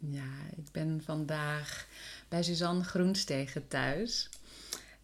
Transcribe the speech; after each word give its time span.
Ja, 0.00 0.32
ik 0.56 0.72
ben 0.72 1.00
vandaag 1.04 1.86
bij 2.28 2.42
Suzanne 2.42 2.84
Groenstegen 2.84 3.68
thuis. 3.68 4.28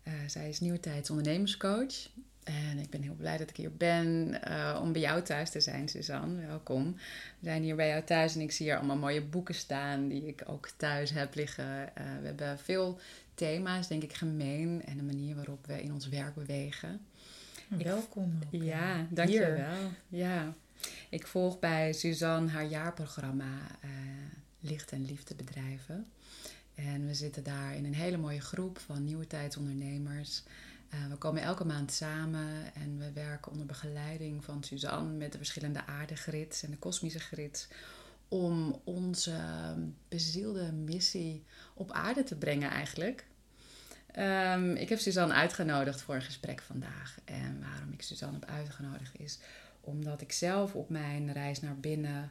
Uh, 0.04 0.14
zij 0.26 0.48
is 0.48 0.60
nieuwtijds 0.60 1.10
ondernemerscoach. 1.10 2.08
En 2.44 2.78
ik 2.78 2.90
ben 2.90 3.02
heel 3.02 3.14
blij 3.14 3.36
dat 3.36 3.50
ik 3.50 3.56
hier 3.56 3.76
ben 3.76 4.38
uh, 4.48 4.78
om 4.82 4.92
bij 4.92 5.00
jou 5.00 5.22
thuis 5.22 5.50
te 5.50 5.60
zijn, 5.60 5.88
Suzanne. 5.88 6.46
Welkom. 6.46 6.92
We 7.38 7.44
zijn 7.44 7.62
hier 7.62 7.76
bij 7.76 7.88
jou 7.88 8.04
thuis 8.04 8.34
en 8.34 8.40
ik 8.40 8.52
zie 8.52 8.66
hier 8.66 8.76
allemaal 8.76 8.96
mooie 8.96 9.22
boeken 9.22 9.54
staan 9.54 10.08
die 10.08 10.26
ik 10.26 10.42
ook 10.46 10.68
thuis 10.76 11.10
heb 11.10 11.34
liggen. 11.34 11.64
Uh, 11.64 12.04
we 12.20 12.26
hebben 12.26 12.58
veel 12.58 13.00
thema's, 13.34 13.88
denk 13.88 14.02
ik, 14.02 14.12
gemeen 14.12 14.82
en 14.84 14.96
de 14.96 15.02
manier 15.02 15.34
waarop 15.34 15.66
we 15.66 15.82
in 15.82 15.92
ons 15.92 16.08
werk 16.08 16.34
bewegen. 16.34 17.00
Welkom. 17.68 18.38
Ik, 18.50 18.62
ja, 18.62 19.06
dankjewel. 19.10 19.90
Ja. 20.08 20.54
Ik 21.08 21.26
volg 21.26 21.58
bij 21.58 21.92
Suzanne 21.92 22.50
haar 22.50 22.66
jaarprogramma 22.66 23.58
Licht 24.60 24.92
en 24.92 25.04
Liefde 25.04 25.34
bedrijven. 25.34 26.06
En 26.74 27.06
we 27.06 27.14
zitten 27.14 27.44
daar 27.44 27.74
in 27.74 27.84
een 27.84 27.94
hele 27.94 28.16
mooie 28.16 28.40
groep 28.40 28.78
van 28.78 29.04
nieuwe 29.04 29.26
tijdsondernemers. 29.26 30.42
Uh, 30.94 31.06
we 31.10 31.16
komen 31.16 31.42
elke 31.42 31.64
maand 31.64 31.92
samen 31.92 32.74
en 32.74 32.98
we 32.98 33.12
werken 33.12 33.52
onder 33.52 33.66
begeleiding 33.66 34.44
van 34.44 34.64
Suzanne 34.64 35.12
met 35.12 35.32
de 35.32 35.38
verschillende 35.38 35.86
aardegrids 35.86 36.62
en 36.62 36.70
de 36.70 36.76
kosmische 36.76 37.18
grids. 37.18 37.68
Om 38.28 38.80
onze 38.84 39.38
bezielde 40.08 40.72
missie 40.72 41.44
op 41.74 41.90
aarde 41.90 42.22
te 42.22 42.36
brengen 42.36 42.70
eigenlijk. 42.70 43.26
Um, 44.18 44.74
ik 44.74 44.88
heb 44.88 44.98
Suzanne 44.98 45.34
uitgenodigd 45.34 46.00
voor 46.00 46.14
een 46.14 46.22
gesprek 46.22 46.60
vandaag. 46.60 47.18
En 47.24 47.60
waarom 47.60 47.92
ik 47.92 48.02
Suzanne 48.02 48.38
heb 48.38 48.48
uitgenodigd 48.48 49.20
is 49.20 49.38
omdat 49.86 50.20
ik 50.20 50.32
zelf 50.32 50.74
op 50.74 50.88
mijn 50.88 51.32
reis 51.32 51.60
naar 51.60 51.76
binnen 51.76 52.30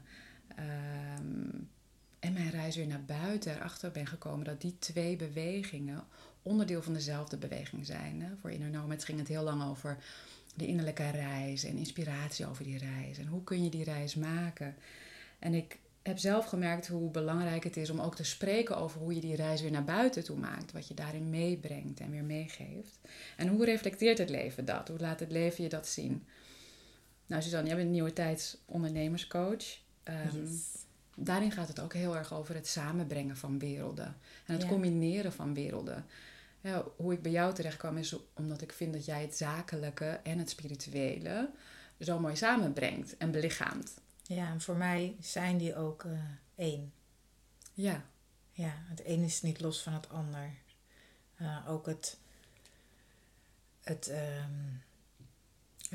um, 1.20 1.70
en 2.26 2.34
mijn 2.34 2.50
reis 2.50 2.76
weer 2.76 2.88
naar 2.88 3.06
buiten 3.06 3.56
erachter 3.56 3.92
ben 3.92 4.08
gekomen 4.08 4.46
dat 4.46 4.62
die 4.62 4.76
twee 4.80 5.16
bewegingen 5.16 6.04
onderdeel 6.42 6.82
van 6.82 6.94
dezelfde 6.94 7.38
beweging 7.38 7.86
zijn. 7.86 8.22
Hè? 8.22 8.36
Voor 8.42 8.52
Inner 8.52 8.70
Nomads 8.70 9.06
ging 9.06 9.20
het 9.20 9.28
heel 9.28 9.44
lang 9.44 9.64
over 9.64 9.98
de 10.56 10.68
innerlijke 10.68 11.10
reis 11.10 11.64
en 11.64 11.78
inspiratie 11.78 12.48
over 12.48 12.64
die 12.64 12.78
reis. 12.78 13.18
En 13.18 13.28
hoe 13.28 13.44
kun 13.44 13.64
je 13.64 13.70
die 13.70 13.84
reis 13.84 14.16
maken? 14.16 14.76
En 15.40 15.54
ik 15.54 15.80
heb 16.02 16.18
zelf 16.18 16.46
gemerkt 16.46 16.88
hoe 16.88 17.12
belangrijk 17.12 17.64
het 17.64 17.78
is 17.78 17.90
om 17.90 18.00
ook 18.00 18.16
te 18.16 18.24
spreken 18.24 18.78
over 18.78 19.00
hoe 19.00 19.16
je 19.16 19.22
die 19.22 19.36
reis 19.36 19.62
weer 19.62 19.72
naar 19.72 19.84
buiten 19.84 20.24
toe 20.24 20.38
maakt. 20.38 20.72
Wat 20.72 20.88
je 20.88 20.94
daarin 20.94 21.30
meebrengt 21.30 22.00
en 22.00 22.12
weer 22.12 22.24
meegeeft. 22.24 23.00
En 23.38 23.48
hoe 23.48 23.66
reflecteert 23.66 24.18
het 24.18 24.30
leven 24.30 24.66
dat? 24.66 24.88
Hoe 24.88 25.00
laat 25.00 25.20
het 25.20 25.32
leven 25.32 25.64
je 25.64 25.70
dat 25.70 25.88
zien? 25.88 26.26
Nou, 27.26 27.42
Suzanne, 27.42 27.68
jij 27.68 27.76
bent 27.76 27.88
een 27.88 27.94
nieuwe 27.94 28.14
tijds 28.14 28.58
ondernemerscoach. 28.66 29.78
Um, 30.04 30.60
Daarin 31.16 31.52
gaat 31.52 31.68
het 31.68 31.80
ook 31.80 31.94
heel 31.94 32.16
erg 32.16 32.34
over 32.34 32.56
het 32.56 32.68
samenbrengen 32.68 33.38
van 33.38 33.60
werelden. 33.60 34.18
En 34.46 34.54
het 34.54 34.68
combineren 34.68 35.34
van 35.34 35.54
werelden. 35.54 36.06
Ja, 36.62 36.84
hoe 36.96 37.14
ik 37.14 37.22
bij 37.22 37.32
jou 37.32 37.54
terecht 37.54 37.78
kwam 37.78 37.98
is 37.98 38.16
omdat 38.34 38.62
ik 38.62 38.72
vind 38.72 38.94
dat 38.94 39.06
jij 39.06 39.22
het 39.22 39.38
zakelijke 39.38 40.20
en 40.24 40.40
het 40.40 40.50
spirituele 40.50 41.50
zo 42.00 42.20
mooi 42.20 42.36
samenbrengt 42.36 43.18
en 43.18 43.32
belichaamt. 43.32 43.94
Ja, 44.24 44.50
en 44.50 44.62
voor 44.62 44.76
mij 44.76 45.16
zijn 45.20 45.58
die 45.58 45.76
ook 45.76 46.04
uh, 46.04 46.20
één. 46.56 46.94
Ja. 47.74 48.06
Ja, 48.52 48.74
het 48.76 49.02
een 49.06 49.24
is 49.24 49.42
niet 49.42 49.62
los 49.62 49.82
van 49.82 49.94
het 49.94 50.10
ander. 50.10 50.50
Uh, 51.42 51.70
ook 51.70 51.86
het, 51.86 52.18
het, 53.82 54.10
um, 54.10 54.82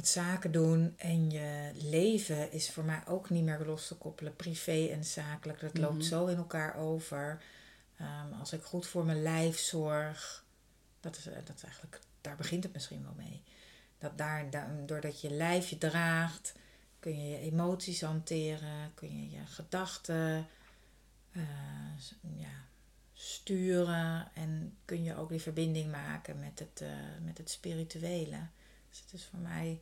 het 0.01 0.09
zaken 0.09 0.53
doen 0.53 0.95
en 0.97 1.31
je 1.31 1.71
leven 1.75 2.53
is 2.53 2.71
voor 2.71 2.85
mij 2.85 3.03
ook 3.07 3.31
niet 3.31 3.45
meer 3.45 3.65
los 3.67 3.87
te 3.87 3.95
koppelen. 3.95 4.37
Privé 4.37 4.87
en 4.87 5.05
zakelijk, 5.05 5.61
dat 5.61 5.79
loopt 5.79 6.05
zo 6.05 6.27
in 6.27 6.37
elkaar 6.37 6.77
over. 6.77 7.43
Um, 8.01 8.33
als 8.39 8.53
ik 8.53 8.63
goed 8.63 8.87
voor 8.87 9.05
mijn 9.05 9.23
lijf 9.23 9.59
zorg, 9.59 10.45
dat 11.01 11.17
is, 11.17 11.25
dat 11.25 11.57
is 11.57 11.63
eigenlijk, 11.63 12.01
daar 12.21 12.37
begint 12.37 12.63
het 12.63 12.73
misschien 12.73 13.03
wel 13.03 13.15
mee. 13.17 13.43
Dat 13.99 14.19
daar, 14.19 14.51
daar, 14.51 14.87
doordat 14.87 15.21
je 15.21 15.31
lijf 15.31 15.69
je 15.69 15.79
draagt, 15.79 16.53
kun 17.01 17.23
je 17.23 17.29
je 17.29 17.39
emoties 17.39 18.01
hanteren, 18.01 18.95
kun 18.95 19.21
je 19.21 19.31
je 19.31 19.47
gedachten 19.47 20.47
uh, 21.33 21.43
ja, 22.37 22.65
sturen 23.13 24.31
en 24.35 24.77
kun 24.85 25.05
je 25.05 25.17
ook 25.17 25.29
die 25.29 25.41
verbinding 25.41 25.91
maken 25.91 26.39
met 26.39 26.59
het, 26.59 26.81
uh, 26.83 26.89
met 27.23 27.39
het 27.39 27.51
spirituele. 27.51 28.47
Dus 28.89 29.01
het 29.01 29.13
is 29.13 29.25
voor 29.25 29.39
mij, 29.39 29.81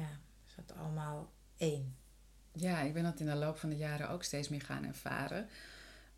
ja, 0.00 0.18
is 0.46 0.54
het 0.56 0.72
allemaal 0.76 1.32
één. 1.56 1.96
Ja, 2.52 2.80
ik 2.80 2.92
ben 2.92 3.02
dat 3.02 3.20
in 3.20 3.26
de 3.26 3.34
loop 3.34 3.58
van 3.58 3.68
de 3.68 3.76
jaren 3.76 4.08
ook 4.08 4.22
steeds 4.22 4.48
meer 4.48 4.62
gaan 4.62 4.84
ervaren. 4.84 5.48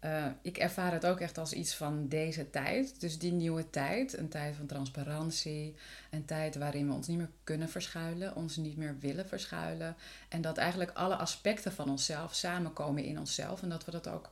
Uh, 0.05 0.27
ik 0.43 0.59
ervaar 0.59 0.93
het 0.93 1.07
ook 1.07 1.21
echt 1.21 1.39
als 1.39 1.53
iets 1.53 1.75
van 1.75 2.09
deze 2.09 2.51
tijd. 2.51 3.01
Dus 3.01 3.19
die 3.19 3.33
nieuwe 3.33 3.71
tijd, 3.71 4.19
een 4.19 4.29
tijd 4.29 4.57
van 4.57 4.67
transparantie, 4.67 5.75
een 6.11 6.25
tijd 6.25 6.57
waarin 6.57 6.87
we 6.89 6.95
ons 6.95 7.07
niet 7.07 7.17
meer 7.17 7.31
kunnen 7.45 7.69
verschuilen, 7.69 8.37
ons 8.37 8.57
niet 8.57 8.77
meer 8.77 8.97
willen 8.99 9.29
verschuilen. 9.29 9.97
En 10.29 10.41
dat 10.41 10.59
eigenlijk 10.59 10.91
alle 10.91 11.17
aspecten 11.17 11.73
van 11.73 11.91
onszelf 11.91 12.35
samenkomen 12.35 13.05
in 13.05 13.19
onszelf 13.19 13.63
en 13.63 13.69
dat 13.69 13.85
we 13.85 13.91
dat 13.91 14.09
ook 14.09 14.31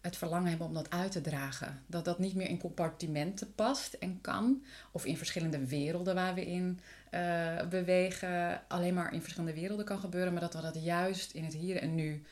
het 0.00 0.16
verlangen 0.16 0.48
hebben 0.48 0.66
om 0.66 0.74
dat 0.74 0.90
uit 0.90 1.12
te 1.12 1.20
dragen. 1.20 1.82
Dat 1.86 2.04
dat 2.04 2.18
niet 2.18 2.34
meer 2.34 2.48
in 2.48 2.58
compartimenten 2.58 3.54
past 3.54 3.92
en 3.92 4.20
kan, 4.20 4.64
of 4.90 5.04
in 5.04 5.16
verschillende 5.16 5.66
werelden 5.66 6.14
waar 6.14 6.34
we 6.34 6.46
in 6.46 6.80
uh, 7.10 7.68
bewegen, 7.68 8.62
alleen 8.68 8.94
maar 8.94 9.12
in 9.12 9.22
verschillende 9.22 9.60
werelden 9.60 9.84
kan 9.84 9.98
gebeuren, 9.98 10.32
maar 10.32 10.42
dat 10.42 10.54
we 10.54 10.60
dat 10.60 10.84
juist 10.84 11.32
in 11.32 11.44
het 11.44 11.54
hier 11.54 11.76
en 11.76 11.94
nu 11.94 12.22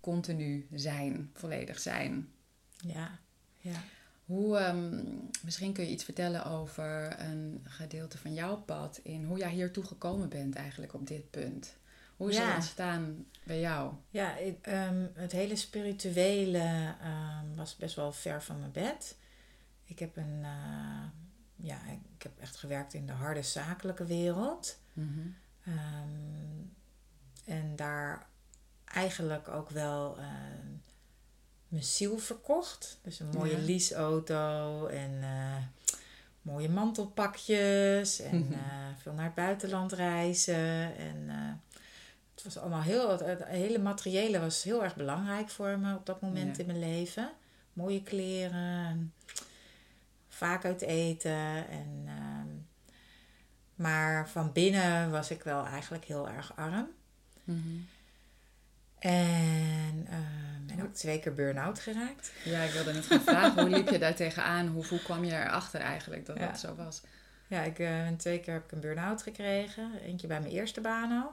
continu 0.00 0.66
zijn, 0.72 1.30
volledig 1.34 1.78
zijn. 1.78 2.28
Ja, 2.76 3.18
ja. 3.58 3.82
Hoe, 4.24 4.58
um, 4.58 5.30
misschien 5.42 5.72
kun 5.72 5.84
je 5.84 5.90
iets 5.90 6.04
vertellen 6.04 6.44
over 6.44 7.20
een 7.20 7.60
gedeelte 7.64 8.18
van 8.18 8.34
jouw 8.34 8.56
pad 8.56 9.00
in 9.02 9.24
hoe 9.24 9.38
jij 9.38 9.50
hiertoe 9.50 9.84
gekomen 9.84 10.28
bent 10.28 10.54
eigenlijk 10.54 10.94
op 10.94 11.06
dit 11.06 11.30
punt. 11.30 11.76
Hoe 12.16 12.30
is 12.30 12.36
ja. 12.36 12.46
het 12.46 12.54
ontstaan 12.54 13.26
bij 13.44 13.60
jou? 13.60 13.92
Ja, 14.10 14.36
ik, 14.36 14.66
um, 14.66 15.10
het 15.14 15.32
hele 15.32 15.56
spirituele 15.56 16.94
um, 17.04 17.56
was 17.56 17.76
best 17.76 17.96
wel 17.96 18.12
ver 18.12 18.42
van 18.42 18.58
mijn 18.58 18.72
bed. 18.72 19.16
Ik 19.84 19.98
heb 19.98 20.16
een, 20.16 20.40
uh, 20.40 21.04
ja, 21.56 21.78
ik 22.16 22.22
heb 22.22 22.38
echt 22.38 22.56
gewerkt 22.56 22.94
in 22.94 23.06
de 23.06 23.12
harde 23.12 23.42
zakelijke 23.42 24.04
wereld. 24.04 24.78
Mm 24.92 25.12
-hmm. 25.14 25.34
en 27.44 27.76
daar 27.76 28.26
eigenlijk 28.84 29.48
ook 29.48 29.70
wel 29.70 30.18
uh, 30.18 30.24
mijn 31.68 31.84
ziel 31.84 32.18
verkocht. 32.18 32.98
Dus 33.02 33.20
een 33.20 33.28
mooie 33.28 33.60
ja. 33.60 33.64
leaseauto 33.64 34.86
en 34.86 35.12
uh, 35.20 35.56
mooie 36.42 36.68
mantelpakjes 36.68 38.20
en 38.20 38.52
uh, 38.52 38.58
veel 39.02 39.12
naar 39.12 39.24
het 39.24 39.34
buitenland 39.34 39.92
reizen. 39.92 40.96
En 40.96 41.28
het 42.34 42.44
was 42.44 42.58
allemaal 42.58 42.82
heel, 42.82 43.18
het, 43.18 43.44
hele 43.44 43.78
materiële 43.78 44.40
was 44.40 44.62
heel 44.62 44.84
erg 44.84 44.96
belangrijk 44.96 45.50
voor 45.50 45.78
me 45.78 45.94
op 45.94 46.06
dat 46.06 46.20
moment 46.20 46.56
ja. 46.56 46.62
in 46.62 46.66
mijn 46.66 46.78
leven. 46.78 47.30
Mooie 47.72 48.02
kleren, 48.02 49.14
vaak 50.36 50.64
uit 50.64 50.82
eten. 50.82 51.68
En, 51.68 52.04
ehm, 52.06 52.48
maar 53.74 54.28
van 54.28 54.52
binnen 54.52 55.10
was 55.10 55.30
ik 55.30 55.42
wel 55.42 55.66
eigenlijk 55.66 56.04
heel 56.04 56.28
erg 56.28 56.56
arm. 56.56 56.88
Mm 57.44 57.62
-hmm. 57.62 57.86
En 58.98 60.06
uh, 60.10 60.66
ben 60.66 60.84
ook 60.84 60.94
twee 60.94 61.20
keer 61.20 61.34
burn-out 61.34 61.80
geraakt. 61.80 62.32
Ja, 62.44 62.62
ik 62.62 62.70
wilde 62.70 62.92
net 62.92 63.06
gaan 63.06 63.20
vragen, 63.20 63.62
hoe 63.62 63.70
liep 63.70 63.88
je 63.88 63.98
daar 63.98 64.14
tegenaan? 64.14 64.66
Hoe, 64.66 64.86
hoe 64.86 65.02
kwam 65.02 65.24
je 65.24 65.32
erachter 65.32 65.80
eigenlijk 65.80 66.26
dat 66.26 66.38
ja. 66.38 66.46
dat 66.46 66.58
zo 66.58 66.74
was? 66.74 67.02
Ja, 67.46 67.62
ik, 67.62 67.78
uh, 67.78 68.08
twee 68.08 68.40
keer 68.40 68.54
heb 68.54 68.64
ik 68.64 68.72
een 68.72 68.80
burn-out 68.80 69.22
gekregen. 69.22 70.00
Eentje 70.00 70.26
bij 70.26 70.40
mijn 70.40 70.52
eerste 70.52 70.80
baan 70.80 71.22
al. 71.22 71.32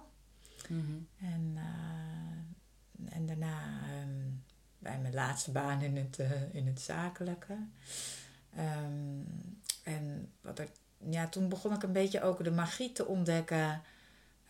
Mm 0.69 0.86
-hmm. 0.86 1.08
en, 1.28 1.52
uh, 1.56 3.16
en 3.16 3.25
daarna 3.25 3.80
um, 4.01 4.44
bij 4.80 5.00
mijn 5.00 5.13
laatste 5.13 5.51
baan 5.51 5.81
in 5.81 5.98
het, 5.98 6.19
in 6.51 6.68
het 6.68 6.81
zakelijke. 6.81 7.57
Um, 8.57 9.59
en 9.83 10.31
wat 10.41 10.59
er, 10.59 10.67
ja, 11.09 11.27
toen 11.27 11.50
begon 11.50 11.73
ik 11.73 11.83
een 11.83 11.91
beetje 11.91 12.21
ook 12.21 12.44
de 12.44 12.51
magie 12.51 12.91
te 12.91 13.05
ontdekken 13.05 13.81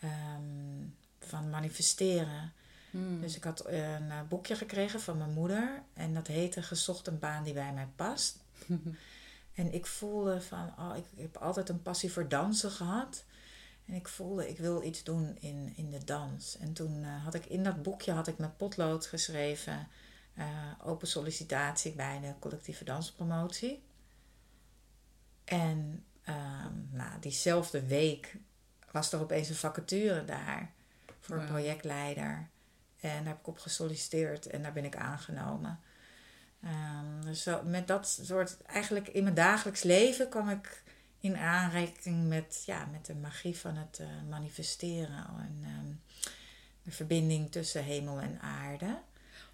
um, 0.04 0.94
van 1.18 1.50
manifesteren. 1.50 2.52
Hmm. 2.90 3.20
Dus 3.20 3.36
ik 3.36 3.44
had 3.44 3.66
een 3.66 4.28
boekje 4.28 4.56
gekregen 4.56 5.00
van 5.00 5.18
mijn 5.18 5.32
moeder. 5.32 5.82
En 5.94 6.14
dat 6.14 6.26
heette 6.26 6.62
Gezocht 6.62 7.06
een 7.06 7.18
baan 7.18 7.44
die 7.44 7.54
bij 7.54 7.72
mij 7.72 7.88
past. 7.96 8.38
en 9.54 9.72
ik 9.72 9.86
voelde 9.86 10.40
van, 10.40 10.72
oh, 10.78 10.96
ik, 10.96 11.04
ik, 11.14 11.22
heb 11.22 11.36
altijd 11.36 11.68
een 11.68 11.82
passie 11.82 12.12
voor 12.12 12.28
dansen 12.28 12.70
gehad. 12.70 13.24
En 13.86 13.94
ik 13.94 14.08
voelde, 14.08 14.48
ik 14.48 14.58
wil 14.58 14.82
iets 14.82 15.02
doen 15.02 15.36
in, 15.40 15.72
in 15.76 15.90
de 15.90 16.04
dans. 16.04 16.56
En 16.58 16.72
toen 16.72 17.02
uh, 17.02 17.24
had 17.24 17.34
ik 17.34 17.46
in 17.46 17.62
dat 17.62 17.82
boekje 17.82 18.12
had 18.12 18.26
ik 18.26 18.38
met 18.38 18.56
potlood 18.56 19.06
geschreven... 19.06 19.88
Uh, 20.38 20.46
open 20.84 21.08
sollicitatie 21.08 21.92
bij 21.92 22.20
de 22.20 22.32
collectieve 22.38 22.84
danspromotie. 22.84 23.82
En 25.44 26.04
um, 26.28 26.88
nou, 26.90 27.20
diezelfde 27.20 27.86
week 27.86 28.36
was 28.90 29.12
er 29.12 29.20
opeens 29.20 29.48
een 29.48 29.54
vacature 29.54 30.24
daar 30.24 30.72
voor 31.20 31.36
wow. 31.36 31.44
een 31.44 31.50
projectleider. 31.50 32.48
En 33.00 33.18
daar 33.18 33.26
heb 33.26 33.38
ik 33.38 33.46
op 33.46 33.58
gesolliciteerd 33.58 34.46
en 34.46 34.62
daar 34.62 34.72
ben 34.72 34.84
ik 34.84 34.96
aangenomen. 34.96 35.80
Um, 36.64 37.24
dus 37.24 37.42
zo, 37.42 37.62
met 37.62 37.86
dat 37.86 38.08
soort, 38.22 38.62
eigenlijk 38.62 39.08
in 39.08 39.22
mijn 39.22 39.34
dagelijks 39.34 39.82
leven 39.82 40.28
kwam 40.28 40.48
ik 40.48 40.82
in 41.20 41.36
aanraking 41.36 42.28
met, 42.28 42.62
ja, 42.66 42.84
met 42.84 43.06
de 43.06 43.14
magie 43.14 43.58
van 43.58 43.76
het 43.76 43.98
uh, 44.00 44.06
manifesteren 44.28 45.26
en 45.38 45.64
um, 45.78 46.00
de 46.82 46.90
verbinding 46.90 47.50
tussen 47.50 47.84
hemel 47.84 48.20
en 48.20 48.40
aarde. 48.40 48.98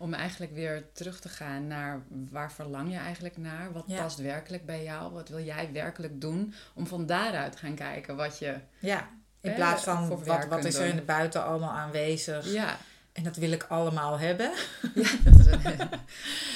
Om 0.00 0.14
eigenlijk 0.14 0.52
weer 0.52 0.92
terug 0.92 1.20
te 1.20 1.28
gaan 1.28 1.66
naar 1.66 2.02
waar 2.08 2.52
verlang 2.52 2.90
je 2.90 2.98
eigenlijk 2.98 3.36
naar? 3.36 3.72
Wat 3.72 3.86
past 3.86 4.18
werkelijk 4.18 4.66
bij 4.66 4.82
jou? 4.82 5.12
Wat 5.12 5.28
wil 5.28 5.44
jij 5.44 5.72
werkelijk 5.72 6.20
doen? 6.20 6.54
Om 6.74 6.86
van 6.86 7.06
daaruit 7.06 7.56
gaan 7.56 7.74
kijken 7.74 8.16
wat 8.16 8.38
je. 8.38 8.56
Ja, 8.78 9.08
in 9.40 9.54
plaats 9.54 9.82
van 9.82 10.24
wat, 10.24 10.46
wat 10.46 10.64
is 10.64 10.74
er 10.74 10.86
in 10.86 10.96
de 10.96 11.02
buiten 11.02 11.44
allemaal 11.44 11.72
aanwezig. 11.72 12.52
Ja. 12.52 12.76
En 13.12 13.22
dat 13.22 13.36
wil 13.36 13.52
ik 13.52 13.62
allemaal 13.62 14.18
hebben. 14.18 14.52
Ja, 14.94 15.10
dat 15.24 15.38
is 15.38 15.46
een, 15.46 15.90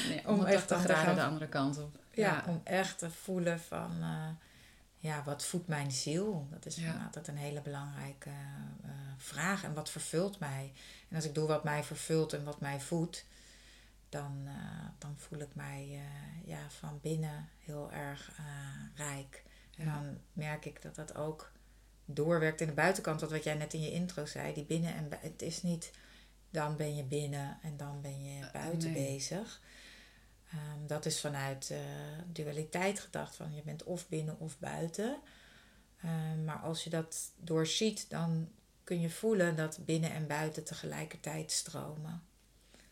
nee, 0.08 0.28
om 0.28 0.44
echt 0.44 0.68
te 0.68 0.74
graden 0.74 1.14
de 1.14 1.22
andere 1.22 1.48
kant 1.48 1.78
op. 1.78 1.96
Ja, 2.10 2.44
om 2.46 2.60
echt 2.64 2.98
te 2.98 3.10
voelen 3.10 3.60
van... 3.60 3.90
Uh, 4.00 4.28
ja, 4.98 5.22
wat 5.24 5.44
voedt 5.44 5.68
mijn 5.68 5.90
ziel? 5.90 6.46
Dat 6.50 6.66
is 6.66 6.76
ja. 6.76 7.02
altijd 7.04 7.28
een 7.28 7.36
hele 7.36 7.60
belangrijke 7.60 8.30
uh, 8.84 8.90
vraag. 9.16 9.64
En 9.64 9.74
wat 9.74 9.90
vervult 9.90 10.38
mij? 10.38 10.72
En 11.08 11.16
als 11.16 11.24
ik 11.24 11.34
doe 11.34 11.48
wat 11.48 11.64
mij 11.64 11.82
vervult 11.82 12.32
en 12.32 12.44
wat 12.44 12.60
mij 12.60 12.80
voedt... 12.80 13.24
dan, 14.14 14.42
uh, 14.46 14.54
dan 14.98 15.18
voel 15.18 15.38
ik 15.38 15.54
mij 15.54 16.00
ja, 16.44 16.70
van 16.70 16.98
binnen 17.02 17.48
heel 17.58 17.92
erg 17.92 18.38
rijk. 18.94 19.44
En 19.76 19.84
dan 19.84 20.18
merk 20.32 20.64
ik 20.64 20.82
dat 20.82 20.94
dat 20.94 21.14
ook 21.14 21.52
doorwerkt 22.04 22.60
in 22.60 22.66
de 22.66 22.72
buitenkant. 22.72 23.20
Wat 23.20 23.44
jij 23.44 23.54
net 23.54 23.74
in 23.74 23.80
je 23.80 23.90
intro 23.90 24.26
zei. 24.26 24.54
Die 24.54 24.64
binnen 24.64 24.94
en 24.94 25.08
het 25.20 25.42
is 25.42 25.62
niet 25.62 25.92
dan 26.54 26.76
ben 26.76 26.96
je 26.96 27.02
binnen 27.02 27.58
en 27.62 27.76
dan 27.76 28.00
ben 28.00 28.24
je 28.24 28.44
eh, 28.44 28.52
buiten 28.52 28.92
bezig. 28.92 29.60
Um, 30.54 30.86
dat 30.86 31.06
is 31.06 31.20
vanuit 31.20 31.74
dualiteit 32.26 33.00
gedacht, 33.00 33.36
van 33.36 33.54
je 33.54 33.62
bent 33.62 33.84
of 33.84 34.08
binnen 34.08 34.38
of 34.38 34.58
buiten. 34.58 35.16
Um, 36.04 36.44
maar 36.44 36.58
als 36.58 36.84
je 36.84 36.90
dat 36.90 37.32
doorziet, 37.36 38.10
dan 38.10 38.48
kun 38.84 39.00
je 39.00 39.10
voelen 39.10 39.56
dat 39.56 39.78
binnen 39.84 40.10
en 40.10 40.26
buiten 40.26 40.64
tegelijkertijd 40.64 41.52
stromen. 41.52 42.22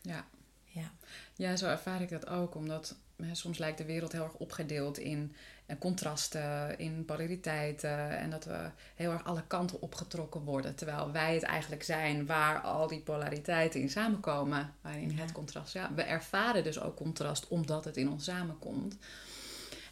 Ja. 0.01 0.27
Ja. 0.73 0.91
ja, 1.35 1.55
zo 1.55 1.67
ervaar 1.67 2.01
ik 2.01 2.09
dat 2.09 2.27
ook, 2.27 2.55
omdat 2.55 2.95
hè, 3.15 3.35
soms 3.35 3.57
lijkt 3.57 3.77
de 3.77 3.85
wereld 3.85 4.11
heel 4.11 4.23
erg 4.23 4.33
opgedeeld 4.33 4.97
in 4.97 5.35
en 5.65 5.77
contrasten, 5.77 6.79
in 6.79 7.05
polariteiten. 7.05 8.17
En 8.17 8.29
dat 8.29 8.45
we 8.45 8.69
heel 8.95 9.11
erg 9.11 9.23
alle 9.23 9.43
kanten 9.47 9.81
opgetrokken 9.81 10.41
worden. 10.41 10.75
Terwijl 10.75 11.11
wij 11.11 11.33
het 11.33 11.43
eigenlijk 11.43 11.83
zijn 11.83 12.25
waar 12.25 12.61
al 12.61 12.87
die 12.87 12.99
polariteiten 12.99 13.81
in 13.81 13.89
samenkomen. 13.89 14.73
Waarin 14.81 15.17
het 15.17 15.31
contrast. 15.31 15.73
Ja, 15.73 15.93
we 15.93 16.01
ervaren 16.01 16.63
dus 16.63 16.79
ook 16.79 16.95
contrast 16.95 17.47
omdat 17.47 17.85
het 17.85 17.97
in 17.97 18.09
ons 18.09 18.23
samenkomt. 18.23 18.97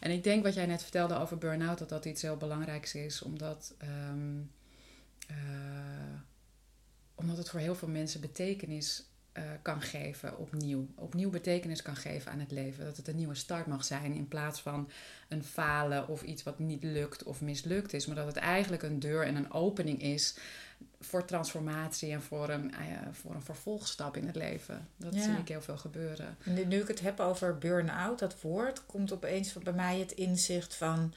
En 0.00 0.10
ik 0.10 0.24
denk 0.24 0.44
wat 0.44 0.54
jij 0.54 0.66
net 0.66 0.82
vertelde 0.82 1.18
over 1.18 1.38
burn-out, 1.38 1.78
dat 1.78 1.88
dat 1.88 2.04
iets 2.04 2.22
heel 2.22 2.36
belangrijks 2.36 2.94
is. 2.94 3.22
Omdat, 3.22 3.74
ehm, 3.78 4.40
eh, 5.28 5.36
omdat 7.14 7.36
het 7.36 7.48
voor 7.48 7.60
heel 7.60 7.74
veel 7.74 7.88
mensen 7.88 8.20
betekenis 8.20 9.04
uh, 9.38 9.44
kan 9.62 9.82
geven 9.82 10.38
opnieuw. 10.38 10.86
Opnieuw 10.94 11.30
betekenis 11.30 11.82
kan 11.82 11.96
geven 11.96 12.32
aan 12.32 12.40
het 12.40 12.50
leven. 12.50 12.84
Dat 12.84 12.96
het 12.96 13.08
een 13.08 13.16
nieuwe 13.16 13.34
start 13.34 13.66
mag 13.66 13.84
zijn 13.84 14.14
in 14.14 14.28
plaats 14.28 14.60
van 14.60 14.90
een 15.28 15.44
falen 15.44 16.08
of 16.08 16.22
iets 16.22 16.42
wat 16.42 16.58
niet 16.58 16.82
lukt 16.82 17.22
of 17.22 17.40
mislukt 17.40 17.92
is. 17.92 18.06
Maar 18.06 18.16
dat 18.16 18.26
het 18.26 18.36
eigenlijk 18.36 18.82
een 18.82 19.00
deur 19.00 19.26
en 19.26 19.36
een 19.36 19.52
opening 19.52 20.02
is 20.02 20.36
voor 21.00 21.24
transformatie 21.24 22.12
en 22.12 22.22
voor 22.22 22.48
een, 22.48 22.70
uh, 22.70 22.98
voor 23.12 23.34
een 23.34 23.42
vervolgstap 23.42 24.16
in 24.16 24.26
het 24.26 24.36
leven. 24.36 24.88
Dat 24.96 25.14
zie 25.14 25.36
ik 25.36 25.48
heel 25.48 25.62
veel 25.62 25.78
gebeuren. 25.78 26.36
En 26.44 26.68
nu 26.68 26.80
ik 26.80 26.88
het 26.88 27.00
heb 27.00 27.20
over 27.20 27.58
burn-out, 27.58 28.18
dat 28.18 28.40
woord, 28.40 28.86
komt 28.86 29.12
opeens 29.12 29.52
bij 29.52 29.72
mij 29.72 29.98
het 29.98 30.12
inzicht 30.12 30.74
van 30.74 31.14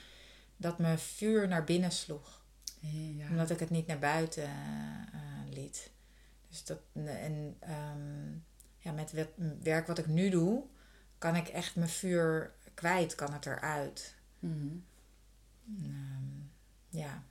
dat 0.58 0.78
mijn 0.78 1.00
vuur 1.00 1.48
naar 1.48 1.64
binnen 1.64 1.92
sloeg. 1.92 2.44
Ja. 2.80 3.30
Omdat 3.30 3.50
ik 3.50 3.60
het 3.60 3.70
niet 3.70 3.88
naar 3.88 4.00
buiten 4.00 4.44
uh, 4.44 5.54
liet. 5.54 5.90
Dus 6.56 6.64
dat, 6.64 6.80
en 7.06 7.58
um, 7.70 8.46
ja, 8.78 8.92
met 8.92 9.12
het 9.12 9.30
werk 9.62 9.88
wat 9.88 9.98
ik 9.98 10.08
nu 10.08 10.30
doe, 10.30 10.64
kan 11.18 11.36
ik 11.36 11.48
echt 11.48 11.76
mijn 11.76 11.90
vuur 11.90 12.54
kwijt, 12.74 13.16
kan 13.16 13.34
het 13.34 13.46
eruit. 13.46 14.16
Mm 14.40 14.86
um, 15.70 16.52
ja. 16.90 17.24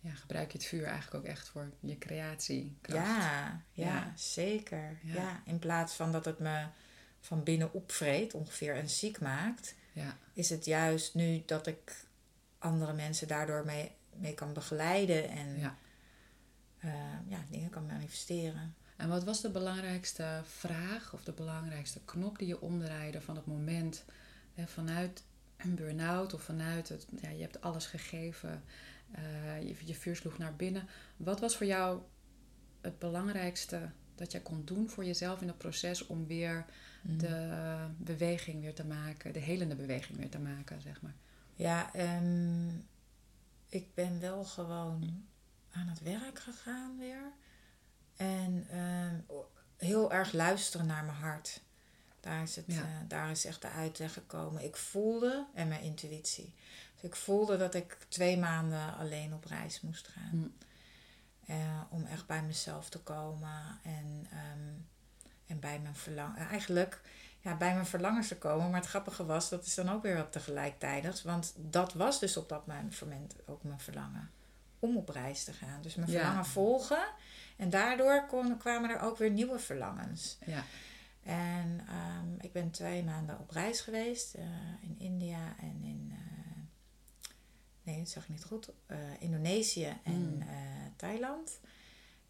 Ja, 0.00 0.10
gebruik 0.10 0.52
je 0.52 0.58
het 0.58 0.66
vuur 0.66 0.84
eigenlijk 0.84 1.14
ook 1.14 1.30
echt 1.30 1.48
voor 1.48 1.70
je 1.80 1.98
creatie? 1.98 2.76
Ja, 2.82 3.62
ja, 3.72 4.12
zeker. 4.16 4.98
Ja. 5.02 5.42
in 5.44 5.58
plaats 5.58 5.94
van 5.94 6.12
dat 6.12 6.24
het 6.24 6.38
me 6.38 6.66
van 7.20 7.42
binnen 7.42 7.72
opvreet 7.72 8.34
ongeveer 8.34 8.76
en 8.76 8.88
ziek 8.88 9.20
maakt, 9.20 9.74
ja. 9.92 10.16
is 10.32 10.50
het 10.50 10.64
juist 10.64 11.14
nu 11.14 11.42
dat 11.46 11.66
ik 11.66 12.04
andere 12.58 12.92
mensen 12.92 13.28
daardoor 13.28 13.64
mee, 13.64 13.92
mee 14.16 14.34
kan 14.34 14.52
begeleiden 14.52 15.28
en 15.28 15.76
ja. 16.82 16.88
Uh, 16.88 17.30
ja, 17.30 17.38
dingen 17.50 17.70
kan 17.70 17.86
manifesteren. 17.86 18.74
En 18.96 19.08
wat 19.08 19.24
was 19.24 19.40
de 19.40 19.50
belangrijkste 19.50 20.40
vraag 20.44 21.12
of 21.14 21.24
de 21.24 21.32
belangrijkste 21.32 22.00
knop 22.04 22.38
die 22.38 22.48
je 22.48 22.60
omdraaide 22.60 23.20
van 23.20 23.36
het 23.36 23.46
moment 23.46 24.04
hè, 24.54 24.66
vanuit 24.66 25.24
een 25.56 25.74
burn-out 25.74 26.34
of 26.34 26.42
vanuit 26.42 26.88
het, 26.88 27.06
ja, 27.20 27.28
je 27.28 27.42
hebt 27.42 27.60
alles 27.60 27.86
gegeven, 27.86 28.62
uh, 29.18 29.62
je, 29.62 29.76
je 29.84 29.94
vuur 29.94 30.16
sloeg 30.16 30.38
naar 30.38 30.56
binnen. 30.56 30.88
Wat 31.16 31.40
was 31.40 31.56
voor 31.56 31.66
jou 31.66 32.00
het 32.80 32.98
belangrijkste 32.98 33.90
dat 34.14 34.32
jij 34.32 34.40
kon 34.40 34.64
doen 34.64 34.88
voor 34.88 35.04
jezelf 35.04 35.40
in 35.40 35.48
het 35.48 35.58
proces 35.58 36.06
om 36.06 36.26
weer 36.26 36.64
mm. 37.02 37.18
de 37.18 37.76
beweging 37.98 38.60
weer 38.60 38.74
te 38.74 38.84
maken, 38.84 39.32
de 39.32 39.38
helende 39.38 39.74
beweging 39.74 40.18
weer 40.18 40.30
te 40.30 40.38
maken, 40.38 40.80
zeg 40.80 41.02
maar? 41.02 41.14
Ja, 41.54 41.90
um, 42.16 42.86
ik 43.68 43.94
ben 43.94 44.20
wel 44.20 44.44
gewoon 44.44 45.24
aan 45.72 45.88
het 45.88 46.00
werk 46.00 46.38
gegaan 46.38 46.98
weer. 46.98 47.32
En 48.16 48.66
ehm, 48.70 49.14
heel 49.76 50.12
erg 50.12 50.32
luisteren 50.32 50.86
naar 50.86 51.04
mijn 51.04 51.16
hart. 51.16 51.60
Daar 52.20 52.42
is, 52.42 52.56
het, 52.56 52.68
eh, 52.68 52.84
daar 53.08 53.30
is 53.30 53.44
echt 53.44 53.62
de 53.62 53.68
uitweg 53.68 54.12
gekomen. 54.12 54.64
Ik 54.64 54.76
voelde, 54.76 55.46
en 55.54 55.68
mijn 55.68 55.82
intuïtie. 55.82 56.54
Dus 56.94 57.02
ik 57.02 57.16
voelde 57.16 57.56
dat 57.56 57.74
ik 57.74 57.96
twee 58.08 58.38
maanden 58.38 58.96
alleen 58.96 59.34
op 59.34 59.44
reis 59.44 59.80
moest 59.80 60.08
gaan. 60.08 60.30
Hm. 60.30 60.70
Eh, 61.52 61.80
om 61.90 62.04
echt 62.04 62.26
bij 62.26 62.42
mezelf 62.42 62.88
te 62.88 62.98
komen. 62.98 63.78
En, 63.82 64.26
um, 64.32 64.86
en 65.46 65.60
bij 65.60 65.80
mijn 65.80 65.96
verlangen. 65.96 66.36
Eigenlijk 66.48 67.00
ja, 67.40 67.56
bij 67.56 67.74
mijn 67.74 67.86
verlangens 67.86 68.28
te 68.28 68.38
komen. 68.38 68.70
Maar 68.70 68.80
het 68.80 68.88
grappige 68.88 69.24
was, 69.24 69.48
dat 69.48 69.66
is 69.66 69.74
dan 69.74 69.90
ook 69.90 70.02
weer 70.02 70.16
wat 70.16 70.32
tegelijkertijd. 70.32 71.22
Want 71.22 71.54
dat 71.56 71.92
was 71.92 72.20
dus 72.20 72.36
op 72.36 72.48
dat 72.48 72.66
moment 72.66 72.94
ook 73.46 73.62
mijn 73.62 73.80
verlangen 73.80 74.30
om 74.82 74.96
op 74.96 75.08
reis 75.08 75.44
te 75.44 75.52
gaan. 75.52 75.82
Dus 75.82 75.94
mijn 75.94 76.08
verlangen 76.08 76.46
volgen. 76.46 77.04
En 77.56 77.70
daardoor 77.70 78.26
kon, 78.26 78.56
kwamen 78.56 78.90
er 78.90 79.00
ook 79.00 79.18
weer 79.18 79.30
nieuwe 79.30 79.58
verlangens. 79.58 80.38
Ja. 80.46 80.64
En 81.22 81.80
um, 81.90 82.36
ik 82.40 82.52
ben 82.52 82.70
twee 82.70 83.02
maanden 83.04 83.38
op 83.38 83.50
reis 83.50 83.80
geweest 83.80 84.36
uh, 84.36 84.42
in 84.80 84.94
India 84.98 85.54
en 85.58 85.82
in. 85.82 86.08
Uh, 86.10 86.62
nee, 87.82 87.98
dat 87.98 88.08
zeg 88.08 88.22
ik 88.22 88.28
niet 88.28 88.44
goed. 88.44 88.68
Uh, 88.86 88.96
Indonesië 89.18 89.96
en 90.04 90.36
mm. 90.36 90.44
Thailand. 90.96 91.60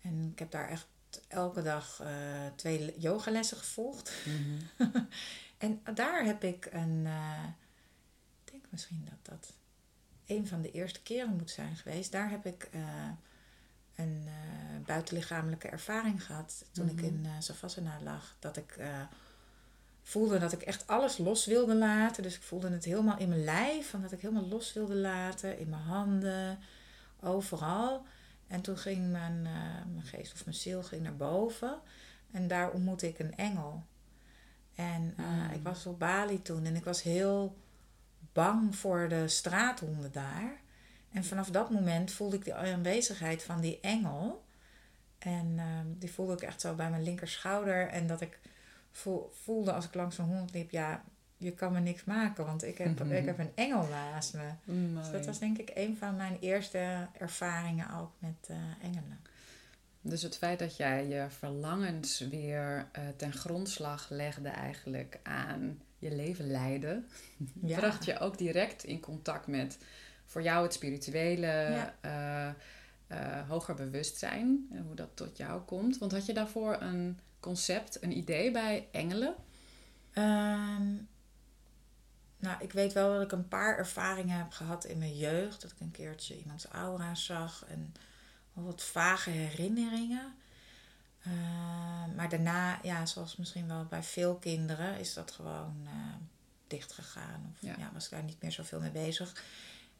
En 0.01 0.31
ik 0.33 0.39
heb 0.39 0.51
daar 0.51 0.69
echt 0.69 0.87
elke 1.29 1.63
dag 1.63 2.03
twee 2.57 2.99
yogalessen 2.99 3.57
gevolgd. 3.57 4.13
Mm 4.25 4.59
-hmm. 4.77 5.09
en 5.59 5.81
daar 5.95 6.25
heb 6.25 6.45
ik 6.45 6.69
een. 6.73 7.07
ik 8.45 8.53
denk 8.53 8.65
misschien 8.71 9.09
dat 9.11 9.39
dat 9.39 9.53
een 10.37 10.47
van 10.47 10.63
de 10.63 10.71
eerste 10.71 11.03
keren 11.03 11.37
moet 11.37 11.51
zijn 11.51 11.77
geweest. 11.77 12.13
Daar 12.13 12.31
heb 12.31 12.47
ik 12.47 12.69
uh, 12.75 12.81
een 13.95 14.23
uh, 14.25 14.87
buitenlichamelijke 14.87 15.69
ervaring 15.69 16.25
gehad 16.25 16.65
toen 16.73 16.89
ik 16.89 16.97
mhm. 16.97 17.05
in 17.05 17.23
uh, 17.25 17.31
Savasana 17.39 17.99
lag. 18.03 18.37
Dat 18.39 18.57
ik 18.57 18.79
voelde 20.03 20.39
dat 20.39 20.53
ik 20.53 20.63
echt 20.63 20.87
alles 20.87 21.19
los 21.19 21.47
wilde 21.47 21.75
laten. 21.75 22.23
Dus 22.23 22.37
ik 22.37 22.43
voelde 22.43 22.71
het 22.71 22.85
helemaal 22.85 23.19
in 23.19 23.29
mijn 23.29 23.45
lijf. 23.45 23.91
Van 23.91 24.03
dat 24.03 24.13
ik 24.13 24.21
helemaal 24.21 24.49
los 24.49 24.73
wilde 24.73 24.95
laten. 24.95 25.59
In 25.59 25.69
mijn 25.69 25.83
handen. 25.83 26.59
Overal. 27.21 28.07
En 28.47 28.61
toen 28.61 28.79
ging 28.79 29.11
mijn, 29.11 29.43
mijn 29.93 30.05
geest 30.05 30.33
of 30.33 30.45
mijn 30.45 30.57
ziel 30.57 30.83
ging 30.83 31.03
naar 31.03 31.17
boven. 31.17 31.81
En 32.31 32.49
daar 32.49 32.71
ontmoette 32.71 33.09
ik 33.09 33.19
een 33.19 33.37
engel. 33.37 33.85
En 34.75 35.15
mm. 35.17 35.51
ik 35.53 35.63
was 35.63 35.87
op 35.87 35.99
Bali 35.99 36.43
toen. 36.43 36.65
En 36.65 36.77
ik 36.77 36.85
was 36.85 37.03
heel 37.03 37.57
bang 38.33 38.77
voor 38.77 39.09
de 39.09 39.29
straathonden 39.29 40.13
daar. 40.13 40.61
En 41.13 41.25
vanaf 41.25 41.51
dat 41.51 41.71
moment 41.71 42.13
voelde 42.13 42.37
ik 42.37 42.45
de 42.45 42.55
aanwezigheid 42.55 43.43
van 43.43 43.61
die 43.61 43.81
engel. 43.81 44.45
En 45.19 45.55
ehm, 45.59 45.87
die 45.99 46.13
voelde 46.13 46.33
ik 46.33 46.43
echt 46.43 46.61
zo 46.61 46.75
bij 46.75 46.91
mijn 46.91 47.03
linkerschouder. 47.03 47.89
En 47.89 48.07
dat 48.07 48.21
ik 48.21 48.39
voelde 49.31 49.73
als 49.73 49.85
ik 49.85 49.95
langs 49.95 50.19
een 50.19 50.25
hond 50.25 50.53
liep, 50.53 50.71
ja, 50.71 51.05
je 51.37 51.53
kan 51.53 51.73
me 51.73 51.81
niks 51.81 52.05
maken, 52.05 52.47
want 52.47 52.65
ik 52.65 52.79
heb, 52.79 53.01
ik 53.01 53.25
heb 53.25 53.39
een 53.45 53.53
engel 53.55 53.87
naast 53.87 54.35
me. 54.35 54.51
Dus 54.95 55.11
dat 55.11 55.27
was 55.27 55.39
denk 55.39 55.59
ik 55.59 55.71
een 55.75 55.97
van 55.97 56.17
mijn 56.17 56.37
eerste 56.41 57.09
ervaringen 57.19 57.95
ook 57.99 58.13
met 58.19 58.49
uh, 58.51 58.57
engelen. 58.83 59.21
Dus 60.01 60.23
het 60.23 60.37
feit 60.37 60.59
dat 60.59 60.77
jij 60.77 61.07
je 61.09 61.27
verlangens 61.29 62.19
weer 62.19 62.89
uh, 62.99 63.03
ten 63.17 63.33
grondslag 63.33 64.11
legde 64.11 64.49
eigenlijk 64.49 65.21
aan 65.23 65.81
je 66.03 66.15
leven 66.15 66.51
leiden, 66.51 67.09
ja. 67.63 67.79
bracht 67.79 68.05
je 68.05 68.19
ook 68.19 68.39
direct 68.39 68.85
in 68.85 69.01
contact 69.01 69.47
met 69.47 69.79
voor 70.27 70.43
jou 70.43 70.63
het 70.63 70.73
spirituele, 70.73 71.47
ja. 71.47 71.95
uh, 72.05 73.19
uh, 73.19 73.49
hoger 73.49 73.75
bewustzijn 73.75 74.67
en 74.71 74.83
hoe 74.87 74.95
dat 74.95 75.11
tot 75.15 75.37
jou 75.37 75.61
komt. 75.61 75.99
Want 75.99 76.13
had 76.13 76.27
je 76.27 76.35
daarvoor 76.35 76.81
een 76.81 77.19
concept, 77.41 78.03
een 78.03 78.17
idee 78.17 78.51
bij 78.51 78.89
engelen? 78.93 79.35
Um, 80.15 81.09
nou, 82.37 82.57
ik 82.59 82.73
weet 82.73 82.93
wel 82.93 83.13
dat 83.13 83.23
ik 83.23 83.33
een 83.33 83.49
paar 83.49 83.79
ervaringen 83.79 84.39
heb 84.39 84.51
gehad 84.51 84.85
in 84.85 84.99
mijn 84.99 85.17
jeugd. 85.17 85.63
Dat 85.63 85.71
ik 85.71 85.81
een 85.81 85.91
keertje 85.91 86.39
iemands 86.39 86.67
aura 86.67 87.15
zag 87.15 87.65
en 87.69 87.95
wat 88.53 88.83
vage 88.83 89.31
herinneringen. 89.31 90.35
Uh, 91.27 92.15
maar 92.17 92.29
daarna, 92.29 92.79
ja, 92.83 93.07
zoals 93.07 93.37
misschien 93.37 93.69
wel 93.69 93.85
bij 93.85 94.03
veel 94.03 94.37
kinderen, 94.37 94.99
is 94.99 95.15
dat 95.15 95.31
gewoon 95.31 95.81
uh, 95.85 96.15
dicht 96.67 96.93
gegaan. 96.93 97.53
Of 97.53 97.61
ja. 97.61 97.91
was 97.93 98.05
ik 98.05 98.11
daar 98.11 98.23
niet 98.23 98.43
meer 98.43 98.53
zoveel 98.53 98.81
mee 98.81 98.91
bezig. 98.91 99.45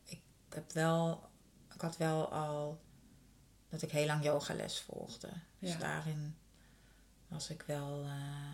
Ik 0.05 0.21
heb 0.49 0.73
wel, 0.73 1.29
ik 1.75 1.81
had 1.81 1.97
wel 1.97 2.33
al 2.33 2.81
dat 3.69 3.83
ik 3.83 3.91
heel 3.91 4.07
lang 4.07 4.25
yogales 4.25 4.81
volgde. 4.81 5.29
Dus 5.59 5.73
ja. 5.73 5.79
daarin 5.79 6.37
was 7.29 7.51
ik 7.51 7.63
wel. 7.67 8.05
Uh, 8.05 8.53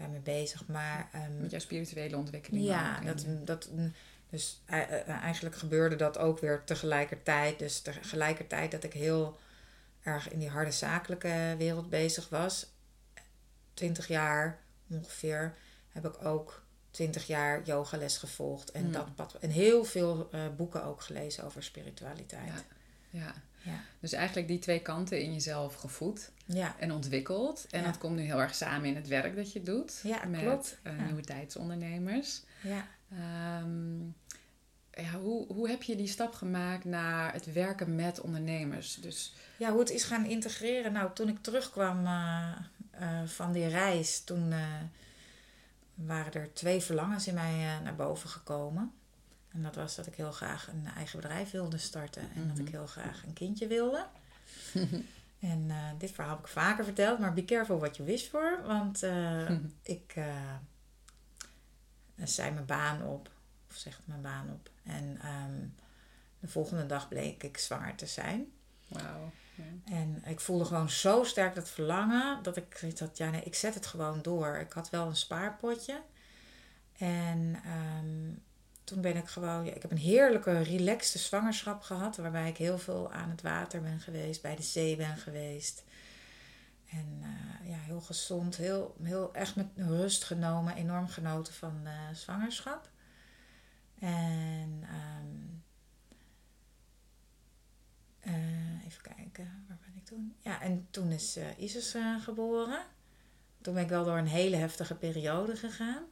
daarmee 0.00 0.20
bezig. 0.20 0.66
Maar, 0.66 1.10
um, 1.14 1.40
Met 1.40 1.50
jouw 1.50 1.60
spirituele 1.60 2.16
ontwikkeling. 2.16 2.64
Ja, 2.64 3.00
dat, 3.00 3.26
dat, 3.44 3.70
dus 4.30 4.62
eigenlijk 5.06 5.56
gebeurde 5.56 5.96
dat 5.96 6.18
ook 6.18 6.38
weer 6.38 6.64
tegelijkertijd. 6.64 7.58
Dus 7.58 7.80
tegelijkertijd 7.80 8.70
dat 8.70 8.84
ik 8.84 8.92
heel 8.92 9.38
erg 10.02 10.30
in 10.30 10.38
die 10.38 10.48
harde 10.48 10.70
zakelijke 10.70 11.54
wereld 11.58 11.90
bezig 11.90 12.28
was. 12.28 12.72
Twintig 13.74 14.08
jaar 14.08 14.58
ongeveer 14.88 15.54
heb 15.88 16.06
ik 16.06 16.24
ook 16.24 16.64
twintig 16.90 17.26
jaar 17.26 17.64
yogales 17.64 18.16
gevolgd. 18.16 18.70
En, 18.70 18.92
dat 18.92 19.14
pad, 19.14 19.34
en 19.34 19.50
heel 19.50 19.84
veel 19.84 20.28
uh, 20.34 20.40
boeken 20.56 20.84
ook 20.84 21.00
gelezen 21.02 21.44
over 21.44 21.62
spiritualiteit. 21.62 22.64
Ja. 23.10 23.20
ja. 23.20 23.34
Ja. 23.62 23.80
Dus 24.00 24.12
eigenlijk 24.12 24.48
die 24.48 24.58
twee 24.58 24.80
kanten 24.80 25.22
in 25.22 25.32
jezelf 25.32 25.74
gevoed 25.74 26.30
ja. 26.44 26.74
en 26.78 26.92
ontwikkeld. 26.92 27.66
En 27.70 27.84
dat 27.84 27.98
komt 27.98 28.16
nu 28.16 28.22
heel 28.22 28.40
erg 28.40 28.54
samen 28.54 28.88
in 28.88 28.96
het 28.96 29.08
werk 29.08 29.36
dat 29.36 29.52
je 29.52 29.62
doet. 29.62 30.02
Met. 30.28 30.78
Uh, 30.82 31.04
nieuwe 31.04 31.22
tijdsondernemers. 31.22 32.42
Ja. 32.62 32.86
Um, 33.62 34.14
ja, 34.92 35.18
hoe, 35.18 35.46
hoe 35.46 35.68
heb 35.68 35.82
je 35.82 35.96
die 35.96 36.06
stap 36.06 36.34
gemaakt 36.34 36.84
naar 36.84 37.32
het 37.32 37.52
werken 37.52 37.94
met 37.94 38.20
ondernemers? 38.20 38.94
Dus... 38.94 39.34
Ja, 39.56 39.70
hoe 39.70 39.80
het 39.80 39.90
is 39.90 40.04
gaan 40.04 40.24
integreren. 40.24 40.92
Nou, 40.92 41.10
toen 41.14 41.28
ik 41.28 41.42
terugkwam 41.42 42.04
uh, 42.04 42.56
uh, 43.00 43.22
van 43.24 43.52
die 43.52 43.68
reis, 43.68 44.24
toen 44.24 44.54
waren 45.94 46.32
er 46.32 46.52
twee 46.52 46.80
verlangens 46.80 47.26
in 47.26 47.34
mij 47.34 47.80
naar 47.82 47.96
boven 47.96 48.28
gekomen. 48.28 48.92
En 49.48 49.62
dat 49.62 49.74
was 49.74 49.94
dat 49.94 50.06
ik 50.06 50.14
heel 50.14 50.32
graag 50.32 50.68
een 50.68 50.86
eigen 50.96 51.20
bedrijf 51.20 51.50
wilde 51.50 51.78
starten. 51.78 52.22
En 52.34 52.48
dat 52.48 52.58
ik 52.58 52.64
mhm. 52.64 52.72
heel 52.72 52.86
graag 52.86 53.22
een 53.26 53.32
kindje 53.32 53.66
wilde. 53.66 54.06
en 55.40 55.70
dit 55.98 56.10
verhaal 56.10 56.36
heb 56.36 56.44
ik 56.44 56.50
vaker 56.50 56.84
verteld. 56.84 57.18
Maar 57.18 57.32
be 57.34 57.44
careful 57.44 57.78
what 57.78 57.96
you 57.96 58.08
wish 58.08 58.28
for. 58.28 58.62
Want 58.66 59.02
ik 59.96 60.14
zei 62.24 62.50
mijn 62.50 62.66
baan 62.66 63.02
op. 63.02 63.30
Of 63.70 63.76
zeg 63.76 64.00
mijn 64.04 64.22
baan 64.22 64.50
op. 64.50 64.70
En 64.90 65.20
um, 65.24 65.74
de 66.40 66.48
volgende 66.48 66.86
dag 66.86 67.08
bleek 67.08 67.42
ik 67.42 67.58
zwanger 67.58 67.94
te 67.94 68.06
zijn. 68.06 68.52
Wauw. 68.88 69.32
En 69.84 70.22
ik 70.26 70.40
voelde 70.40 70.64
gewoon 70.64 70.90
zo 70.90 71.24
sterk 71.24 71.54
dat 71.54 71.68
verlangen. 71.68 72.42
Dat 72.42 72.56
ik 72.56 72.94
had, 72.98 73.16
ja 73.16 73.30
nee, 73.30 73.42
ik 73.42 73.54
zet 73.54 73.74
het 73.74 73.86
gewoon 73.86 74.22
door. 74.22 74.56
Ik 74.56 74.72
had 74.72 74.90
wel 74.90 75.06
een 75.06 75.16
spaarpotje. 75.16 76.02
En... 76.98 77.62
Um, 77.66 78.42
toen 78.84 79.00
ben 79.00 79.16
ik 79.16 79.28
gewoon, 79.28 79.64
ja, 79.64 79.72
ik 79.72 79.82
heb 79.82 79.90
een 79.90 79.98
heerlijke, 79.98 80.62
relaxte 80.62 81.18
zwangerschap 81.18 81.82
gehad. 81.82 82.16
Waarbij 82.16 82.48
ik 82.48 82.56
heel 82.56 82.78
veel 82.78 83.12
aan 83.12 83.30
het 83.30 83.42
water 83.42 83.82
ben 83.82 84.00
geweest, 84.00 84.42
bij 84.42 84.56
de 84.56 84.62
zee 84.62 84.96
ben 84.96 85.16
geweest. 85.16 85.84
En 86.90 87.18
uh, 87.20 87.70
ja, 87.70 87.78
heel 87.78 88.00
gezond, 88.00 88.56
heel, 88.56 88.96
heel 89.02 89.34
echt 89.34 89.56
met 89.56 89.66
rust 89.76 90.24
genomen, 90.24 90.74
enorm 90.74 91.08
genoten 91.08 91.54
van 91.54 91.80
uh, 91.84 91.90
zwangerschap. 92.12 92.88
En 94.00 94.84
um, 94.92 95.62
uh, 98.24 98.84
even 98.86 99.02
kijken, 99.02 99.64
waar 99.68 99.78
ben 99.80 99.96
ik 99.96 100.04
toen? 100.04 100.34
Ja, 100.38 100.60
en 100.60 100.86
toen 100.90 101.10
is 101.10 101.38
Isis 101.58 101.96
geboren. 102.20 102.84
Toen 103.60 103.74
ben 103.74 103.82
ik 103.82 103.88
wel 103.88 104.04
door 104.04 104.18
een 104.18 104.26
hele 104.26 104.56
heftige 104.56 104.94
periode 104.94 105.56
gegaan. 105.56 106.04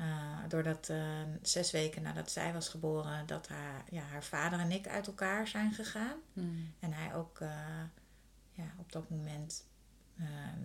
Uh, 0.00 0.38
doordat 0.48 0.88
uh, 0.88 1.22
zes 1.42 1.70
weken 1.70 2.02
nadat 2.02 2.30
zij 2.30 2.52
was 2.52 2.68
geboren, 2.68 3.26
dat 3.26 3.48
haar, 3.48 3.84
ja, 3.90 4.02
haar 4.02 4.24
vader 4.24 4.58
en 4.58 4.72
ik 4.72 4.88
uit 4.88 5.06
elkaar 5.06 5.48
zijn 5.48 5.72
gegaan. 5.72 6.16
Hmm. 6.32 6.74
En 6.78 6.92
hij 6.92 7.14
ook 7.14 7.40
uh, 7.40 7.82
ja, 8.52 8.74
op 8.76 8.92
dat 8.92 9.10
moment 9.10 9.64
ehm, 10.18 10.62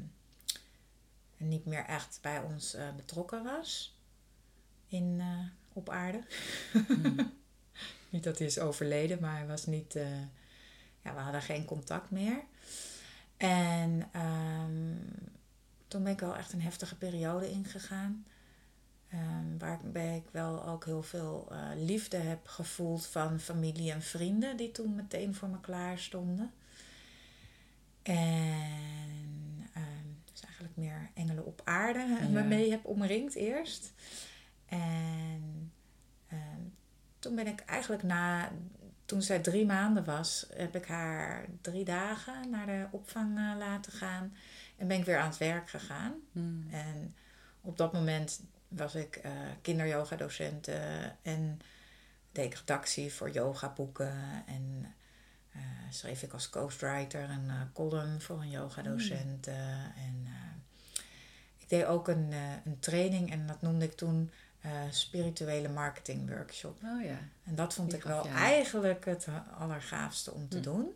niet 1.38 1.66
meer 1.66 1.86
echt 1.86 2.20
bij 2.22 2.40
ons 2.40 2.78
betrokken 2.96 3.44
was 3.44 3.98
in, 4.88 5.22
op 5.74 5.90
aarde. 5.90 6.24
Hmm. 6.72 7.34
niet 8.10 8.24
dat 8.24 8.38
hij 8.38 8.48
is 8.48 8.60
overleden, 8.60 9.18
maar 9.22 9.38
hij 9.38 9.48
was 9.48 9.66
niet. 9.66 9.94
ja, 11.04 11.14
we 11.14 11.20
hadden 11.20 11.42
geen 11.42 11.66
contact 11.66 12.12
meer. 12.12 12.44
En 13.38 14.10
um, 14.16 15.00
toen 15.88 16.04
ben 16.04 16.12
ik 16.12 16.20
wel 16.20 16.36
echt 16.36 16.54
een 16.54 16.62
heftige 16.62 16.96
periode 16.96 17.50
ingegaan. 17.50 18.26
Um, 19.14 19.58
waarbij 19.60 20.16
ik 20.16 20.30
wel 20.32 20.66
ook 20.66 20.86
heel 20.86 21.04
veel 21.04 21.48
uh, 21.52 21.58
liefde 21.76 22.18
heb 22.18 22.48
gevoeld 22.48 23.06
van 23.06 23.40
familie 23.40 23.92
en 23.92 24.02
vrienden 24.02 24.58
die 24.58 24.72
toen 24.72 24.96
meteen 24.96 25.36
voor 25.36 25.50
me 25.50 25.60
klaar 25.60 26.00
stonden. 26.00 26.52
En 28.02 29.68
um, 29.78 30.22
dus 30.32 30.42
eigenlijk 30.44 30.76
meer 30.76 31.10
engelen 31.14 31.46
op 31.46 31.62
aarde 31.64 32.00
ja. 32.22 32.28
me 32.28 32.44
mee 32.44 32.72
heb 32.72 32.86
omringd 32.86 33.36
eerst. 33.36 33.94
En 34.66 35.72
um, 36.32 36.74
toen 37.20 37.36
ben 37.36 37.48
ik 37.48 37.60
eigenlijk 37.60 38.04
na, 38.04 38.52
toen 39.06 39.22
zij 39.22 39.40
drie 39.40 39.66
maanden 39.66 40.06
was, 40.06 40.48
heb 40.54 40.76
ik 40.76 40.86
haar 40.86 41.46
drie 41.62 41.86
dagen 41.86 42.50
naar 42.50 42.66
de 42.66 42.86
opvang 42.92 43.38
uh, 43.38 43.54
laten 43.58 43.92
gaan. 43.92 44.36
En 44.78 44.88
ben 44.88 45.00
ik 45.00 45.06
weer 45.06 45.18
aan 45.18 45.30
het 45.30 45.38
werk 45.38 45.70
gegaan. 45.70 46.14
Hmm. 46.32 46.68
En 46.72 47.16
op 47.62 47.78
dat 47.78 47.94
moment 47.94 48.42
was 48.68 48.96
ik 48.96 49.22
uh, 49.26 49.32
kinderyoga 49.62 50.16
docent 50.16 50.70
en 51.22 51.60
deed 52.32 52.46
ik 52.46 52.54
redactie 52.54 53.14
voor 53.14 53.32
yogaboeken 53.32 54.44
en 54.46 54.94
uh, 55.56 55.62
schreef 55.90 56.24
ik 56.24 56.34
als 56.34 56.48
ghostwriter 56.48 57.30
een 57.30 57.46
uh, 57.46 57.62
column 57.74 58.22
voor 58.22 58.42
een 58.42 58.50
yoga 58.50 58.82
docent. 58.82 59.48
Mm. 59.48 59.54
en 59.96 60.28
ik 61.58 61.70
deed 61.70 61.86
ook 61.86 62.08
een, 62.08 62.34
een 62.66 62.80
training 62.80 63.32
en 63.32 63.46
dat 63.48 63.62
noemde 63.62 63.86
ik 63.86 63.94
toen 63.94 64.32
spirituele 64.90 65.70
marketing 65.70 66.30
workshop. 66.30 66.78
Oh 66.84 67.04
ja. 67.04 67.18
En 67.44 67.56
dat 67.56 67.74
vond 67.74 67.94
ik 67.94 68.04
wel 68.04 68.28
eigenlijk 68.28 69.06
het 69.06 69.28
allergaafste 69.60 70.32
om 70.32 70.50
te 70.50 70.58
mm. 70.58 70.64
doen. 70.64 70.94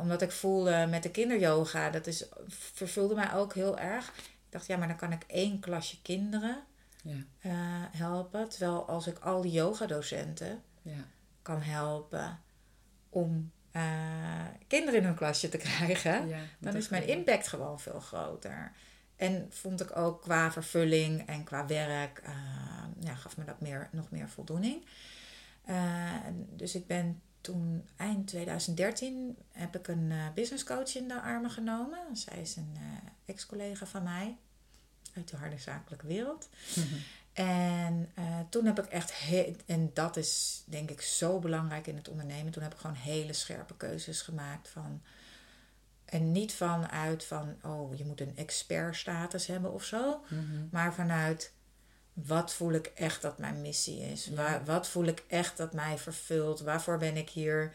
omdat 0.00 0.22
ik 0.22 0.30
voelde 0.30 0.86
met 0.90 1.02
de 1.02 1.10
kinderyoga, 1.10 1.90
dat 1.90 2.06
is, 2.06 2.24
vervulde 2.48 3.14
mij 3.14 3.32
ook 3.32 3.54
heel 3.54 3.78
erg 3.78 4.12
dacht, 4.56 4.66
ja, 4.66 4.76
maar 4.76 4.88
dan 4.88 4.96
kan 4.96 5.12
ik 5.12 5.24
één 5.26 5.60
klasje 5.60 6.02
kinderen 6.02 6.64
ja. 7.02 7.16
uh, 7.42 7.52
helpen. 8.00 8.48
Terwijl 8.48 8.88
als 8.88 9.06
ik 9.06 9.18
al 9.18 9.42
die 9.42 9.52
yogadocenten 9.52 10.62
ja. 10.82 11.04
kan 11.42 11.60
helpen 11.60 12.40
om 13.08 13.52
uh, 13.72 13.82
kinderen 14.66 15.00
in 15.00 15.06
hun 15.06 15.14
klasje 15.14 15.48
te 15.48 15.56
krijgen, 15.56 16.28
ja, 16.28 16.40
dan 16.58 16.76
is 16.76 16.88
mijn 16.88 17.06
impact 17.06 17.48
gewoon 17.48 17.80
veel 17.80 18.00
groter. 18.00 18.72
En 19.16 19.46
vond 19.50 19.80
ik 19.80 19.96
ook 19.96 20.22
qua 20.22 20.52
vervulling 20.52 21.26
en 21.26 21.44
qua 21.44 21.66
werk, 21.66 22.22
uh, 22.24 22.30
ja, 23.00 23.14
gaf 23.14 23.36
me 23.36 23.44
dat 23.44 23.60
meer, 23.60 23.88
nog 23.92 24.10
meer 24.10 24.28
voldoening. 24.28 24.84
dus 26.50 26.74
ik 26.74 26.86
ben 26.86 27.20
toen 27.40 27.84
eind 27.96 28.26
2013 28.26 29.36
heb 29.52 29.76
ik 29.76 29.88
een 29.88 30.12
business 30.34 30.64
coach 30.64 30.94
in 30.94 31.08
de 31.08 31.20
armen 31.20 31.50
genomen. 31.50 32.16
Zij 32.16 32.40
is 32.40 32.56
een 32.56 32.76
ex-collega 33.24 33.86
van 33.86 34.02
mij 34.02 34.36
uit 35.14 35.28
de 35.28 35.36
harde 35.36 35.58
zakelijke 35.58 36.06
wereld. 36.06 36.48
Mhm. 36.74 36.94
En 37.32 38.12
toen 38.48 38.64
heb 38.64 38.78
ik 38.78 38.86
echt, 38.86 39.12
en 39.66 39.90
dat 39.94 40.16
is 40.16 40.62
denk 40.64 40.90
ik 40.90 41.00
zo 41.00 41.38
belangrijk 41.38 41.86
in 41.86 41.96
het 41.96 42.08
ondernemen, 42.08 42.52
toen 42.52 42.62
heb 42.62 42.72
ik 42.72 42.80
gewoon 42.80 42.96
hele 42.96 43.32
scherpe 43.32 43.76
keuzes 43.76 44.22
gemaakt 44.22 44.68
van. 44.68 45.02
En 46.06 46.32
niet 46.32 46.52
vanuit 46.52 47.24
van, 47.24 47.56
oh, 47.62 47.94
je 47.94 48.04
moet 48.04 48.20
een 48.20 48.36
expertstatus 48.36 49.46
hebben 49.46 49.72
of 49.72 49.84
zo. 49.84 50.24
Mhm. 50.28 50.66
Maar 50.70 50.94
vanuit, 50.94 51.52
wat 52.12 52.52
voel 52.52 52.72
ik 52.72 52.86
echt 52.86 53.22
dat 53.22 53.38
mijn 53.38 53.62
missie 53.62 54.00
is? 54.00 54.28
Waar, 54.28 54.64
wat 54.64 54.88
voel 54.88 55.04
ik 55.04 55.24
echt 55.28 55.56
dat 55.56 55.72
mij 55.72 55.98
vervult? 55.98 56.60
Waarvoor 56.60 56.98
ben 56.98 57.16
ik 57.16 57.30
hier 57.30 57.74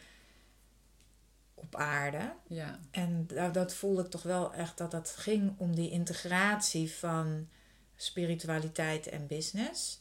op 1.54 1.76
aarde. 1.76 2.32
Ja. 2.46 2.78
En 2.90 3.26
dat, 3.26 3.54
dat 3.54 3.74
voelde 3.74 4.02
ik 4.02 4.10
toch 4.10 4.22
wel 4.22 4.54
echt 4.54 4.78
dat 4.78 4.92
het 4.92 5.14
ging 5.16 5.54
om 5.58 5.74
die 5.74 5.90
integratie 5.90 6.92
van 6.92 7.48
spiritualiteit 7.96 9.06
en 9.06 9.26
business. 9.26 10.00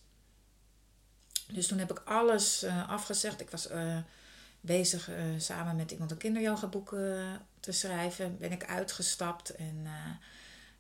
Dus 1.48 1.68
toen 1.68 1.78
heb 1.78 1.92
ik 1.92 2.02
alles 2.06 2.64
uh, 2.64 2.90
afgezegd. 2.90 3.42
Ik 3.42 3.50
was 3.50 3.72
uh, 3.72 3.98
bezig 4.62 5.10
uh, 5.10 5.16
samen 5.38 5.76
met 5.76 5.92
iemand 5.92 6.12
een 6.12 6.18
kinderyoga 6.18 6.68
boek 6.68 6.90
te 7.60 7.72
schrijven. 7.72 8.38
Ben 8.38 8.52
ik 8.52 8.66
uitgestapt 8.66 9.50
en 9.50 9.88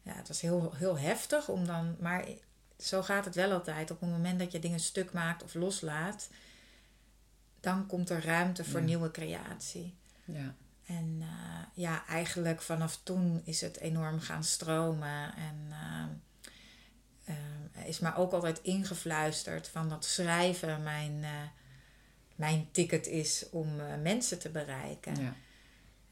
ja, 0.01 0.13
het 0.13 0.27
was 0.27 0.41
heel, 0.41 0.73
heel 0.75 0.99
heftig 0.99 1.47
om 1.47 1.65
dan. 1.65 1.95
Maar 1.99 2.25
zo 2.77 3.01
gaat 3.01 3.25
het 3.25 3.35
wel 3.35 3.51
altijd. 3.51 3.91
Op 3.91 3.99
het 3.99 4.09
moment 4.09 4.39
dat 4.39 4.51
je 4.51 4.59
dingen 4.59 4.79
stuk 4.79 5.13
maakt 5.13 5.43
of 5.43 5.53
loslaat, 5.53 6.29
dan 7.59 7.85
komt 7.85 8.09
er 8.09 8.25
ruimte 8.25 8.63
voor 8.63 8.81
nieuwe 8.81 9.11
creatie. 9.11 9.95
Ja. 10.25 10.55
En 10.85 11.23
ja, 11.73 12.05
eigenlijk 12.07 12.61
vanaf 12.61 12.99
toen 13.03 13.41
is 13.45 13.61
het 13.61 13.77
enorm 13.77 14.19
gaan 14.19 14.43
stromen. 14.43 15.35
En 15.35 15.73
is 17.85 17.99
me 17.99 18.15
ook 18.15 18.31
altijd 18.31 18.61
ingefluisterd 18.61 19.67
van 19.67 19.89
dat 19.89 20.05
schrijven 20.05 20.83
mijn, 20.83 21.25
mijn 22.41 22.67
ticket 22.71 23.07
is 23.07 23.45
om 23.51 23.75
mensen 24.01 24.39
te 24.39 24.49
bereiken. 24.49 25.21
Ja. 25.21 25.35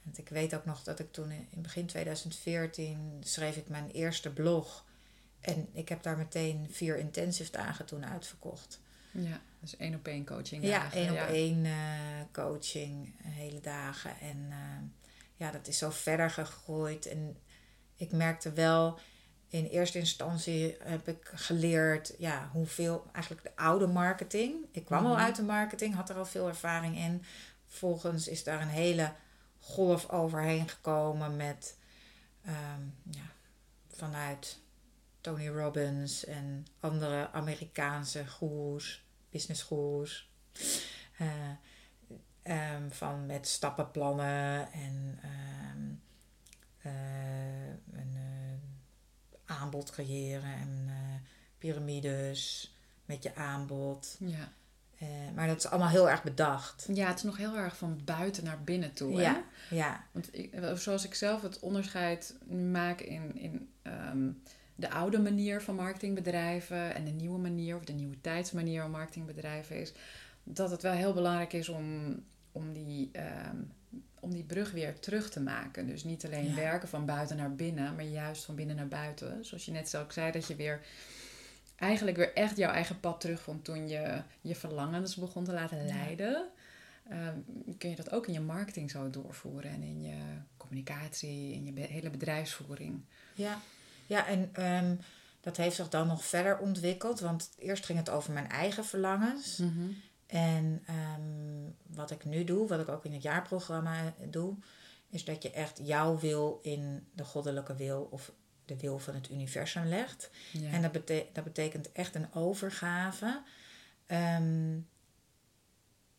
Want 0.03 0.17
ik 0.17 0.29
weet 0.29 0.55
ook 0.55 0.65
nog 0.65 0.83
dat 0.83 0.99
ik 0.99 1.11
toen 1.11 1.31
in 1.31 1.61
begin 1.61 1.85
2014 1.85 3.17
schreef 3.23 3.55
ik 3.55 3.67
mijn 3.67 3.91
eerste 3.91 4.33
blog. 4.33 4.85
En 5.39 5.67
ik 5.71 5.89
heb 5.89 6.03
daar 6.03 6.17
meteen 6.17 6.67
vier 6.71 6.97
intensive 6.97 7.51
dagen 7.51 7.85
toen 7.85 8.05
uitverkocht. 8.05 8.81
Ja, 9.11 9.41
dus 9.59 9.77
één 9.77 9.95
op 9.95 10.07
één 10.07 10.25
coaching. 10.25 10.63
Ja, 10.63 10.93
één 10.93 11.11
op 11.11 11.27
één 11.27 11.65
uh, 11.65 11.73
coaching, 12.31 13.13
hele 13.23 13.61
dagen. 13.61 14.19
En 14.19 14.37
uh, 14.49 14.55
ja, 15.35 15.51
dat 15.51 15.67
is 15.67 15.77
zo 15.77 15.89
verder 15.89 16.29
gegroeid. 16.29 17.05
En 17.05 17.37
ik 17.95 18.11
merkte 18.11 18.53
wel, 18.53 18.99
in 19.49 19.65
eerste 19.65 19.99
instantie 19.99 20.77
heb 20.83 21.07
ik 21.07 21.31
geleerd 21.33 22.13
ja, 22.17 22.49
hoeveel, 22.51 23.05
eigenlijk 23.11 23.45
de 23.45 23.55
oude 23.55 23.87
marketing. 23.87 24.65
Ik 24.71 24.85
kwam 24.85 25.05
al 25.05 25.17
uit 25.17 25.35
de 25.35 25.43
marketing, 25.43 25.95
had 25.95 26.09
er 26.09 26.15
al 26.15 26.25
veel 26.25 26.47
ervaring 26.47 26.97
in. 26.97 27.23
Vervolgens 27.67 28.27
is 28.27 28.43
daar 28.43 28.61
een 28.61 28.67
hele 28.67 29.13
golf 29.59 30.09
overheen 30.09 30.69
gekomen 30.69 31.35
met 31.35 31.77
um, 32.47 32.95
ja, 33.09 33.31
vanuit 33.87 34.59
Tony 35.21 35.47
Robbins 35.47 36.25
en 36.25 36.65
andere 36.79 37.31
Amerikaanse 37.31 38.27
goeroes, 38.27 39.03
business 39.29 39.61
goeroes. 39.61 40.29
Uh, 41.21 41.27
um, 42.75 42.91
van 42.91 43.25
met 43.25 43.47
stappenplannen 43.47 44.71
en 44.71 45.19
um, 45.23 46.01
uh, 46.85 47.73
aanbod 49.49 49.91
creëren 49.91 50.53
en 50.53 50.89
piramides 51.57 52.73
met 53.05 53.23
je 53.23 53.35
aanbod. 53.35 54.17
Ja. 54.19 54.51
maar 55.35 55.47
dat 55.47 55.57
is 55.57 55.67
allemaal 55.67 55.89
heel 55.89 56.09
erg 56.09 56.23
bedacht. 56.23 56.87
Ja, 56.93 57.07
het 57.07 57.17
is 57.17 57.23
nog 57.23 57.37
heel 57.37 57.57
erg 57.57 57.77
van 57.77 58.01
buiten 58.05 58.43
naar 58.43 58.63
binnen 58.63 58.93
toe. 58.93 59.13
Ja, 59.13 59.43
ja. 59.69 60.03
Want 60.11 60.37
ik, 60.37 60.53
zoals 60.75 61.05
ik 61.05 61.13
zelf 61.13 61.41
het 61.41 61.59
onderscheid 61.59 62.35
maak 62.71 63.01
in, 63.01 63.35
in 63.35 63.69
um, 63.83 64.41
de 64.79 64.89
oude 64.89 65.19
manier 65.19 65.61
van 65.61 65.75
marketingbedrijven 65.75 66.95
en 66.95 67.05
de 67.05 67.11
nieuwe 67.11 67.39
manier 67.39 67.75
of 67.75 67.83
de 67.83 67.93
nieuwe 67.93 68.21
tijdsmanier 68.21 68.81
van 68.81 68.91
marketingbedrijven 68.91 69.79
is 69.79 69.93
dat 70.43 70.71
het 70.71 70.81
wel 70.81 70.93
heel 70.93 71.13
belangrijk 71.13 71.53
is 71.53 71.69
om, 71.69 72.15
om, 72.51 72.73
die, 72.73 73.11
um, 73.49 73.71
om 74.21 74.31
die 74.33 74.43
brug 74.43 74.71
weer 74.71 74.99
terug 74.99 75.29
te 75.29 75.39
maken. 75.39 75.87
Dus 75.87 76.03
niet 76.03 76.25
alleen 76.25 76.49
Ja. 76.49 76.55
werken 76.55 76.87
van 76.89 77.05
buiten 77.05 77.37
naar 77.37 77.55
binnen, 77.55 77.95
maar 77.95 78.03
juist 78.05 78.43
van 78.45 78.55
binnen 78.55 78.75
naar 78.75 78.87
buiten. 78.87 79.45
Zoals 79.45 79.65
je 79.65 79.71
net 79.71 79.95
ook 79.97 80.11
zei, 80.11 80.31
dat 80.31 80.47
je 80.47 80.55
weer 80.55 80.81
eigenlijk 81.75 82.17
weer 82.17 82.33
echt 82.33 82.57
jouw 82.57 82.71
eigen 82.71 82.99
pad 82.99 83.21
terugvond 83.21 83.63
toen 83.65 83.87
je 83.87 84.21
je 84.41 84.55
verlangens 84.55 85.15
begon 85.15 85.43
te 85.43 85.53
laten 85.53 85.85
leiden. 85.85 86.49
Ehm, 87.09 87.33
kun 87.77 87.89
je 87.89 87.95
dat 87.95 88.11
ook 88.11 88.27
in 88.27 88.33
je 88.33 88.39
marketing 88.39 88.91
zo 88.91 89.09
doorvoeren 89.09 89.71
en 89.71 89.81
in 89.83 90.01
je 90.01 90.15
communicatie, 90.57 91.53
in 91.53 91.65
je 91.65 91.71
be- 91.71 91.81
hele 91.81 92.09
bedrijfsvoering. 92.09 93.01
Ja, 93.33 93.59
ja 94.07 94.27
en 94.27 94.49
ehm, 94.53 94.95
dat 95.41 95.57
heeft 95.57 95.75
zich 95.75 95.89
dan 95.89 96.07
nog 96.07 96.25
verder 96.25 96.57
ontwikkeld. 96.57 97.19
Want 97.19 97.49
eerst 97.57 97.85
ging 97.85 97.97
het 97.99 98.09
over 98.09 98.33
mijn 98.33 98.49
eigen 98.49 98.85
verlangens. 98.85 99.61
En 100.29 100.83
ehm, 100.85 101.71
wat 101.95 102.11
ik 102.11 102.25
nu 102.25 102.43
doe, 102.43 102.67
wat 102.67 102.79
ik 102.79 102.89
ook 102.89 103.05
in 103.05 103.13
het 103.13 103.21
jaarprogramma 103.21 104.13
doe, 104.29 104.55
is 105.09 105.25
dat 105.25 105.43
je 105.43 105.51
echt 105.51 105.79
jouw 105.83 106.19
wil 106.19 106.59
in 106.61 107.07
de 107.13 107.23
goddelijke 107.23 107.75
wil 107.75 108.07
of 108.11 108.31
de 108.65 108.77
wil 108.77 108.99
van 108.99 109.13
het 109.15 109.29
universum 109.29 109.85
legt. 109.85 110.29
Ja. 110.51 110.69
En 110.71 110.81
dat, 110.81 110.91
bete- 110.91 111.27
dat 111.33 111.43
betekent 111.43 111.91
echt 111.91 112.15
een 112.15 112.33
overgave. 112.33 113.43
Ehm, 114.05 114.77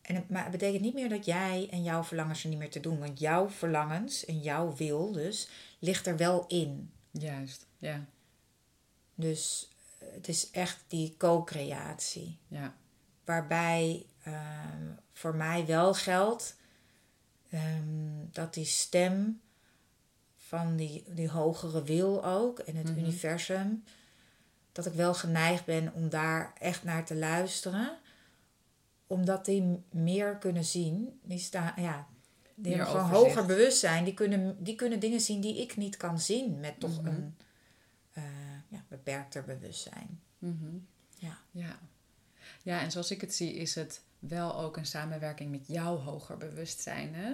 en 0.03 0.15
het, 0.15 0.31
maar 0.31 0.43
het 0.43 0.51
betekent 0.53 0.83
niet 0.83 0.95
meer 0.95 1.09
dat 1.09 1.25
jij 1.25 1.69
en 1.71 1.83
jouw 1.83 2.03
verlangens 2.05 2.43
er 2.43 2.49
niet 2.49 2.59
meer 2.59 2.71
te 2.71 2.81
doen. 2.81 2.99
Want 2.99 3.19
jouw 3.19 3.49
verlangens 3.49 4.25
en 4.25 4.39
jouw 4.41 4.75
wil 4.77 5.13
dus 5.13 5.49
ligt 5.79 6.07
er 6.07 6.17
wel 6.17 6.47
in. 6.47 6.93
Juist, 7.11 7.67
ja. 7.79 8.05
Dus 9.15 9.69
eh, 9.99 10.09
het 10.13 10.29
is 10.29 10.51
echt 10.51 10.85
die 10.89 11.15
co-creatie. 11.19 12.39
ja. 12.49 12.79
Waarbij 13.35 14.07
ehm, 14.23 14.91
voor 15.13 15.35
mij 15.35 15.67
wel 15.67 15.95
geldt 15.95 16.57
ehm, 17.51 18.27
dat 18.33 18.55
die 18.55 18.65
stem 18.65 19.41
van 20.37 20.77
die, 20.77 21.05
die 21.15 21.29
hogere 21.31 21.83
wil 21.83 22.25
ook 22.25 22.59
en 22.59 22.77
het 22.77 22.89
Mhm. 22.91 22.99
universum, 22.99 23.85
dat 24.73 24.87
ik 24.87 24.93
wel 24.93 25.15
geneigd 25.15 25.65
ben 25.65 25.93
om 25.95 26.09
daar 26.09 26.53
echt 26.59 26.85
naar 26.85 27.05
te 27.05 27.17
luisteren, 27.17 27.99
omdat 29.07 29.45
die 29.45 29.83
meer 29.91 30.37
kunnen 30.37 30.65
zien. 30.65 31.21
Die 31.23 31.39
staan, 31.39 31.73
ja, 31.77 32.07
die 32.55 32.69
Meer 32.77 32.77
hebben 32.77 32.87
gewoon 32.87 33.11
overzicht. 33.11 33.35
hoger 33.35 33.47
bewustzijn. 33.57 34.05
Die 34.05 34.15
kunnen, 34.15 34.65
die 34.65 34.75
kunnen 34.75 35.01
dingen 35.01 35.21
zien 35.21 35.41
die 35.41 35.61
ik 35.61 35.77
niet 35.77 35.97
kan 35.97 36.21
zien 36.21 36.61
met 36.61 36.81
toch 36.81 36.99
Mhm. 37.03 37.07
een 37.07 37.37
eh, 38.13 38.23
ja, 38.69 38.85
beperkter 38.89 39.45
bewustzijn. 39.45 40.21
Mhm. 40.39 40.77
Ja. 41.19 41.39
ja. 41.51 41.79
Ja, 42.63 42.81
en 42.81 42.91
zoals 42.91 43.11
ik 43.11 43.21
het 43.21 43.35
zie, 43.35 43.55
is 43.55 43.75
het 43.75 44.01
wel 44.19 44.57
ook 44.57 44.77
een 44.77 44.87
samenwerking 44.87 45.51
met 45.51 45.67
jouw 45.67 45.97
hoger 45.97 46.37
bewustzijn. 46.37 47.15
Hè? 47.15 47.33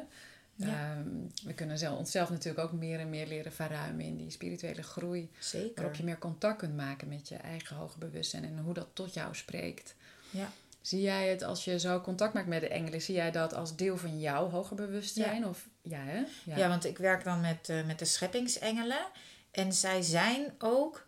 Ja. 0.54 0.66
Ehm, 0.66 1.08
we 1.44 1.54
kunnen 1.54 1.78
zelf, 1.78 1.98
onszelf 1.98 2.30
natuurlijk 2.30 2.64
ook 2.64 2.72
meer 2.72 3.00
en 3.00 3.10
meer 3.10 3.26
leren 3.26 3.52
verruimen 3.52 4.04
in 4.04 4.16
die 4.16 4.30
spirituele 4.30 4.82
groei. 4.82 5.30
Zeker. 5.38 5.74
Waarop 5.74 5.94
je 5.94 6.04
meer 6.04 6.18
contact 6.18 6.58
kunt 6.58 6.76
maken 6.76 7.08
met 7.08 7.28
je 7.28 7.36
eigen 7.36 7.76
hoger 7.76 7.98
bewustzijn 7.98 8.44
en 8.44 8.58
hoe 8.58 8.74
dat 8.74 8.88
tot 8.92 9.14
jou 9.14 9.34
spreekt. 9.34 9.94
Ja. 10.30 10.50
Zie 10.80 11.00
jij 11.00 11.28
het 11.28 11.42
als 11.42 11.64
je 11.64 11.78
zo 11.78 12.00
contact 12.00 12.34
maakt 12.34 12.46
met 12.46 12.60
de 12.60 12.68
engelen, 12.68 13.02
zie 13.02 13.14
jij 13.14 13.30
dat 13.30 13.54
als 13.54 13.76
deel 13.76 13.96
van 13.96 14.20
jouw 14.20 14.50
hoger 14.50 14.76
bewustzijn? 14.76 15.46
Of, 15.46 15.68
ja, 15.82 15.98
hè? 15.98 16.24
Ja. 16.54 16.68
want 16.68 16.84
ik 16.84 16.98
werk 16.98 17.24
dan 17.24 17.40
met, 17.40 17.68
eh, 17.68 17.84
met 17.86 17.98
de 17.98 18.04
scheppingsengelen. 18.04 19.06
En 19.50 19.72
zij 19.72 20.02
zijn 20.02 20.54
ook, 20.58 21.06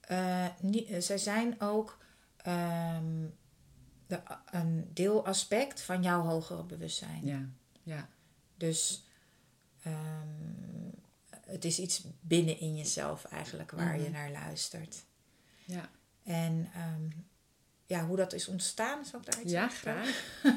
eh, 0.00 0.46
niet, 0.60 0.88
eh, 0.88 1.00
zij 1.00 1.18
zijn 1.18 1.60
ook 1.60 1.98
ehm, 2.38 3.26
de, 4.08 4.20
een 4.50 4.90
deelaspect 4.94 5.80
van 5.80 6.02
jouw 6.02 6.22
hogere 6.22 6.64
bewustzijn. 6.64 7.24
ja, 7.26 7.48
ja. 7.82 8.08
Dus 8.56 9.04
ehm, 9.82 10.26
het 11.30 11.64
is 11.64 11.78
iets 11.78 12.02
binnen 12.20 12.58
in 12.60 12.76
jezelf 12.76 13.24
eigenlijk 13.24 13.70
waar 13.70 13.96
je 13.96 14.02
Mhm. 14.02 14.12
naar 14.12 14.30
luistert. 14.30 15.04
ja. 15.64 15.90
En 16.24 16.70
ehm, 16.74 17.08
ja, 17.86 18.06
hoe 18.06 18.16
dat 18.16 18.32
is 18.32 18.48
ontstaan, 18.48 19.04
zal 19.04 19.20
ik 19.20 19.30
daar 19.30 19.40
iets 19.42 19.52
ja 19.52 19.68
graag. 19.68 20.22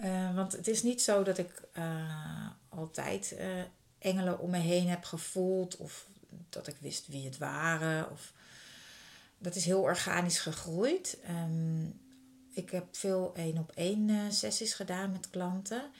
Eh, 0.00 0.34
want 0.34 0.52
het 0.52 0.68
is 0.68 0.82
niet 0.82 1.02
zo 1.02 1.22
dat 1.22 1.38
ik 1.38 1.62
eh, 1.72 2.48
altijd 2.68 3.32
eh, 3.36 3.48
engelen 3.98 4.38
om 4.38 4.50
me 4.50 4.58
heen 4.58 4.88
heb 4.88 5.04
gevoeld 5.04 5.76
of 5.76 6.06
dat 6.48 6.66
ik 6.66 6.76
wist 6.80 7.06
wie 7.06 7.24
het 7.24 7.38
waren. 7.38 8.10
Of... 8.10 8.32
Dat 9.38 9.54
is 9.54 9.64
heel 9.64 9.80
organisch 9.80 10.38
gegroeid. 10.38 11.18
Ehm, 11.22 11.86
ik 12.54 12.70
heb 12.70 12.96
veel 12.96 13.34
één 13.34 13.58
op 13.58 13.72
één 13.72 14.10
eh, 14.10 14.30
sessies 14.30 14.74
gedaan 14.74 15.12
met 15.12 15.30
klanten. 15.30 15.90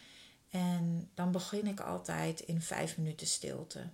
En 0.51 1.11
dan 1.15 1.33
begin 1.33 1.67
ik 1.67 1.81
altijd 1.81 2.41
in 2.41 2.61
vijf 2.61 2.99
minuten 2.99 3.27
stilte. 3.27 3.89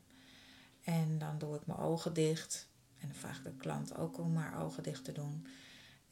En 0.84 1.18
dan 1.18 1.38
doe 1.38 1.56
ik 1.56 1.66
mijn 1.66 1.78
ogen 1.78 2.14
dicht. 2.14 2.68
En 2.98 3.06
dan 3.06 3.16
vraag 3.16 3.38
ik 3.38 3.44
de 3.44 3.56
klant 3.56 3.96
ook 3.96 4.18
om 4.18 4.36
haar 4.36 4.62
ogen 4.62 4.82
dicht 4.82 5.04
te 5.04 5.12
doen. 5.12 5.46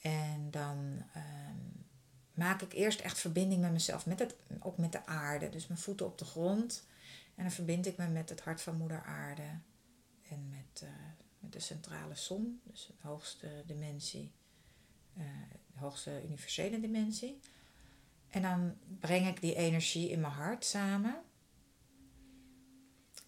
En 0.00 0.50
dan 0.50 1.02
ehm, 1.14 1.56
maak 2.34 2.62
ik 2.62 2.72
eerst 2.72 3.00
echt 3.00 3.18
verbinding 3.18 3.60
met 3.60 3.72
mezelf, 3.72 4.06
met 4.06 4.18
het, 4.18 4.34
ook 4.60 4.76
met 4.76 4.92
de 4.92 5.06
aarde. 5.06 5.48
Dus 5.48 5.66
mijn 5.66 5.80
voeten 5.80 6.06
op 6.06 6.18
de 6.18 6.24
grond. 6.24 6.86
En 7.34 7.42
dan 7.42 7.52
verbind 7.52 7.86
ik 7.86 7.96
me 7.96 8.08
met 8.08 8.28
het 8.28 8.40
hart 8.40 8.60
van 8.60 8.76
moeder 8.76 9.02
aarde. 9.02 9.48
En 10.28 10.48
met, 10.48 10.82
eh, 10.82 10.88
met 11.38 11.52
de 11.52 11.60
centrale 11.60 12.14
zon, 12.14 12.60
dus 12.64 12.86
de 12.86 13.08
hoogste 13.08 13.62
dimensie. 13.66 14.32
Eh, 15.16 15.24
de 15.72 15.78
hoogste 15.78 16.22
universele 16.24 16.80
dimensie. 16.80 17.40
En 18.28 18.42
dan 18.42 18.76
breng 19.00 19.26
ik 19.26 19.40
die 19.40 19.54
energie 19.54 20.10
in 20.10 20.20
mijn 20.20 20.32
hart 20.32 20.64
samen. 20.64 21.22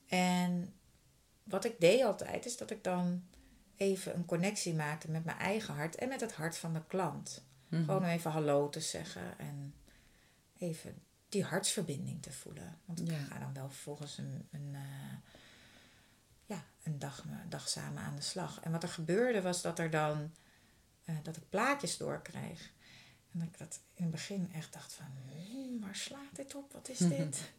En 0.07 0.75
wat 1.43 1.65
ik 1.65 1.81
deed 1.81 2.03
altijd, 2.03 2.47
is 2.47 2.57
dat 2.57 2.71
ik 2.71 2.85
dan 2.85 3.25
even 3.77 4.15
een 4.15 4.25
connectie 4.25 4.75
maakte 4.75 5.11
met 5.11 5.25
mijn 5.25 5.39
eigen 5.39 5.75
hart 5.75 5.97
en 5.97 6.09
met 6.09 6.21
het 6.21 6.33
hart 6.33 6.57
van 6.59 6.73
de 6.73 6.83
klant. 6.87 7.45
Mhm. 7.69 7.85
Gewoon 7.85 8.05
even 8.05 8.31
hallo 8.31 8.69
te 8.69 8.81
zeggen 8.81 9.39
en 9.39 9.75
even 10.59 11.03
die 11.29 11.45
hartsverbinding 11.45 12.23
te 12.23 12.33
voelen. 12.33 12.79
Want 12.85 13.01
ik 13.01 13.11
Ja. 13.11 13.19
ga 13.19 13.39
dan 13.39 13.53
wel 13.55 13.69
vervolgens 13.71 14.19
een, 14.19 14.49
een, 14.51 14.71
eh, 14.75 15.17
ja, 16.47 16.65
een, 16.83 16.99
dag, 16.99 17.25
een 17.25 17.49
dag 17.51 17.69
samen 17.69 18.03
aan 18.03 18.17
de 18.17 18.23
slag. 18.23 18.61
En 18.61 18.73
wat 18.73 18.83
er 18.83 18.89
gebeurde 18.89 19.43
was 19.43 19.63
dat 19.63 19.79
er 19.79 19.91
dan 19.91 20.33
eh, 21.11 21.17
dat 21.23 21.37
ik 21.37 21.49
plaatjes 21.49 21.97
doorkreeg. 21.97 22.73
En 23.33 23.39
dat 23.39 23.49
ik 23.49 23.59
dat 23.59 23.81
in 23.95 24.03
het 24.03 24.13
begin 24.13 24.51
echt 24.55 24.73
dacht 24.73 24.93
van, 24.93 25.07
"Hmm, 25.27 25.81
waar 25.81 25.97
slaat 25.97 26.35
dit 26.35 26.55
op? 26.55 26.73
Wat 26.73 26.89
is 26.89 26.99
dit? 26.99 27.41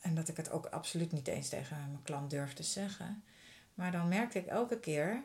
En 0.00 0.14
dat 0.14 0.28
ik 0.28 0.36
het 0.36 0.50
ook 0.50 0.66
absoluut 0.66 1.12
niet 1.12 1.28
eens 1.28 1.48
tegen 1.48 1.76
mijn 1.76 2.02
klant 2.02 2.30
durfde 2.30 2.62
zeggen. 2.62 3.24
Maar 3.74 3.92
dan 3.92 4.08
merkte 4.08 4.38
ik 4.38 4.46
elke 4.46 4.78
keer, 4.78 5.22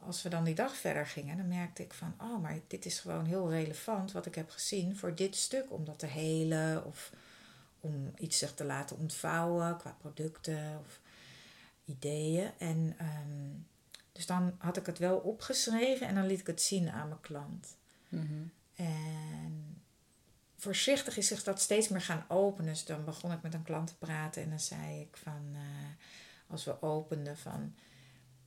als 0.00 0.22
we 0.22 0.28
dan 0.28 0.44
die 0.44 0.54
dag 0.54 0.76
verder 0.76 1.06
gingen, 1.06 1.36
dan 1.36 1.48
merkte 1.48 1.82
ik 1.82 1.92
van, 1.92 2.14
oh, 2.20 2.42
maar 2.42 2.58
dit 2.66 2.84
is 2.84 3.00
gewoon 3.00 3.24
heel 3.24 3.50
relevant 3.50 4.12
wat 4.12 4.26
ik 4.26 4.34
heb 4.34 4.50
gezien 4.50 4.96
voor 4.96 5.14
dit 5.14 5.36
stuk, 5.36 5.72
om 5.72 5.84
dat 5.84 5.98
te 5.98 6.06
helen 6.06 6.84
of 6.84 7.12
om 7.80 8.12
iets 8.18 8.38
zich 8.38 8.54
te 8.54 8.64
laten 8.64 8.98
ontvouwen 8.98 9.76
qua 9.76 9.96
producten 9.98 10.78
of 10.84 11.00
ideeën. 11.84 12.50
En 12.58 12.94
ehm, 12.98 13.50
dus 14.12 14.26
dan 14.26 14.54
had 14.58 14.76
ik 14.76 14.86
het 14.86 14.98
wel 14.98 15.16
opgeschreven 15.16 16.06
en 16.06 16.14
dan 16.14 16.26
liet 16.26 16.40
ik 16.40 16.46
het 16.46 16.62
zien 16.62 16.90
aan 16.90 17.08
mijn 17.08 17.20
klant. 17.20 17.76
Mhm. 18.08 18.42
En 18.74 19.82
voorzichtig 20.56 21.16
is 21.16 21.26
zich 21.26 21.42
dat 21.42 21.60
steeds 21.60 21.88
meer 21.88 22.00
gaan 22.00 22.24
openen. 22.28 22.72
Dus 22.72 22.84
dan 22.84 23.04
begon 23.04 23.32
ik 23.32 23.42
met 23.42 23.54
een 23.54 23.62
klant 23.62 23.86
te 23.86 23.96
praten 23.96 24.42
en 24.42 24.48
dan 24.48 24.60
zei 24.60 25.00
ik 25.00 25.16
van, 25.16 25.50
eh, 25.52 25.60
als 26.46 26.64
we 26.64 26.82
openden 26.82 27.38
van, 27.38 27.74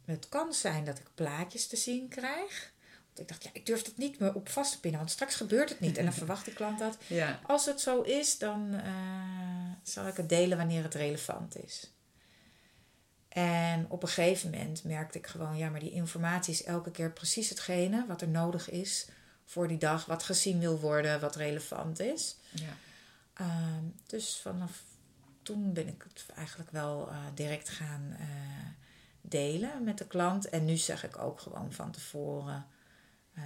het 0.06 0.30
kan 0.30 0.54
zijn 0.54 0.86
dat 0.86 1.00
ik 1.00 1.10
plaatjes 1.14 1.68
te 1.68 1.76
zien 1.76 2.08
krijg. 2.08 2.74
Want 3.06 3.20
ik 3.20 3.28
dacht, 3.28 3.44
ja, 3.44 3.50
ik 3.54 3.66
durf 3.66 3.86
het 3.86 3.98
niet 3.98 4.20
meer 4.20 4.36
op 4.36 4.50
vast 4.50 4.72
te 4.72 4.80
pinnen, 4.80 5.00
want 5.00 5.12
straks 5.12 5.36
gebeurt 5.36 5.70
het 5.70 5.80
niet. 5.80 5.98
En 5.98 6.04
dan 6.04 6.14
verwacht 6.24 6.46
de 6.46 6.54
klant 6.54 6.80
dat. 6.80 6.98
Ja. 7.08 7.40
Als 7.44 7.66
het 7.66 7.82
zo 7.82 8.02
is, 8.02 8.38
dan 8.38 8.74
eh, 8.74 8.92
zal 9.84 10.08
ik 10.08 10.18
het 10.18 10.30
delen 10.30 10.58
wanneer 10.58 10.84
het 10.84 10.94
relevant 10.94 11.64
is. 11.64 11.92
En 13.36 13.86
op 13.90 14.02
een 14.02 14.10
gegeven 14.10 14.50
moment 14.50 14.84
merkte 14.84 15.18
ik 15.18 15.28
gewoon, 15.28 15.58
ja, 15.58 15.70
maar 15.70 15.80
die 15.80 15.92
informatie 15.92 16.54
is 16.54 16.64
elke 16.64 16.92
keer 16.92 17.12
precies 17.12 17.50
hetgene 17.50 18.06
wat 18.08 18.22
er 18.22 18.28
nodig 18.28 18.70
is 18.70 19.08
voor 19.46 19.68
die 19.68 19.78
dag, 19.78 20.06
wat 20.06 20.24
gezien 20.24 20.60
wil 20.60 20.80
worden, 20.80 21.20
wat 21.20 21.36
relevant 21.36 22.00
is. 22.00 22.38
Ja. 22.52 22.78
Ehm, 23.34 23.84
dus 24.08 24.40
vanaf 24.42 24.84
toen 25.42 25.74
ben 25.74 25.88
ik 25.88 26.06
het 26.08 26.26
eigenlijk 26.36 26.72
wel 26.72 27.10
eh, 27.10 27.18
direct 27.34 27.70
gaan 27.70 28.16
eh, 28.20 28.28
delen 29.22 29.84
met 29.84 29.98
de 29.98 30.08
klant. 30.08 30.50
En 30.50 30.66
nu 30.66 30.78
zeg 30.78 31.04
ik 31.04 31.18
ook 31.18 31.40
gewoon 31.40 31.74
van 31.74 31.92
tevoren 31.92 32.66
eh, 33.34 33.44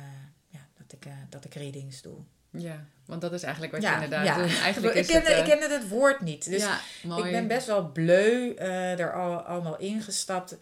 ja, 0.47 0.67
dat, 0.77 0.93
ik, 0.93 1.07
dat 1.29 1.45
ik 1.45 1.53
readings 1.53 2.01
doe. 2.01 2.17
Ja, 2.49 2.85
want 3.05 3.21
dat 3.21 3.33
is 3.33 3.43
eigenlijk 3.43 3.73
wat 3.73 3.81
ja, 3.81 3.89
je 3.97 4.03
inderdaad 4.03 4.25
ja. 4.25 4.35
doet. 4.37 4.59
Eigenlijk 4.59 4.95
ik, 4.95 5.01
is 5.01 5.07
kende, 5.07 5.29
het, 5.29 5.37
eh, 5.37 5.45
ik 5.53 5.59
kende 5.59 5.75
het 5.75 5.89
woord 5.89 6.21
niet. 6.21 6.49
Dus 6.49 6.61
ja, 6.61 6.79
mooi. 7.03 7.25
ik 7.25 7.31
ben 7.31 7.47
best 7.47 7.67
wel 7.67 7.91
bleu 7.91 8.53
eh, 8.53 8.99
er 8.99 9.13
al, 9.13 9.39
allemaal 9.39 9.77
ingestapt. 9.77 10.57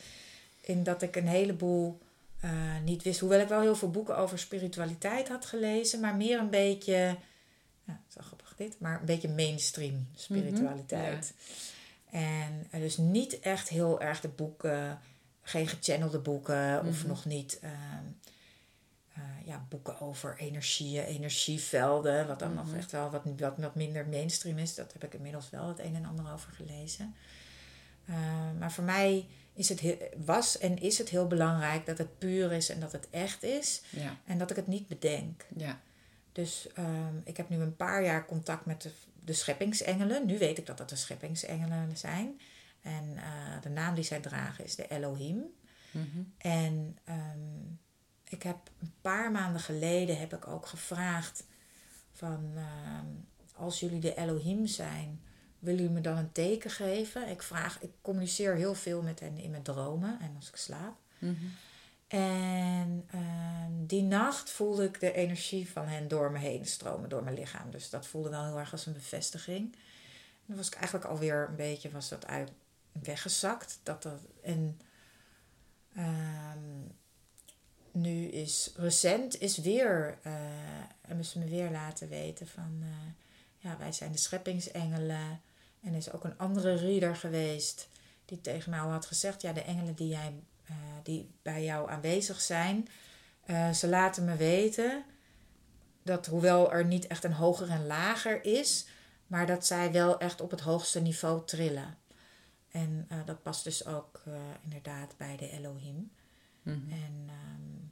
In 0.61 0.83
dat 0.83 1.01
ik 1.01 1.15
een 1.15 1.27
heleboel 1.27 1.99
eh, 2.39 2.51
niet 2.83 3.03
wist. 3.03 3.19
Hoewel 3.19 3.39
ik 3.39 3.47
wel 3.47 3.61
heel 3.61 3.75
veel 3.75 3.91
boeken 3.91 4.17
over 4.17 4.39
spiritualiteit 4.39 5.27
had 5.27 5.45
gelezen. 5.45 5.99
Maar 5.99 6.15
meer 6.15 6.39
een 6.39 6.49
beetje... 6.49 7.17
Ja, 7.83 8.01
zo 8.07 8.21
grappig 8.23 8.53
dit. 8.57 8.75
Maar 8.79 8.99
een 8.99 9.05
beetje 9.05 9.29
mainstream 9.29 10.07
spiritualiteit. 10.15 11.33
En 12.09 12.67
eh, 12.71 12.81
dus 12.81 12.97
niet 12.97 13.39
echt 13.39 13.69
heel 13.69 14.01
erg 14.01 14.21
de 14.21 14.27
boeken... 14.27 14.99
Geen 15.41 15.67
gechannelde 15.67 16.19
boeken. 16.19 16.85
Of 16.87 16.99
Mhm. 16.99 17.07
nog 17.07 17.25
niet... 17.25 17.59
ehm, 17.61 18.03
eh, 19.17 19.47
ja, 19.47 19.65
boeken 19.69 19.99
over 20.01 20.37
energieën, 20.37 21.03
energievelden. 21.03 22.27
Wat 22.27 22.39
dan 22.39 22.53
nog 22.53 22.65
Mhm. 22.67 22.75
echt 22.77 22.91
wel 22.91 23.09
wat, 23.09 23.21
wat, 23.37 23.53
wat 23.57 23.75
minder 23.75 24.07
mainstream 24.07 24.57
is. 24.57 24.75
Dat 24.75 24.93
heb 24.93 25.03
ik 25.03 25.13
inmiddels 25.13 25.49
wel 25.49 25.67
het 25.67 25.79
een 25.79 25.95
en 25.95 26.05
ander 26.05 26.31
over 26.33 26.51
gelezen. 26.51 27.15
Eh, 28.05 28.15
maar 28.59 28.71
voor 28.71 28.83
mij 28.83 29.27
is 29.53 29.69
het 29.69 29.79
heel- 29.79 29.97
was 30.25 30.57
en 30.57 30.77
is 30.81 30.97
het 30.97 31.09
heel 31.09 31.27
belangrijk 31.27 31.85
dat 31.85 31.97
het 31.97 32.17
puur 32.17 32.51
is 32.51 32.69
en 32.69 32.79
dat 32.79 32.91
het 32.91 33.07
echt 33.09 33.43
is. 33.43 33.81
Ja, 33.89 34.17
En 34.25 34.37
dat 34.37 34.49
ik 34.49 34.55
het 34.55 34.67
niet 34.67 34.87
bedenk. 34.87 35.45
ja. 35.57 35.79
Dus 36.31 36.67
ehm, 36.73 37.15
ik 37.23 37.37
heb 37.37 37.49
nu 37.49 37.57
een 37.57 37.75
paar 37.75 38.03
jaar 38.03 38.25
contact 38.25 38.65
met 38.65 38.81
de, 38.81 38.91
de 39.23 39.33
scheppingsengelen. 39.33 40.25
Nu 40.25 40.37
weet 40.37 40.57
ik 40.57 40.65
dat 40.65 40.77
dat 40.77 40.89
de 40.89 40.95
scheppingsengelen 40.95 41.97
zijn. 41.97 42.39
En 42.81 43.13
eh, 43.17 43.61
de 43.61 43.69
naam 43.69 43.95
die 43.95 44.03
zij 44.03 44.19
dragen 44.19 44.63
is 44.65 44.75
de 44.75 44.87
Elohim. 44.87 45.43
Mhm. 45.91 46.05
En 46.37 46.97
ehm, 47.03 47.39
ik 48.29 48.43
heb 48.43 48.57
een 48.79 48.93
paar 49.01 49.31
maanden 49.31 49.61
geleden 49.61 50.19
heb 50.19 50.33
ik 50.33 50.47
ook 50.47 50.65
gevraagd 50.65 51.43
van 52.11 52.51
ehm, 52.55 53.05
als 53.55 53.79
jullie 53.79 53.99
de 53.99 54.15
Elohim 54.15 54.67
zijn, 54.67 55.21
willen 55.59 55.79
jullie 55.79 55.95
me 55.95 56.01
dan 56.01 56.17
een 56.17 56.31
teken 56.31 56.71
geven? 56.71 57.29
Ik 57.29 57.41
vraag, 57.41 57.81
ik 57.81 57.91
communiceer 58.01 58.55
heel 58.55 58.75
veel 58.75 59.01
met 59.01 59.19
hen 59.19 59.37
in 59.37 59.51
mijn 59.51 59.63
dromen 59.63 60.19
en 60.19 60.33
als 60.35 60.47
ik 60.47 60.55
slaap. 60.55 60.95
Mhm. 61.17 61.45
En 62.07 63.03
ehm, 63.11 63.71
die 63.85 64.03
nacht 64.03 64.49
voelde 64.49 64.83
ik 64.83 64.99
de 64.99 65.11
energie 65.11 65.69
van 65.69 65.87
hen 65.87 66.07
door 66.07 66.31
me 66.31 66.37
heen 66.37 66.65
stromen, 66.65 67.09
door 67.09 67.23
mijn 67.23 67.35
lichaam. 67.35 67.71
Dus 67.71 67.89
dat 67.89 68.07
voelde 68.07 68.29
wel 68.29 68.45
heel 68.45 68.59
erg 68.59 68.71
als 68.71 68.85
een 68.85 68.93
bevestiging. 68.93 69.73
En 69.73 70.45
dan 70.45 70.57
was 70.57 70.67
ik 70.67 70.73
eigenlijk 70.75 71.05
alweer 71.05 71.47
een 71.49 71.55
beetje 71.55 71.91
was 71.91 72.09
dat 72.09 72.27
uit, 72.27 72.51
weggezakt. 72.91 73.79
Dat 73.83 74.03
dat, 74.03 74.19
en 74.41 74.79
ehm, 75.95 76.59
nu 78.01 78.25
is 78.25 78.71
recent 78.75 79.39
is 79.41 79.57
weer, 79.57 80.17
eh 80.21 80.31
hebben 81.07 81.25
ze 81.25 81.39
me 81.39 81.45
weer 81.45 81.71
laten 81.71 82.09
weten 82.09 82.47
van, 82.47 82.79
eh, 82.81 82.87
ja, 83.57 83.77
wij 83.77 83.91
zijn 83.91 84.11
de 84.11 84.17
scheppingsengelen. 84.17 85.41
En 85.81 85.91
er 85.91 85.97
is 85.97 86.11
ook 86.11 86.23
een 86.23 86.37
andere 86.37 86.75
reader 86.75 87.15
geweest 87.15 87.89
die 88.25 88.41
tegen 88.41 88.69
mij 88.69 88.79
al 88.79 88.89
had 88.89 89.05
gezegd, 89.05 89.41
ja, 89.41 89.53
de 89.53 89.61
engelen 89.61 89.95
die, 89.95 90.07
jij, 90.07 90.33
eh, 90.65 90.75
die 91.03 91.29
bij 91.41 91.63
jou 91.63 91.89
aanwezig 91.89 92.41
zijn, 92.41 92.87
eh, 93.45 93.71
ze 93.71 93.87
laten 93.87 94.25
me 94.25 94.35
weten 94.35 95.03
dat 96.03 96.25
hoewel 96.25 96.71
er 96.71 96.85
niet 96.85 97.07
echt 97.07 97.23
een 97.23 97.33
hoger 97.33 97.69
en 97.69 97.87
lager 97.87 98.45
is, 98.45 98.87
maar 99.27 99.45
dat 99.45 99.65
zij 99.65 99.91
wel 99.91 100.19
echt 100.19 100.41
op 100.41 100.51
het 100.51 100.61
hoogste 100.61 101.01
niveau 101.01 101.45
trillen. 101.45 101.97
En 102.71 103.07
dat 103.25 103.43
past 103.43 103.63
dus 103.63 103.85
ook 103.85 104.23
inderdaad 104.63 105.17
bij 105.17 105.37
de 105.37 105.49
Elohim. 105.49 106.11
Mhm. 106.61 106.91
En 106.91 107.25
ehm, 107.27 107.86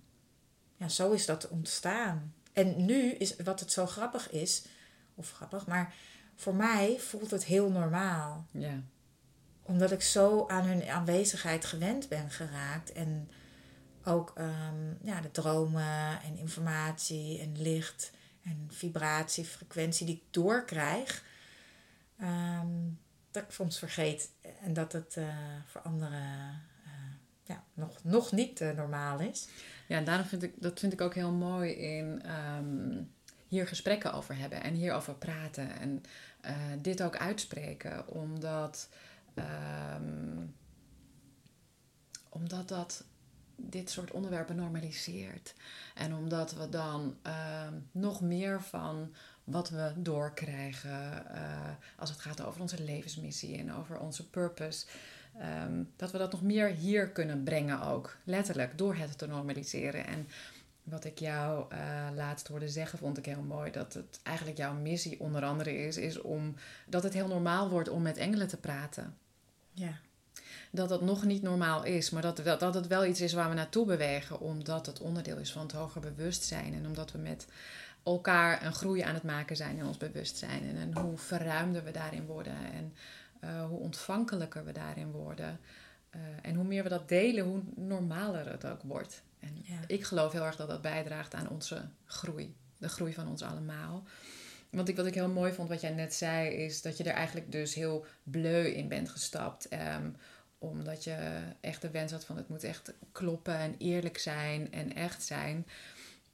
ja, 0.75 0.87
zo 0.87 1.11
is 1.11 1.25
dat 1.25 1.47
ontstaan. 1.47 2.33
En 2.53 2.85
nu 2.85 3.11
is 3.11 3.35
wat 3.35 3.59
het 3.59 3.71
zo 3.71 3.85
grappig 3.85 4.31
is, 4.31 4.65
of 5.15 5.31
grappig, 5.31 5.67
maar 5.67 5.93
voor 6.35 6.55
mij 6.55 6.99
voelt 6.99 7.31
het 7.31 7.45
heel 7.45 7.69
normaal. 7.69 8.45
Ja. 8.51 8.81
Omdat 9.61 9.91
ik 9.91 10.01
zo 10.01 10.47
aan 10.47 10.63
hun 10.63 10.89
aanwezigheid 10.89 11.65
gewend 11.65 12.09
ben 12.09 12.29
geraakt. 12.29 12.91
En 12.91 13.29
ook 14.03 14.31
ehm, 14.35 14.93
ja, 15.01 15.21
de 15.21 15.31
dromen 15.31 16.21
en 16.21 16.37
informatie 16.37 17.39
en 17.39 17.61
licht 17.61 18.11
en 18.43 18.67
vibratie, 18.71 19.45
frequentie 19.45 20.05
die 20.05 20.15
ik 20.15 20.23
doorkrijg. 20.33 21.23
ehm, 22.17 22.67
dat 23.31 23.43
ik 23.43 23.51
soms 23.51 23.79
vergeet 23.79 24.31
en 24.61 24.73
dat 24.73 24.91
het 24.91 25.17
eh, 25.17 25.27
voor 25.65 25.81
anderen 25.81 26.61
ja, 27.45 27.63
nog, 27.73 28.03
nog 28.03 28.31
niet 28.31 28.61
eh, 28.61 28.71
normaal 28.71 29.19
is. 29.19 29.47
Ja, 29.87 30.01
daarom 30.01 30.25
vind 30.25 30.43
ik 30.43 30.53
dat 30.61 30.79
vind 30.79 30.93
ik 30.93 31.01
ook 31.01 31.13
heel 31.13 31.31
mooi 31.31 31.71
in 31.71 32.21
ehm, 32.21 33.03
hier 33.47 33.67
gesprekken 33.67 34.13
over 34.13 34.37
hebben 34.37 34.63
en 34.63 34.73
hierover 34.73 35.15
praten 35.15 35.79
en 35.79 36.03
eh, 36.41 36.55
dit 36.81 37.03
ook 37.03 37.17
uitspreken, 37.17 38.07
omdat, 38.07 38.89
ehm, 39.33 40.45
omdat 42.29 42.67
dat 42.67 43.05
dit 43.55 43.89
soort 43.89 44.11
onderwerpen 44.11 44.55
normaliseert. 44.55 45.55
En 45.95 46.13
omdat 46.15 46.53
we 46.53 46.69
dan 46.69 47.17
ehm, 47.21 47.73
nog 47.91 48.21
meer 48.21 48.63
van 48.63 49.13
wat 49.43 49.69
we 49.69 49.93
doorkrijgen 49.95 51.29
eh, 51.29 51.69
als 51.97 52.09
het 52.09 52.19
gaat 52.19 52.43
over 52.43 52.61
onze 52.61 52.83
levensmissie 52.83 53.57
en 53.57 53.73
over 53.73 53.99
onze 53.99 54.29
purpose. 54.29 54.85
Ehm, 55.39 55.83
dat 55.95 56.11
we 56.11 56.17
dat 56.17 56.31
nog 56.31 56.41
meer 56.41 56.67
hier 56.67 57.09
kunnen 57.09 57.43
brengen 57.43 57.81
ook. 57.81 58.17
Letterlijk, 58.23 58.77
door 58.77 58.95
het 58.95 59.17
te 59.17 59.27
normaliseren. 59.27 60.05
En 60.07 60.27
wat 60.83 61.05
ik 61.05 61.19
jou 61.19 61.65
eh, 61.69 62.07
laatst 62.15 62.47
hoorde 62.47 62.69
zeggen, 62.69 62.99
vond 62.99 63.17
ik 63.17 63.25
heel 63.25 63.41
mooi. 63.41 63.71
Dat 63.71 63.93
het 63.93 64.19
eigenlijk 64.23 64.57
jouw 64.57 64.73
missie 64.73 65.19
onder 65.19 65.43
andere 65.43 65.77
is, 65.77 65.97
is 65.97 66.21
om 66.21 66.55
dat 66.87 67.03
het 67.03 67.13
heel 67.13 67.27
normaal 67.27 67.69
wordt 67.69 67.89
om 67.89 68.01
met 68.01 68.17
engelen 68.17 68.47
te 68.47 68.57
praten 68.57 69.17
Ja, 69.71 69.99
dat 70.71 70.89
dat 70.89 71.01
nog 71.01 71.23
niet 71.23 71.41
normaal 71.41 71.83
is, 71.83 72.09
maar 72.09 72.21
dat, 72.21 72.37
wel- 72.39 72.57
dat 72.57 72.73
het 72.73 72.87
wel 72.87 73.05
iets 73.05 73.21
is 73.21 73.33
waar 73.33 73.49
we 73.49 73.55
naartoe 73.55 73.85
bewegen, 73.85 74.39
omdat 74.39 74.85
het 74.85 74.99
onderdeel 74.99 75.37
is 75.37 75.51
van 75.51 75.61
het 75.61 75.71
hoger 75.71 76.01
bewustzijn 76.01 76.73
en 76.73 76.85
omdat 76.85 77.11
we 77.11 77.17
met 77.17 77.47
elkaar 78.03 78.65
een 78.65 78.73
groei 78.73 79.01
aan 79.01 79.13
het 79.13 79.23
maken 79.23 79.55
zijn 79.55 79.77
in 79.77 79.85
ons 79.85 79.97
bewustzijn 79.97 80.63
en, 80.67 80.77
en 80.77 80.97
hoe 80.97 81.17
verruimder 81.17 81.83
we 81.83 81.91
daarin 81.91 82.25
worden 82.25 82.55
en 82.73 82.93
uh, 83.45 83.65
hoe 83.65 83.79
ontvankelijker 83.79 84.65
we 84.65 84.71
daarin 84.71 85.11
worden. 85.11 85.59
Uh, 86.15 86.21
en 86.41 86.55
hoe 86.55 86.65
meer 86.65 86.83
we 86.83 86.89
dat 86.89 87.09
delen, 87.09 87.43
hoe 87.43 87.61
normaler 87.75 88.49
het 88.49 88.65
ook 88.65 88.81
wordt. 88.81 89.21
En 89.39 89.57
ja. 89.61 89.79
ik 89.87 90.03
geloof 90.03 90.31
heel 90.31 90.45
erg 90.45 90.55
dat 90.55 90.67
dat 90.67 90.81
bijdraagt 90.81 91.33
aan 91.33 91.49
onze 91.49 91.87
groei. 92.05 92.55
De 92.77 92.89
groei 92.89 93.13
van 93.13 93.27
ons 93.27 93.41
allemaal. 93.41 94.03
Want 94.69 94.89
ik, 94.89 94.95
wat 94.95 95.05
ik 95.05 95.13
heel 95.13 95.29
mooi 95.29 95.53
vond, 95.53 95.69
wat 95.69 95.81
jij 95.81 95.93
net 95.93 96.13
zei, 96.13 96.49
is 96.49 96.81
dat 96.81 96.97
je 96.97 97.03
er 97.03 97.13
eigenlijk 97.13 97.51
dus 97.51 97.73
heel 97.73 98.05
bleu 98.23 98.67
in 98.67 98.87
bent 98.87 99.09
gestapt. 99.09 99.73
Um, 99.73 100.15
omdat 100.57 101.03
je 101.03 101.41
echt 101.61 101.81
de 101.81 101.89
wens 101.89 102.11
had 102.11 102.25
van 102.25 102.37
het 102.37 102.49
moet 102.49 102.63
echt 102.63 102.93
kloppen 103.11 103.57
en 103.57 103.75
eerlijk 103.77 104.17
zijn 104.17 104.71
en 104.71 104.95
echt 104.95 105.23
zijn. 105.23 105.67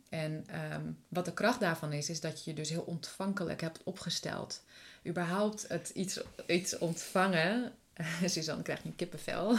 En 0.09 0.45
um, 0.73 0.97
wat 1.07 1.25
de 1.25 1.33
kracht 1.33 1.59
daarvan 1.59 1.93
is, 1.93 2.09
is 2.09 2.19
dat 2.19 2.43
je 2.43 2.49
je 2.49 2.55
dus 2.55 2.69
heel 2.69 2.81
ontvankelijk 2.81 3.61
hebt 3.61 3.83
opgesteld. 3.83 4.63
Überhaupt 5.07 5.67
het 5.67 5.89
iets, 5.89 6.19
iets 6.47 6.77
ontvangen, 6.77 7.71
Suzanne 8.25 8.63
krijgt 8.63 8.85
een 8.85 8.95
kippenvel, 8.95 9.57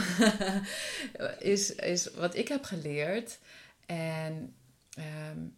is, 1.39 1.75
is 1.75 2.11
wat 2.15 2.37
ik 2.37 2.49
heb 2.49 2.65
geleerd. 2.65 3.39
En 3.87 4.55
um, 5.31 5.57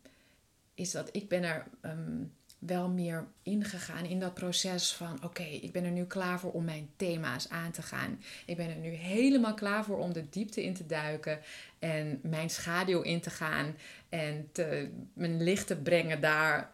is 0.74 0.90
dat 0.90 1.08
ik 1.12 1.28
ben 1.28 1.42
er 1.42 1.66
um, 1.82 2.32
wel 2.58 2.88
meer 2.88 3.26
ingegaan 3.42 4.04
in 4.04 4.20
dat 4.20 4.34
proces 4.34 4.92
van: 4.92 5.18
oké, 5.24 5.42
ik 5.42 5.72
ben 5.72 5.84
er 5.84 5.90
nu 5.90 6.04
klaar 6.04 6.40
voor 6.40 6.52
om 6.52 6.64
mijn 6.64 6.90
thema's 6.96 7.48
aan 7.48 7.70
te 7.70 7.82
gaan. 7.82 8.20
Ik 8.46 8.56
ben 8.56 8.68
er 8.68 8.76
nu 8.76 8.88
helemaal 8.88 9.54
klaar 9.54 9.84
voor 9.84 9.98
om 9.98 10.12
de 10.12 10.28
diepte 10.28 10.64
in 10.64 10.74
te 10.74 10.86
duiken 10.86 11.38
en 11.78 12.20
mijn 12.22 12.50
schaduw 12.50 13.00
in 13.00 13.20
te 13.20 13.30
gaan 13.30 13.76
en 14.08 14.48
te, 14.52 14.90
mijn 15.12 15.42
licht 15.42 15.66
te 15.66 15.76
brengen 15.76 16.20
daar 16.20 16.70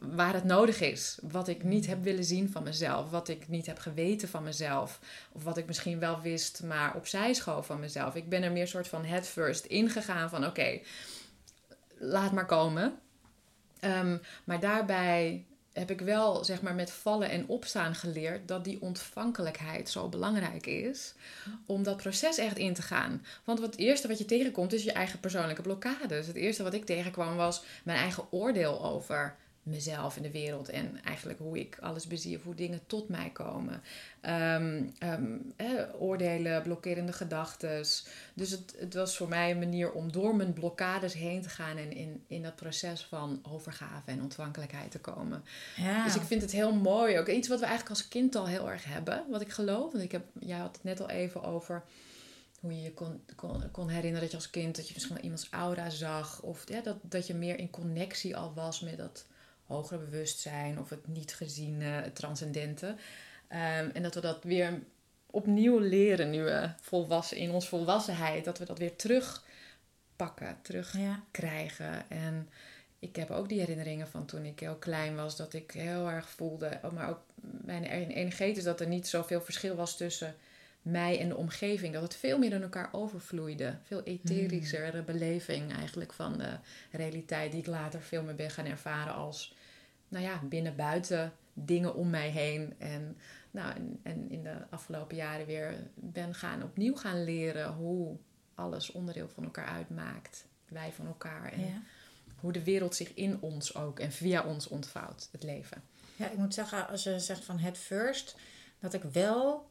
waar 0.00 0.34
het 0.34 0.44
nodig 0.44 0.80
is. 0.80 1.18
Wat 1.22 1.48
ik 1.48 1.64
niet 1.64 1.86
heb 1.86 2.02
willen 2.02 2.24
zien 2.24 2.50
van 2.50 2.62
mezelf, 2.62 3.10
wat 3.10 3.28
ik 3.28 3.48
niet 3.48 3.66
heb 3.66 3.78
geweten 3.78 4.28
van 4.28 4.42
mezelf, 4.42 5.00
of 5.32 5.44
wat 5.44 5.56
ik 5.56 5.66
misschien 5.66 5.98
wel 5.98 6.20
wist, 6.20 6.62
maar 6.62 6.94
opzij 6.94 7.34
schoof 7.34 7.66
van 7.66 7.80
mezelf. 7.80 8.14
Ik 8.14 8.28
ben 8.28 8.42
er 8.42 8.52
meer 8.52 8.68
soort 8.68 8.88
van 8.88 9.04
head 9.04 9.26
first 9.26 9.64
ingegaan 9.64 10.28
van: 10.28 10.46
oké, 10.46 10.80
laat 11.98 12.32
maar 12.32 12.46
komen. 12.46 12.98
Um, 13.80 14.20
maar 14.44 14.60
daarbij 14.60 15.45
heb 15.76 15.90
ik 15.90 16.00
wel 16.00 16.44
zeg 16.44 16.62
maar 16.62 16.74
met 16.74 16.90
vallen 16.90 17.30
en 17.30 17.48
opstaan 17.48 17.94
geleerd 17.94 18.48
dat 18.48 18.64
die 18.64 18.80
ontvankelijkheid 18.80 19.90
zo 19.90 20.08
belangrijk 20.08 20.66
is 20.66 21.14
om 21.66 21.82
dat 21.82 21.96
proces 21.96 22.38
echt 22.38 22.58
in 22.58 22.74
te 22.74 22.82
gaan. 22.82 23.24
Want 23.44 23.60
het 23.60 23.76
eerste 23.76 24.08
wat 24.08 24.18
je 24.18 24.24
tegenkomt 24.24 24.72
is 24.72 24.82
je 24.82 24.92
eigen 24.92 25.20
persoonlijke 25.20 25.62
blokkades. 25.62 26.26
Het 26.26 26.36
eerste 26.36 26.62
wat 26.62 26.74
ik 26.74 26.84
tegenkwam 26.84 27.36
was 27.36 27.62
mijn 27.84 27.98
eigen 27.98 28.32
oordeel 28.32 28.84
over 28.84 29.36
mezelf 29.66 30.16
in 30.16 30.22
de 30.22 30.30
wereld 30.30 30.68
en 30.68 31.02
eigenlijk 31.04 31.38
hoe 31.38 31.58
ik 31.58 31.78
alles 31.80 32.06
bezie 32.06 32.36
of 32.36 32.42
hoe 32.42 32.54
dingen 32.54 32.80
tot 32.86 33.08
mij 33.08 33.30
komen. 33.30 33.82
Um, 34.22 34.92
oordelen, 35.98 36.62
blokkerende 36.62 37.12
gedachten. 37.12 37.84
Dus 38.34 38.50
het, 38.50 38.74
het 38.78 38.94
was 38.94 39.16
voor 39.16 39.28
mij 39.28 39.50
een 39.50 39.58
manier 39.58 39.92
om 39.92 40.12
door 40.12 40.36
mijn 40.36 40.52
blokkades 40.52 41.14
heen 41.14 41.42
te 41.42 41.48
gaan 41.48 41.76
en 41.76 41.92
in, 41.92 42.24
in 42.26 42.42
dat 42.42 42.56
proces 42.56 43.04
van 43.04 43.40
overgave 43.42 44.10
en 44.10 44.22
ontvankelijkheid 44.22 44.90
te 44.90 44.98
komen. 44.98 45.44
Ja. 45.76 46.04
Dus 46.04 46.14
ik 46.14 46.22
vind 46.22 46.42
het 46.42 46.52
heel 46.52 46.74
mooi. 46.74 47.18
Ook 47.18 47.28
iets 47.28 47.48
wat 47.48 47.60
we 47.60 47.66
eigenlijk 47.66 47.96
als 47.98 48.08
kind 48.08 48.34
al 48.34 48.46
heel 48.46 48.70
erg 48.70 48.84
hebben, 48.84 49.24
wat 49.30 49.40
ik 49.40 49.50
geloof. 49.50 49.92
Want 49.92 50.04
ik 50.04 50.12
heb, 50.12 50.24
jij 50.40 50.58
had 50.58 50.74
het 50.76 50.84
net 50.84 51.00
al 51.00 51.10
even 51.10 51.42
over 51.42 51.84
hoe 52.60 52.76
je 52.76 52.82
je 52.82 52.92
kon, 52.92 53.20
kon, 53.36 53.70
kon 53.70 53.88
herinneren 53.88 54.20
dat 54.20 54.30
je 54.30 54.36
als 54.36 54.50
kind 54.50 54.76
dat 54.76 54.86
je 54.86 54.92
misschien 54.94 55.14
wel 55.14 55.24
iemands 55.24 55.48
aura 55.50 55.90
zag. 55.90 56.42
Of 56.42 56.68
ja, 56.68 56.80
dat, 56.80 56.96
dat 57.02 57.26
je 57.26 57.34
meer 57.34 57.58
in 57.58 57.70
connectie 57.70 58.36
al 58.36 58.52
was 58.54 58.80
met 58.80 58.96
dat 58.96 59.26
hogere 59.66 59.98
bewustzijn 59.98 60.78
of 60.78 60.90
het 60.90 61.06
niet 61.06 61.34
geziene, 61.34 61.84
het 61.84 62.14
transcendente. 62.14 62.86
Um, 62.86 63.90
en 63.92 64.02
dat 64.02 64.14
we 64.14 64.20
dat 64.20 64.44
weer 64.44 64.82
opnieuw 65.26 65.78
leren 65.78 66.30
nu 66.30 66.42
we 66.42 66.70
volwassen, 66.80 67.36
in 67.36 67.50
ons 67.50 67.68
volwassenheid, 67.68 68.44
dat 68.44 68.58
we 68.58 68.64
dat 68.64 68.78
weer 68.78 68.96
terugpakken, 68.96 70.58
terugkrijgen. 70.62 71.92
Ja. 71.92 72.06
En 72.08 72.48
ik 72.98 73.16
heb 73.16 73.30
ook 73.30 73.48
die 73.48 73.60
herinneringen 73.60 74.08
van 74.08 74.26
toen 74.26 74.44
ik 74.44 74.60
heel 74.60 74.76
klein 74.76 75.16
was, 75.16 75.36
dat 75.36 75.52
ik 75.52 75.70
heel 75.70 76.08
erg 76.08 76.28
voelde, 76.28 76.78
oh, 76.82 76.92
maar 76.92 77.08
ook 77.08 77.20
mijn 77.40 77.84
energetisch, 77.84 78.64
dat 78.64 78.80
er 78.80 78.88
niet 78.88 79.08
zoveel 79.08 79.40
verschil 79.40 79.74
was 79.74 79.96
tussen 79.96 80.34
mij 80.86 81.20
en 81.20 81.28
de 81.28 81.36
omgeving. 81.36 81.92
Dat 81.92 82.02
het 82.02 82.16
veel 82.16 82.38
meer 82.38 82.52
in 82.52 82.62
elkaar 82.62 82.88
overvloeide. 82.92 83.78
Veel 83.82 84.02
etherischere 84.02 84.96
hmm. 84.96 85.04
beleving 85.04 85.72
eigenlijk 85.72 86.12
van 86.12 86.38
de 86.38 86.58
realiteit 86.90 87.50
die 87.50 87.60
ik 87.60 87.66
later 87.66 88.02
veel 88.02 88.22
meer 88.22 88.34
ben 88.34 88.50
gaan 88.50 88.66
ervaren 88.66 89.14
als, 89.14 89.54
nou 90.08 90.24
ja, 90.24 90.40
binnen-buiten 90.42 91.32
dingen 91.52 91.94
om 91.94 92.10
mij 92.10 92.28
heen. 92.28 92.74
En, 92.78 93.16
nou, 93.50 93.74
en, 93.74 94.00
en, 94.02 94.30
in 94.30 94.42
de 94.42 94.56
afgelopen 94.70 95.16
jaren 95.16 95.46
weer 95.46 95.74
ben 95.94 96.34
gaan 96.34 96.62
opnieuw 96.62 96.96
gaan 96.96 97.24
leren 97.24 97.72
hoe 97.72 98.16
alles 98.54 98.92
onderdeel 98.92 99.28
van 99.28 99.44
elkaar 99.44 99.68
uitmaakt. 99.68 100.46
Wij 100.68 100.92
van 100.92 101.06
elkaar. 101.06 101.52
En 101.52 101.84
hoe 102.40 102.52
de 102.52 102.64
wereld 102.64 102.94
zich 102.94 103.14
in 103.14 103.40
ons 103.40 103.74
ook 103.74 104.00
en 104.00 104.12
via 104.12 104.44
ons 104.44 104.68
ontvouwt, 104.68 105.28
het 105.32 105.42
leven. 105.42 105.82
Ja, 106.16 106.30
ik 106.30 106.38
moet 106.38 106.54
zeggen, 106.54 106.88
als 106.88 107.02
je 107.02 107.20
zegt 107.20 107.44
van 107.44 107.58
het 107.58 107.78
first, 107.78 108.36
dat 108.78 108.94
ik 108.94 109.02
wel 109.02 109.68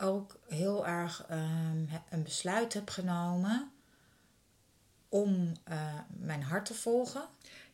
ook 0.00 0.38
heel 0.48 0.86
erg 0.86 1.26
um, 1.30 1.88
een 2.10 2.22
besluit 2.22 2.72
heb 2.72 2.90
genomen 2.90 3.70
om 5.08 5.52
uh, 5.68 5.76
mijn 6.08 6.42
hart 6.42 6.66
te 6.66 6.74
volgen. 6.74 7.22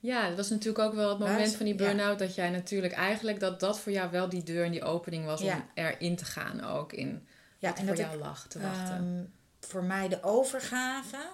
Ja, 0.00 0.28
dat 0.28 0.36
was 0.36 0.50
natuurlijk 0.50 0.84
ook 0.84 0.94
wel 0.94 1.08
het 1.08 1.18
moment 1.18 1.54
van 1.54 1.66
die 1.66 1.74
burn-out 1.74 2.18
dat 2.18 2.34
jij 2.34 2.50
natuurlijk 2.50 2.92
eigenlijk 2.92 3.40
dat 3.40 3.60
dat 3.60 3.80
voor 3.80 3.92
jou 3.92 4.10
wel 4.10 4.28
die 4.28 4.42
deur 4.42 4.64
en 4.64 4.70
die 4.70 4.84
opening 4.84 5.24
was 5.24 5.40
om 5.40 5.64
erin 5.74 6.16
te 6.16 6.24
gaan 6.24 6.64
ook 6.64 6.92
in 6.92 7.26
ja, 7.58 7.68
wat 7.68 7.78
en 7.78 7.86
voor 7.86 7.96
jou 7.96 8.18
lag 8.18 8.46
te 8.46 8.60
wachten. 8.60 8.96
Um, 8.96 9.32
voor 9.60 9.84
mij 9.84 10.08
de 10.08 10.22
overgave. 10.22 11.30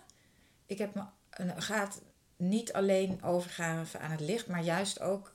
Ik 0.66 0.78
heb 0.78 0.94
me 0.94 1.02
een, 1.30 1.62
gaat 1.62 2.00
niet 2.36 2.72
alleen 2.72 3.22
overgave 3.22 3.98
aan 3.98 4.10
het 4.10 4.20
licht, 4.20 4.46
maar 4.46 4.62
juist 4.62 5.00
ook 5.00 5.34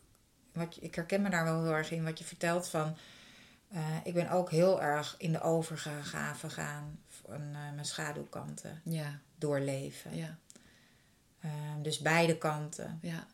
wat 0.54 0.78
ik 0.82 0.96
herken 0.96 1.22
me 1.22 1.30
daar 1.30 1.44
wel 1.44 1.64
heel 1.64 1.74
erg 1.74 1.92
in 1.92 2.04
wat 2.04 2.18
je 2.18 2.24
vertelt 2.24 2.68
van 2.68 2.98
uh, 3.74 3.98
ik 4.04 4.14
ben 4.14 4.30
ook 4.30 4.52
heel 4.52 4.82
erg 4.82 5.16
in 5.18 5.32
de 5.32 5.42
overgave 5.42 6.50
gaan 6.50 7.00
van 7.08 7.42
uh, 7.42 7.72
mijn 7.74 7.86
schaduwkanten 7.86 8.82
ja. 8.84 9.20
doorleven. 9.36 10.16
Ja. 10.16 10.38
Um, 11.46 11.84
dus 11.84 12.00
beide 12.00 12.38
kanten. 12.38 13.00
Ja. 13.02 13.28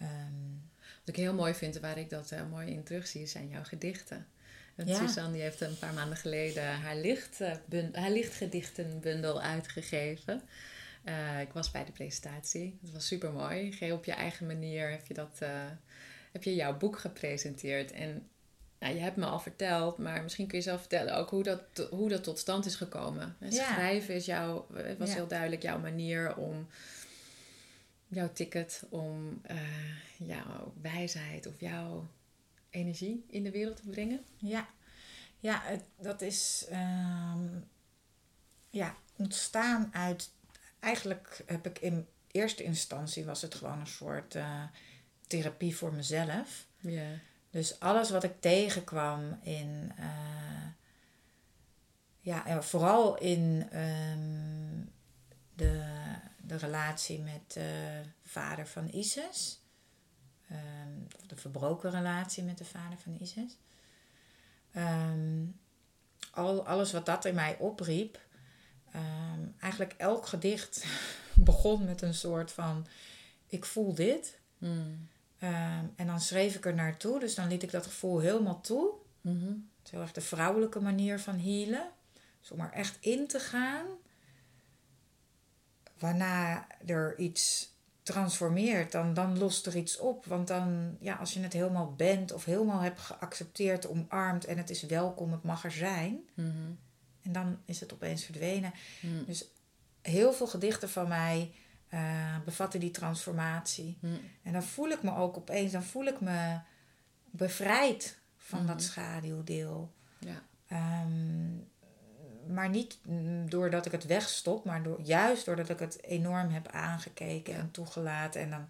Um, 0.00 0.70
Wat 0.78 1.08
ik 1.08 1.16
heel 1.16 1.34
mooi 1.34 1.54
vind, 1.54 1.78
waar 1.78 1.98
ik 1.98 2.10
dat 2.10 2.32
uh, 2.32 2.40
mooi 2.50 2.70
in 2.70 2.82
terugzie, 2.82 3.26
zijn 3.26 3.48
jouw 3.48 3.64
gedichten. 3.64 4.26
Want 4.74 4.88
ja. 4.88 4.96
Suzanne 4.96 5.32
die 5.32 5.42
heeft 5.42 5.60
een 5.60 5.78
paar 5.78 5.94
maanden 5.94 6.16
geleden 6.16 6.80
haar, 6.80 6.96
licht, 6.96 7.38
haar 7.92 8.10
lichtgedichtenbundel 8.10 9.40
uitgegeven. 9.40 10.42
ik 11.40 11.52
was 11.52 11.70
bij 11.70 11.84
de 11.84 11.92
presentatie. 11.92 12.78
Het 12.82 12.92
was 12.92 13.06
super 13.06 13.32
mooi. 13.32 13.92
Op 13.92 14.04
je 14.04 14.12
eigen 14.12 14.46
manier 14.46 14.90
heb 14.90 15.06
je, 15.06 15.14
dat, 15.14 15.38
heb 16.32 16.42
je 16.42 16.54
jouw 16.54 16.76
boek 16.76 16.98
gepresenteerd. 16.98 17.92
En 17.92 18.28
nou, 18.82 18.94
je 18.94 19.00
hebt 19.00 19.16
me 19.16 19.24
al 19.24 19.40
verteld, 19.40 19.98
maar 19.98 20.22
misschien 20.22 20.46
kun 20.46 20.58
je 20.58 20.64
zelf 20.64 20.80
vertellen 20.80 21.16
ook 21.16 21.30
hoe 21.30 21.42
dat, 21.42 21.88
hoe 21.90 22.08
dat 22.08 22.24
tot 22.24 22.38
stand 22.38 22.66
is 22.66 22.74
gekomen. 22.74 23.36
Schrijven 23.48 24.14
is 24.14 24.26
jouw, 24.26 24.66
was 24.98 25.14
heel 25.14 25.26
duidelijk 25.26 25.62
jouw 25.62 25.78
manier 25.78 26.36
om 26.36 26.66
jouw 28.08 28.32
ticket, 28.32 28.82
om 28.88 29.40
uh, 29.50 30.28
jouw 30.28 30.72
wijsheid 30.80 31.46
of 31.46 31.60
jouw 31.60 32.08
energie 32.70 33.24
in 33.28 33.42
de 33.42 33.50
wereld 33.50 33.76
te 33.76 33.88
brengen. 33.88 34.24
Ja, 34.36 34.68
ja 35.40 35.60
het, 35.64 35.82
dat 35.96 36.20
is 36.20 36.66
ehm, 36.70 37.48
ja, 38.70 38.96
ontstaan 39.16 39.88
uit. 39.92 40.30
Eigenlijk 40.80 41.42
heb 41.46 41.66
ik 41.66 41.78
in 41.78 42.06
eerste 42.30 42.62
instantie 42.62 43.24
was 43.24 43.42
het 43.42 43.54
gewoon 43.54 43.80
een 43.80 43.86
soort 43.86 44.34
uh, 44.34 44.64
therapie 45.26 45.76
voor 45.76 45.94
mezelf. 45.94 46.66
Ja. 46.80 47.20
Dus 47.52 47.80
alles 47.80 48.10
wat 48.10 48.24
ik 48.24 48.40
tegenkwam 48.40 49.38
in, 49.42 49.92
uh, 49.98 50.66
ja, 52.20 52.62
vooral 52.62 53.18
in 53.18 53.68
um, 53.78 54.92
de, 55.54 55.84
de 56.40 56.56
relatie 56.56 57.20
met 57.20 57.52
de 57.52 58.02
vader 58.22 58.66
van 58.66 58.88
Isis, 58.92 59.60
um, 60.50 61.06
de 61.26 61.36
verbroken 61.36 61.90
relatie 61.90 62.42
met 62.42 62.58
de 62.58 62.64
vader 62.64 62.98
van 62.98 63.16
Isis. 63.20 63.58
Um, 64.76 65.60
al, 66.30 66.66
alles 66.66 66.92
wat 66.92 67.06
dat 67.06 67.24
in 67.24 67.34
mij 67.34 67.56
opriep, 67.58 68.20
eigenlijk 69.58 69.94
elk 69.96 70.26
gedicht 70.26 70.84
begon 71.34 71.84
met 71.84 72.02
een 72.02 72.14
soort 72.14 72.52
van: 72.52 72.86
ik 73.46 73.64
voel 73.64 73.94
dit. 73.94 74.38
Hmm. 74.58 75.08
Ehm, 75.42 75.84
en 75.96 76.06
dan 76.06 76.20
schreef 76.20 76.54
ik 76.54 76.66
er 76.66 76.74
naartoe, 76.74 77.20
dus 77.20 77.34
dan 77.34 77.48
liet 77.48 77.62
ik 77.62 77.70
dat 77.70 77.86
gevoel 77.86 78.18
helemaal 78.18 78.60
toe. 78.60 78.90
Mm 79.20 79.40
-hmm. 79.40 79.70
Het 79.76 79.86
is 79.86 79.90
heel 79.90 80.00
erg 80.00 80.12
de 80.12 80.20
vrouwelijke 80.20 80.80
manier 80.80 81.20
van 81.20 81.38
healen. 81.38 81.90
Dus 82.40 82.50
om 82.50 82.60
er 82.60 82.72
echt 82.72 82.96
in 83.00 83.26
te 83.26 83.38
gaan. 83.38 83.86
Waarna 85.98 86.66
er 86.86 87.18
iets 87.18 87.70
transformeert, 88.02 88.92
dan, 88.92 89.14
dan 89.14 89.38
lost 89.38 89.66
er 89.66 89.76
iets 89.76 89.98
op. 89.98 90.26
Want 90.26 90.48
dan, 90.48 90.96
ja, 91.00 91.14
als 91.14 91.34
je 91.34 91.40
het 91.40 91.52
helemaal 91.52 91.94
bent 91.94 92.32
of 92.32 92.44
helemaal 92.44 92.80
hebt 92.80 93.00
geaccepteerd, 93.00 93.88
omarmd 93.88 94.44
en 94.44 94.56
het 94.56 94.70
is 94.70 94.82
welkom, 94.82 95.32
het 95.32 95.42
mag 95.42 95.64
er 95.64 95.72
zijn. 95.72 96.28
Mhm. 96.34 96.72
En 97.22 97.32
dan 97.32 97.58
is 97.64 97.80
het 97.80 97.92
opeens 97.92 98.24
verdwenen. 98.24 98.72
Mm. 99.00 99.24
Dus 99.24 99.44
heel 100.02 100.32
veel 100.32 100.46
gedichten 100.46 100.88
van 100.88 101.08
mij 101.08 101.54
eh, 101.92 102.36
bevatten 102.44 102.80
die 102.80 102.90
transformatie. 102.90 103.98
Mm. 104.00 104.20
En 104.42 104.52
dan 104.52 104.62
voel 104.62 104.88
ik 104.88 105.02
me 105.02 105.16
ook 105.16 105.36
opeens, 105.36 105.72
dan 105.72 105.82
voel 105.82 106.04
ik 106.04 106.20
me 106.20 106.58
bevrijd 107.30 108.18
van 108.36 108.66
dat 108.66 108.82
schaduwdeel. 108.82 109.92
Ja. 110.18 110.42
Ehm, 110.66 111.56
maar 112.54 112.68
niet 112.68 112.98
doordat 113.48 113.86
ik 113.86 113.92
het 113.92 114.06
wegstop, 114.06 114.64
maar 114.64 114.82
door, 114.82 115.00
juist 115.00 115.44
doordat 115.44 115.68
ik 115.68 115.78
het 115.78 116.02
enorm 116.04 116.50
heb 116.50 116.68
aangekeken 116.68 117.52
Ja. 117.52 117.58
en 117.58 117.70
toegelaten. 117.70 118.40
En 118.40 118.50
dan 118.50 118.68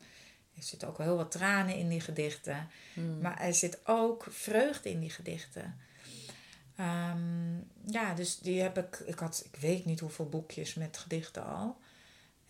er 0.56 0.62
zitten 0.62 0.88
ook 0.88 0.98
wel 0.98 1.06
heel 1.06 1.16
wat 1.16 1.30
tranen 1.30 1.76
in 1.76 1.88
die 1.88 2.00
gedichten. 2.00 2.68
Mm. 2.94 3.20
Maar 3.20 3.40
er 3.40 3.54
zit 3.54 3.78
ook 3.85 4.26
vreugde 4.30 4.90
in 4.90 5.00
die 5.00 5.11
gedichten. 5.11 5.76
Ehm, 6.76 7.56
ja, 7.87 8.14
dus 8.14 8.38
die 8.38 8.62
heb 8.62 8.78
ik. 8.78 9.02
Ik 9.06 9.18
had, 9.18 9.48
ik 9.52 9.61
weet 9.61 9.85
niet 9.85 10.00
hoeveel 10.00 10.28
boekjes 10.28 10.74
met 10.74 10.98
gedichten 10.98 11.46
al. 11.46 11.80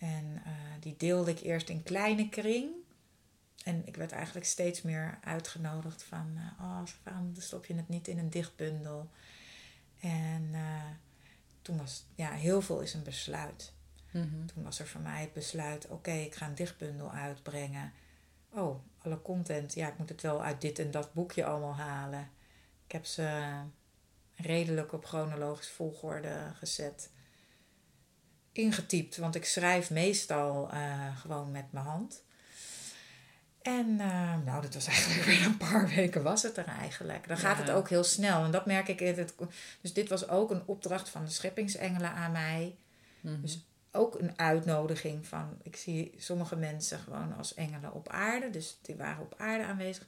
En 0.03 0.41
eh, 0.45 0.51
die 0.79 0.95
deelde 0.97 1.31
ik 1.31 1.39
eerst 1.39 1.69
in 1.69 1.83
kleine 1.83 2.29
kring. 2.29 2.71
En 3.63 3.87
ik 3.87 3.95
werd 3.95 4.11
eigenlijk 4.11 4.45
steeds 4.45 4.81
meer 4.81 5.17
uitgenodigd 5.23 6.03
van... 6.03 6.33
eh, 6.37 6.63
oh, 6.65 6.81
waarom 7.03 7.31
stop 7.37 7.65
je 7.65 7.75
het 7.75 7.89
niet 7.89 8.07
in 8.07 8.17
een 8.17 8.29
dichtbundel? 8.29 9.09
En 9.99 10.49
eh, 10.51 10.89
toen 11.61 11.77
was... 11.77 12.05
Ja, 12.15 12.31
heel 12.31 12.61
veel 12.61 12.79
is 12.81 12.93
een 12.93 13.03
besluit. 13.03 13.73
Mhm. 14.11 14.45
Toen 14.45 14.63
was 14.63 14.79
er 14.79 14.87
voor 14.87 15.01
mij 15.01 15.21
het 15.21 15.33
besluit... 15.33 15.87
Oké, 15.87 16.11
ik 16.11 16.35
ga 16.35 16.47
een 16.47 16.55
dichtbundel 16.55 17.11
uitbrengen. 17.11 17.93
Oh, 18.49 18.79
alle 18.97 19.21
content. 19.21 19.73
Ja, 19.73 19.87
ik 19.87 19.97
moet 19.97 20.09
het 20.09 20.21
wel 20.21 20.43
uit 20.43 20.61
dit 20.61 20.79
en 20.79 20.91
dat 20.91 21.13
boekje 21.13 21.45
allemaal 21.45 21.75
halen. 21.75 22.29
Ik 22.85 22.91
heb 22.91 23.05
ze 23.05 23.51
redelijk 24.35 24.93
op 24.93 25.05
chronologisch 25.05 25.69
volgorde 25.69 26.51
gezet. 26.53 27.09
Ingetypt, 28.53 29.17
want 29.17 29.35
ik 29.35 29.45
schrijf 29.45 29.89
meestal 29.89 30.69
eh, 30.71 31.17
gewoon 31.17 31.51
met 31.51 31.71
mijn 31.71 31.85
hand. 31.85 32.23
En 33.61 33.99
eh, 33.99 34.35
nou, 34.45 34.61
dat 34.61 34.73
was 34.73 34.87
eigenlijk 34.95 35.23
weer 35.23 35.45
een 35.45 35.57
paar 35.57 35.87
weken 35.87 36.23
was 36.23 36.41
het 36.43 36.57
er 36.57 36.65
eigenlijk. 36.67 37.27
Dan 37.27 37.37
gaat 37.37 37.57
Ja. 37.57 37.63
het 37.63 37.71
ook 37.71 37.89
heel 37.89 38.03
snel. 38.03 38.43
En 38.43 38.51
dat 38.51 38.65
merk 38.65 38.87
ik 38.87 39.01
in 39.01 39.17
het. 39.17 39.33
Dus 39.81 39.93
dit 39.93 40.09
was 40.09 40.27
ook 40.27 40.51
een 40.51 40.63
opdracht 40.65 41.09
van 41.09 41.25
de 41.25 41.31
scheppingsengelen 41.31 42.11
aan 42.11 42.31
mij. 42.31 42.75
Mhm. 43.21 43.41
Dus 43.41 43.65
ook 43.91 44.19
een 44.19 44.39
uitnodiging 44.39 45.27
van. 45.27 45.57
Ik 45.63 45.75
zie 45.75 46.13
sommige 46.17 46.55
mensen 46.55 46.99
gewoon 46.99 47.37
als 47.37 47.53
engelen 47.53 47.93
op 47.93 48.09
aarde. 48.09 48.49
Dus 48.49 48.77
die 48.81 48.95
waren 48.95 49.21
op 49.23 49.33
aarde 49.37 49.63
aanwezig. 49.65 50.05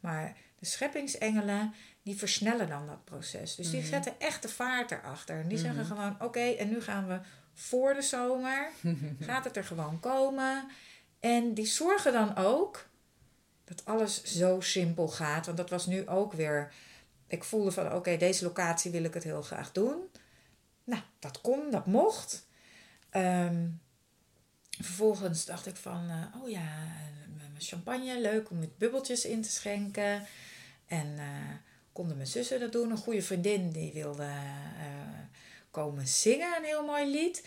Maar 0.00 0.36
de 0.58 0.66
scheppingsengelen, 0.66 1.74
die 2.02 2.16
versnellen 2.16 2.68
dan 2.68 2.86
dat 2.86 3.04
proces. 3.04 3.54
Dus 3.54 3.70
die 3.70 3.80
Mhm. 3.80 3.88
zetten 3.88 4.12
echt 4.20 4.42
de 4.42 4.48
vaart 4.48 4.90
erachter. 4.90 5.40
En 5.40 5.48
die 5.48 5.58
zeggen 5.58 5.80
Mhm. 5.86 5.88
gewoon: 5.88 6.16
oké, 6.22 6.40
en 6.40 6.68
nu 6.68 6.80
gaan 6.82 7.06
we 7.06 7.18
voor 7.58 7.94
de 7.94 8.02
zomer. 8.02 8.70
gaat 9.20 9.44
het 9.44 9.56
er 9.56 9.64
gewoon 9.64 10.00
komen. 10.00 10.68
En 11.20 11.54
die 11.54 11.66
zorgen 11.66 12.12
dan 12.12 12.36
ook 12.36 12.86
dat 13.64 13.84
alles 13.84 14.22
zo 14.22 14.60
simpel 14.60 15.08
gaat. 15.08 15.46
Want 15.46 15.58
dat 15.58 15.70
was 15.70 15.86
nu 15.86 16.08
ook 16.08 16.32
weer. 16.32 16.72
Ik 17.26 17.44
voelde 17.44 17.72
van: 17.72 17.92
oké, 17.92 18.16
deze 18.16 18.44
locatie 18.44 18.90
wil 18.90 19.04
ik 19.04 19.14
het 19.14 19.24
heel 19.24 19.42
graag 19.42 19.72
doen. 19.72 19.96
Nou, 20.84 21.02
dat 21.18 21.40
kon, 21.40 21.70
dat 21.70 21.86
mocht. 21.86 22.46
Ehm, 23.10 23.66
vervolgens 24.70 25.44
dacht 25.44 25.66
ik 25.66 25.76
van: 25.76 26.10
eh, 26.10 26.40
oh 26.42 26.48
ja, 26.48 26.68
mijn 27.36 27.54
champagne, 27.58 28.20
leuk 28.20 28.50
om 28.50 28.58
met 28.58 28.78
bubbeltjes 28.78 29.24
in 29.24 29.42
te 29.42 29.50
schenken. 29.50 30.26
En 30.86 31.18
eh, 31.18 31.54
konden 31.92 32.16
mijn 32.16 32.28
zussen 32.28 32.60
dat 32.60 32.72
doen. 32.72 32.90
Een 32.90 32.96
goede 32.96 33.22
vriendin 33.22 33.70
die 33.70 33.92
wilde 33.92 34.22
eh, 34.22 35.18
komen 35.82 36.06
zingen, 36.06 36.56
een 36.56 36.64
heel 36.64 36.84
mooi 36.84 37.06
lied. 37.06 37.46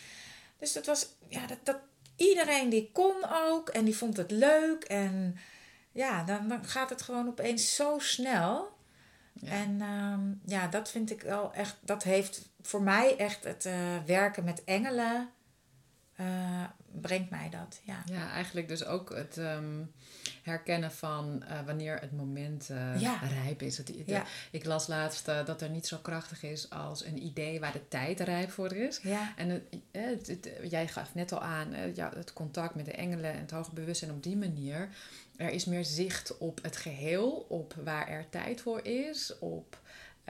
Dus 0.59 0.73
dat 0.73 0.85
was, 0.85 1.07
ja, 1.27 1.47
dat, 1.47 1.57
dat, 1.63 1.77
iedereen 2.15 2.69
die 2.69 2.89
kon 2.93 3.15
ook 3.31 3.69
en 3.69 3.85
die 3.85 3.97
vond 3.97 4.17
het 4.17 4.31
leuk. 4.31 4.83
En 4.83 5.37
ja, 5.91 6.23
dan, 6.23 6.47
dan 6.47 6.65
gaat 6.65 6.89
het 6.89 7.01
gewoon 7.01 7.27
opeens 7.27 7.75
zo 7.75 7.99
snel. 7.99 8.77
Ja. 9.33 9.51
En 9.51 9.81
ehm, 9.81 10.51
ja, 10.51 10.67
dat 10.67 10.89
vind 10.89 11.11
ik 11.11 11.21
wel 11.21 11.53
echt, 11.53 11.77
dat 11.79 12.03
heeft 12.03 12.49
voor 12.61 12.81
mij 12.81 13.17
echt 13.17 13.43
het 13.43 13.65
eh, 13.65 13.73
werken 14.05 14.43
met 14.43 14.63
engelen, 14.63 15.29
eh, 16.15 16.63
brengt 17.01 17.29
mij 17.29 17.49
dat. 17.49 17.79
Ja. 17.83 18.03
Ja, 18.05 18.31
eigenlijk 18.31 18.67
dus 18.67 18.85
ook 18.85 19.15
het 19.15 19.37
ehm, 19.37 19.79
herkennen 20.43 20.91
van 20.91 21.43
eh, 21.43 21.59
wanneer 21.65 21.99
het 21.99 22.11
moment 22.11 22.69
eh, 22.69 23.01
Ja. 23.01 23.19
rijp 23.43 23.61
is. 23.61 23.81
Ja. 24.05 24.23
Ik 24.51 24.65
las 24.65 24.87
laatst 24.87 25.27
eh, 25.27 25.45
dat 25.45 25.61
er 25.61 25.69
niet 25.69 25.87
zo 25.87 25.97
krachtig 25.97 26.43
is 26.43 26.69
als 26.69 27.05
een 27.05 27.23
idee 27.23 27.59
waar 27.59 27.71
de 27.71 27.87
tijd 27.87 28.19
rijp 28.19 28.51
voor 28.51 28.73
is. 28.73 28.99
Ja. 29.03 29.33
En 29.37 29.49
het, 29.49 29.63
het- 29.91 30.27
het- 30.27 30.51
jij 30.69 30.87
gaf 30.87 31.13
net 31.15 31.31
al 31.31 31.41
aan, 31.41 31.73
ja, 31.95 32.11
het 32.15 32.33
contact 32.33 32.75
met 32.75 32.85
de 32.85 32.91
engelen 32.93 33.33
en 33.33 33.39
het 33.39 33.51
hoge 33.51 33.73
bewustzijn 33.73 34.11
op 34.11 34.23
die 34.23 34.37
manier. 34.37 34.89
Er 35.35 35.49
is 35.49 35.65
meer 35.65 35.85
zicht 35.85 36.37
op 36.37 36.59
het 36.63 36.77
geheel, 36.77 37.45
op 37.49 37.73
waar 37.83 38.07
er 38.07 38.29
tijd 38.29 38.61
voor 38.61 38.85
is, 38.85 39.33
op... 39.39 39.79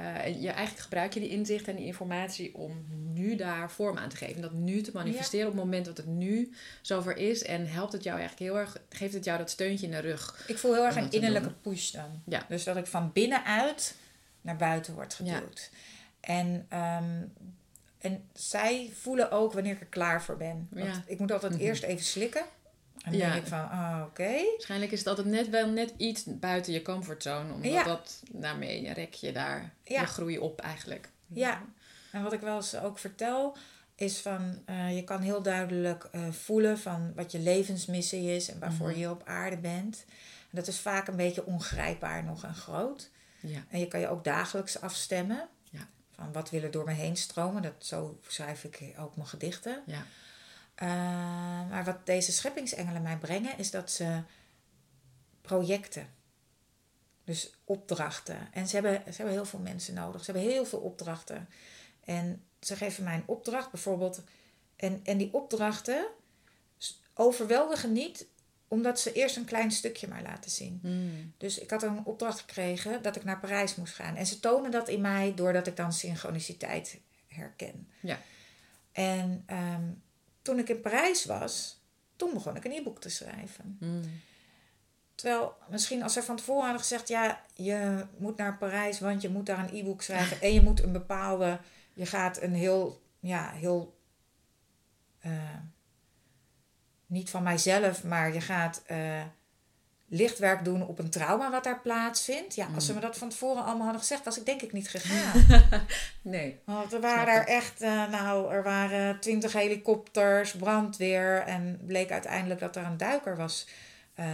en 0.01 0.41
je, 0.41 0.49
eigenlijk 0.49 0.79
gebruik 0.83 1.13
je 1.13 1.19
die 1.19 1.29
inzicht 1.29 1.67
en 1.67 1.75
die 1.75 1.85
informatie 1.85 2.55
om 2.55 2.85
nu 3.13 3.35
daar 3.35 3.71
vorm 3.71 3.97
aan 3.97 4.09
te 4.09 4.15
geven. 4.15 4.41
Dat 4.41 4.51
nu 4.53 4.81
te 4.81 4.91
manifesteren 4.93 5.47
op 5.47 5.53
het 5.53 5.63
moment 5.63 5.85
dat 5.85 5.97
het 5.97 6.05
nu 6.05 6.53
zover 6.81 7.17
is. 7.17 7.43
En 7.43 7.67
helpt 7.67 7.93
het 7.93 8.03
jou 8.03 8.19
eigenlijk 8.19 8.51
heel 8.51 8.59
erg, 8.61 8.77
geeft 8.89 9.13
het 9.13 9.23
jou 9.23 9.37
dat 9.37 9.49
steuntje 9.49 9.85
in 9.85 9.91
de 9.91 9.99
rug. 9.99 10.43
Ik 10.47 10.57
voel 10.57 10.73
heel 10.73 10.85
erg 10.85 10.95
een 10.95 11.11
innerlijke 11.11 11.51
push 11.61 11.91
dan. 11.91 12.21
Ja. 12.25 12.45
Dus 12.49 12.63
dat 12.63 12.77
ik 12.77 12.87
van 12.87 13.11
binnenuit 13.13 13.95
naar 14.41 14.55
buiten 14.55 14.93
word 14.93 15.19
Ja. 15.23 15.35
geduwd. 15.35 15.69
En, 16.19 16.65
ehm, 16.69 17.21
en 17.97 18.23
zij 18.33 18.91
voelen 19.01 19.31
ook 19.31 19.53
wanneer 19.53 19.73
ik 19.73 19.79
er 19.81 19.85
klaar 19.85 20.23
voor 20.23 20.37
ben. 20.37 20.67
Want 20.71 20.85
Ja. 20.85 21.03
ik 21.05 21.19
moet 21.19 21.31
altijd 21.31 21.51
Mhm. 21.53 21.61
eerst 21.61 21.83
even 21.83 22.05
slikken. 22.05 22.43
En 23.03 23.11
dan 23.11 23.19
Ja. 23.19 23.31
denk 23.31 23.41
ik 23.41 23.47
van, 23.49 23.59
oh, 23.63 24.03
oké. 24.07 24.41
Waarschijnlijk 24.51 24.91
is 24.91 24.99
het 24.99 25.07
altijd 25.07 25.27
net 25.27 25.49
wel 25.49 25.69
net 25.69 25.93
iets 25.97 26.23
buiten 26.27 26.73
je 26.73 26.81
comfortzone. 26.81 27.53
Omdat 27.53 27.71
Ja. 27.71 27.83
dat, 27.83 28.23
daarmee 28.31 28.93
rek 28.93 29.13
je 29.13 29.31
daar 29.31 29.73
Ja. 29.83 30.01
je 30.01 30.07
groei 30.07 30.37
op 30.39 30.59
eigenlijk. 30.61 31.09
Ja. 31.27 31.61
En 32.11 32.23
wat 32.23 32.33
ik 32.33 32.39
wel 32.39 32.55
eens 32.55 32.75
ook 32.75 32.99
vertel, 32.99 33.57
is 33.95 34.17
van, 34.19 34.61
eh, 34.65 34.95
je 34.95 35.03
kan 35.03 35.21
heel 35.21 35.41
duidelijk 35.41 36.03
eh, 36.11 36.29
voelen 36.31 36.79
van 36.79 37.13
wat 37.15 37.31
je 37.31 37.39
levensmissie 37.39 38.35
is 38.35 38.49
en 38.49 38.59
waarvoor 38.59 38.89
Mhm. 38.89 38.99
je 38.99 39.09
op 39.09 39.21
aarde 39.25 39.57
bent. 39.57 40.05
En 40.49 40.57
dat 40.57 40.67
is 40.67 40.79
vaak 40.79 41.07
een 41.07 41.15
beetje 41.15 41.45
ongrijpbaar 41.45 42.23
nog 42.23 42.43
en 42.43 42.55
groot. 42.55 43.09
Ja. 43.39 43.63
En 43.69 43.79
je 43.79 43.87
kan 43.87 43.99
je 43.99 44.07
ook 44.09 44.23
dagelijks 44.23 44.81
afstemmen. 44.81 45.47
Ja. 45.69 45.87
Van 46.15 46.31
wat 46.31 46.49
wil 46.49 46.61
er 46.63 46.71
door 46.71 46.85
me 46.85 46.91
heen 46.93 47.17
stromen. 47.17 47.61
Dat, 47.61 47.73
zo 47.79 48.19
schrijf 48.27 48.63
ik 48.63 48.93
ook 48.99 49.15
mijn 49.15 49.27
gedichten. 49.27 49.81
Ja. 49.85 50.05
Eh, 50.81 50.87
maar 51.69 51.83
wat 51.83 52.05
deze 52.05 52.31
scheppingsengelen 52.31 53.01
mij 53.01 53.17
brengen, 53.17 53.57
is 53.57 53.71
dat 53.71 53.91
ze 53.91 54.21
projecten. 55.41 56.07
Dus 57.23 57.53
opdrachten. 57.63 58.53
En 58.53 58.67
ze 58.67 58.75
hebben, 58.75 59.13
ze 59.13 59.15
hebben 59.15 59.33
heel 59.33 59.45
veel 59.45 59.59
mensen 59.59 59.93
nodig. 59.93 60.23
Ze 60.23 60.31
hebben 60.31 60.51
heel 60.51 60.65
veel 60.65 60.79
opdrachten. 60.79 61.49
En 62.03 62.43
ze 62.59 62.75
geven 62.75 63.03
mij 63.03 63.15
een 63.15 63.23
opdracht 63.27 63.71
bijvoorbeeld. 63.71 64.23
En, 64.75 64.99
en 65.03 65.17
die 65.17 65.33
opdrachten 65.33 66.07
overweldigen 67.13 67.91
niet 67.91 68.25
omdat 68.67 68.99
ze 68.99 69.13
eerst 69.13 69.35
een 69.35 69.45
klein 69.45 69.71
stukje 69.71 70.07
maar 70.07 70.21
laten 70.21 70.51
zien. 70.51 70.79
Mm. 70.83 71.33
Dus 71.37 71.59
ik 71.59 71.69
had 71.69 71.83
een 71.83 72.05
opdracht 72.05 72.39
gekregen 72.39 73.01
dat 73.01 73.15
ik 73.15 73.23
naar 73.23 73.39
Parijs 73.39 73.75
moest 73.75 73.93
gaan. 73.93 74.15
En 74.15 74.25
ze 74.25 74.39
tonen 74.39 74.71
dat 74.71 74.89
in 74.89 75.01
mij 75.01 75.33
doordat 75.35 75.67
ik 75.67 75.75
dan 75.75 75.93
synchroniciteit 75.93 76.99
herken. 77.27 77.87
Ja. 77.99 78.19
En 78.91 79.43
ehm, 79.45 79.83
toen 80.41 80.59
ik 80.59 80.69
in 80.69 80.81
Parijs 80.81 81.25
was, 81.25 81.81
toen 82.15 82.33
begon 82.33 82.55
ik 82.55 82.65
een 82.65 82.71
e-book 82.71 83.01
te 83.01 83.09
schrijven. 83.09 83.77
Mm. 83.79 84.21
Terwijl 85.15 85.57
misschien 85.69 86.03
als 86.03 86.13
ze 86.13 86.23
van 86.23 86.35
tevoren 86.35 86.63
hadden 86.63 86.81
gezegd: 86.81 87.07
ja, 87.07 87.41
je 87.53 88.05
moet 88.17 88.37
naar 88.37 88.57
Parijs, 88.57 88.99
want 88.99 89.21
je 89.21 89.29
moet 89.29 89.45
daar 89.45 89.59
een 89.59 89.75
e-book 89.75 90.01
schrijven. 90.01 90.41
en 90.45 90.53
je 90.53 90.61
moet 90.61 90.83
een 90.83 90.91
bepaalde. 90.91 91.59
Je 91.93 92.05
gaat 92.05 92.41
een 92.41 92.53
heel. 92.53 93.01
Ja, 93.19 93.49
heel. 93.51 93.97
eh, 95.19 95.31
niet 97.05 97.29
van 97.29 97.43
mijzelf, 97.43 98.03
maar 98.03 98.33
je 98.33 98.41
gaat 98.41 98.83
eh, 98.85 99.23
lichtwerk 100.13 100.63
doen 100.65 100.87
op 100.87 100.99
een 100.99 101.09
trauma 101.09 101.51
wat 101.51 101.63
daar 101.63 101.79
plaatsvindt. 101.81 102.55
Ja, 102.55 102.67
als 102.75 102.85
ze 102.85 102.93
me 102.93 102.99
dat 102.99 103.17
van 103.17 103.29
tevoren 103.29 103.63
allemaal 103.63 103.83
hadden 103.83 103.99
gezegd, 104.01 104.23
was 104.25 104.39
ik 104.39 104.45
denk 104.45 104.61
ik 104.61 104.71
niet 104.73 104.89
gegaan. 104.89 105.45
Nee. 106.21 106.59
Want 106.65 106.93
er 106.93 107.01
waren 107.01 107.33
er 107.33 107.47
echt, 107.47 107.81
eh, 107.81 108.09
nou, 108.09 108.53
er 108.53 108.63
waren 108.63 109.19
twintig 109.19 109.53
helikopters, 109.53 110.51
brandweer. 110.51 111.41
En 111.41 111.79
bleek 111.85 112.11
uiteindelijk 112.11 112.59
dat 112.59 112.75
er 112.75 112.85
een 112.85 112.97
duiker 112.97 113.35
was 113.37 113.67
eh, 114.13 114.25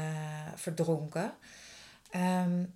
verdronken. 0.55 1.33
Ehm, 2.09 2.23
En, 2.23 2.73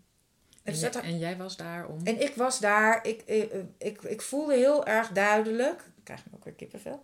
dus 0.63 0.79
jij, 0.79 0.89
dat, 0.91 1.03
en 1.03 1.17
jij 1.17 1.37
was 1.37 1.57
daar 1.57 1.85
om... 1.87 1.99
en 2.03 2.21
ik 2.21 2.35
was 2.35 2.59
daar, 2.59 2.99
ik, 3.07 3.21
ik, 3.25 3.51
ik, 3.77 4.01
ik 4.01 4.21
voelde 4.21 4.53
heel 4.55 4.85
erg 4.85 5.07
duidelijk. 5.09 5.79
Ik 5.97 6.03
krijg 6.03 6.19
ik 6.19 6.31
ook 6.35 6.43
weer 6.43 6.53
kippenvel. 6.53 7.03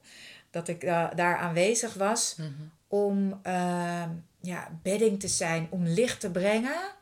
Dat 0.51 0.67
ik 0.67 0.83
uh, 0.83 1.07
daar 1.15 1.37
aanwezig 1.37 1.93
was 1.93 2.35
Mhm. 2.37 2.49
om 2.87 3.39
uh, 3.47 4.03
ja, 4.47 4.79
bedding 4.81 5.19
te 5.19 5.27
zijn, 5.27 5.67
om 5.69 5.83
licht 5.83 6.19
te 6.19 6.31
brengen 6.31 6.95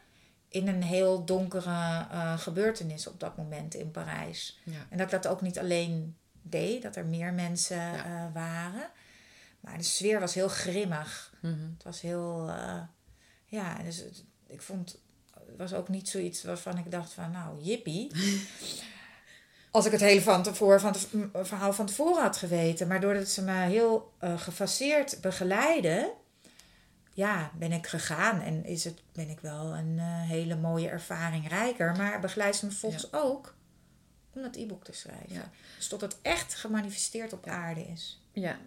in 0.47 0.67
een 0.67 0.83
heel 0.83 1.25
donkere 1.25 1.69
uh, 2.11 2.39
gebeurtenis 2.39 3.07
op 3.07 3.19
dat 3.19 3.37
moment 3.37 3.73
in 3.73 3.91
Parijs. 3.91 4.59
Ja. 4.63 4.85
En 4.89 4.97
dat 4.97 5.05
ik 5.13 5.21
dat 5.21 5.31
ook 5.31 5.41
niet 5.41 5.59
alleen 5.59 6.15
deed, 6.41 6.81
dat 6.81 6.95
er 6.95 7.05
meer 7.05 7.33
mensen 7.33 7.81
ja. 7.81 8.31
waren. 8.33 8.89
Maar 9.59 9.77
de 9.77 9.83
sfeer 9.83 10.19
was 10.19 10.33
heel 10.33 10.47
grimmig. 10.47 11.33
Mhm. 11.41 11.53
Het 11.73 11.83
was 11.83 12.01
heel, 12.01 12.51
ja, 13.45 13.77
dus 13.83 14.03
ik 14.47 14.61
vond 14.61 14.97
het 15.47 15.57
was 15.57 15.73
ook 15.73 15.89
niet 15.89 16.09
zoiets 16.09 16.43
waarvan 16.43 16.77
ik 16.77 16.91
dacht 16.91 17.13
van, 17.13 17.31
nou, 17.31 17.61
jippie. 17.61 18.11
Als 19.71 19.85
ik 19.85 19.91
het 19.91 20.01
hele 20.01 20.21
van 20.21 20.43
tevoren, 20.43 20.79
van 20.79 20.93
het 20.93 21.07
verhaal 21.47 21.73
van 21.73 21.85
tevoren 21.85 22.21
had 22.21 22.37
geweten. 22.37 22.87
Maar 22.87 23.01
doordat 23.01 23.27
ze 23.27 23.41
me 23.41 23.51
heel 23.51 24.13
gefaseerd 24.19 25.21
begeleiden, 25.21 26.11
ja, 27.15 27.51
ben 27.57 27.71
ik 27.71 27.87
gegaan. 27.87 28.41
En 28.41 28.65
is 28.65 28.83
het, 28.83 29.01
ben 29.11 29.29
ik 29.29 29.39
wel 29.39 29.75
een 29.75 29.97
uh, 29.97 30.21
hele 30.21 30.55
mooie 30.55 30.89
ervaring 30.89 31.47
rijker. 31.47 31.95
Maar 31.95 32.19
begeleid 32.19 32.55
ze 32.55 32.65
me 32.65 32.71
volgens 32.71 33.07
ja. 33.11 33.17
ook 33.17 33.55
om 34.33 34.41
dat 34.41 34.55
e-book 34.55 34.83
te 34.83 34.93
schrijven. 34.93 35.33
Ja. 35.33 35.49
Dus 35.77 35.87
tot 35.87 36.01
het 36.01 36.17
echt 36.21 36.55
gemanifesteerd 36.55 37.33
op 37.33 37.47
aarde 37.47 37.81
is. 37.81 38.21
Ja, 38.31 38.57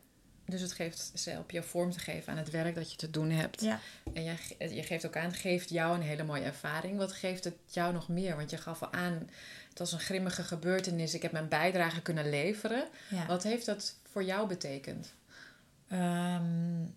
dus 0.44 0.60
het 0.60 0.72
geeft 0.72 1.12
ze 1.14 1.30
helpt 1.30 1.52
je 1.52 1.62
vorm 1.62 1.90
te 1.90 1.98
geven 1.98 2.32
aan 2.32 2.38
het 2.38 2.50
werk 2.50 2.74
dat 2.74 2.90
je 2.90 2.96
te 2.96 3.10
doen 3.10 3.30
hebt. 3.30 3.60
Ja. 3.60 3.80
En 4.12 4.24
je, 4.24 4.34
je 4.58 4.82
geeft 4.82 5.06
ook 5.06 5.16
aan, 5.16 5.32
geeft 5.32 5.68
jou 5.68 5.94
een 5.94 6.02
hele 6.02 6.24
mooie 6.24 6.44
ervaring. 6.44 6.96
Wat 6.96 7.12
geeft 7.12 7.44
het 7.44 7.56
jou 7.66 7.92
nog 7.92 8.08
meer? 8.08 8.36
Want 8.36 8.50
je 8.50 8.56
gaf 8.56 8.82
al 8.82 8.92
aan, 8.92 9.30
het 9.68 9.78
was 9.78 9.92
een 9.92 10.00
grimmige 10.00 10.42
gebeurtenis. 10.42 11.14
Ik 11.14 11.22
heb 11.22 11.32
mijn 11.32 11.48
bijdrage 11.48 12.02
kunnen 12.02 12.30
leveren. 12.30 12.88
Ja. 13.10 13.26
Wat 13.26 13.42
heeft 13.42 13.66
dat 13.66 13.94
voor 14.10 14.24
jou 14.24 14.48
betekend? 14.48 15.14
Um, 15.92 16.96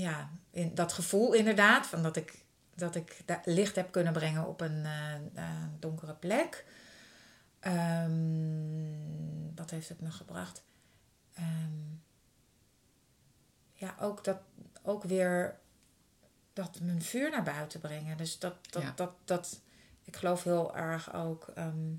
ja, 0.00 0.30
in 0.50 0.74
dat 0.74 0.92
gevoel 0.92 1.32
inderdaad, 1.32 1.86
van 1.86 2.02
dat 2.02 2.16
ik, 2.16 2.44
dat 2.74 2.94
ik 2.94 3.24
licht 3.44 3.76
heb 3.76 3.92
kunnen 3.92 4.12
brengen 4.12 4.46
op 4.46 4.60
een 4.60 4.84
uh, 4.84 5.14
uh, 5.36 5.64
donkere 5.78 6.14
plek. 6.14 6.64
Um, 7.60 9.54
wat 9.54 9.70
heeft 9.70 9.88
het 9.88 10.00
me 10.00 10.10
gebracht? 10.10 10.62
Um, 11.38 12.02
ja, 13.72 13.94
ook 14.00 14.24
dat 14.24 14.38
ook 14.82 15.04
weer 15.04 15.58
dat 16.52 16.80
mijn 16.80 17.02
vuur 17.02 17.30
naar 17.30 17.42
buiten 17.42 17.80
brengen. 17.80 18.16
Dus 18.16 18.38
dat, 18.38 18.54
dat, 18.70 18.82
Ja. 18.82 18.92
dat, 18.96 19.12
dat, 19.24 19.60
ik 20.04 20.16
geloof 20.16 20.42
heel 20.44 20.76
erg 20.76 21.14
ook. 21.14 21.48
ehm, 21.54 21.94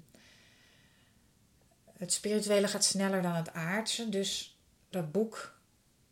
het 1.98 2.14
spirituele 2.14 2.68
gaat 2.68 2.84
sneller 2.84 3.22
dan 3.22 3.36
het 3.36 3.54
aardse. 3.54 4.10
Dus 4.10 4.60
dat 4.90 5.12
boek, 5.12 5.59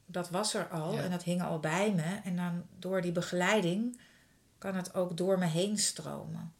dat 0.07 0.29
was 0.29 0.53
er 0.53 0.67
al 0.67 0.93
Ja. 0.93 1.01
en 1.03 1.11
dat 1.11 1.23
hing 1.23 1.41
al 1.41 1.59
bij 1.59 1.93
me. 1.93 2.19
En 2.23 2.35
dan 2.35 2.63
door 2.79 3.01
die 3.01 3.11
begeleiding 3.11 3.99
kan 4.57 4.75
het 4.75 4.93
ook 4.93 5.17
door 5.17 5.39
me 5.39 5.45
heen 5.45 5.77
stromen. 5.77 6.53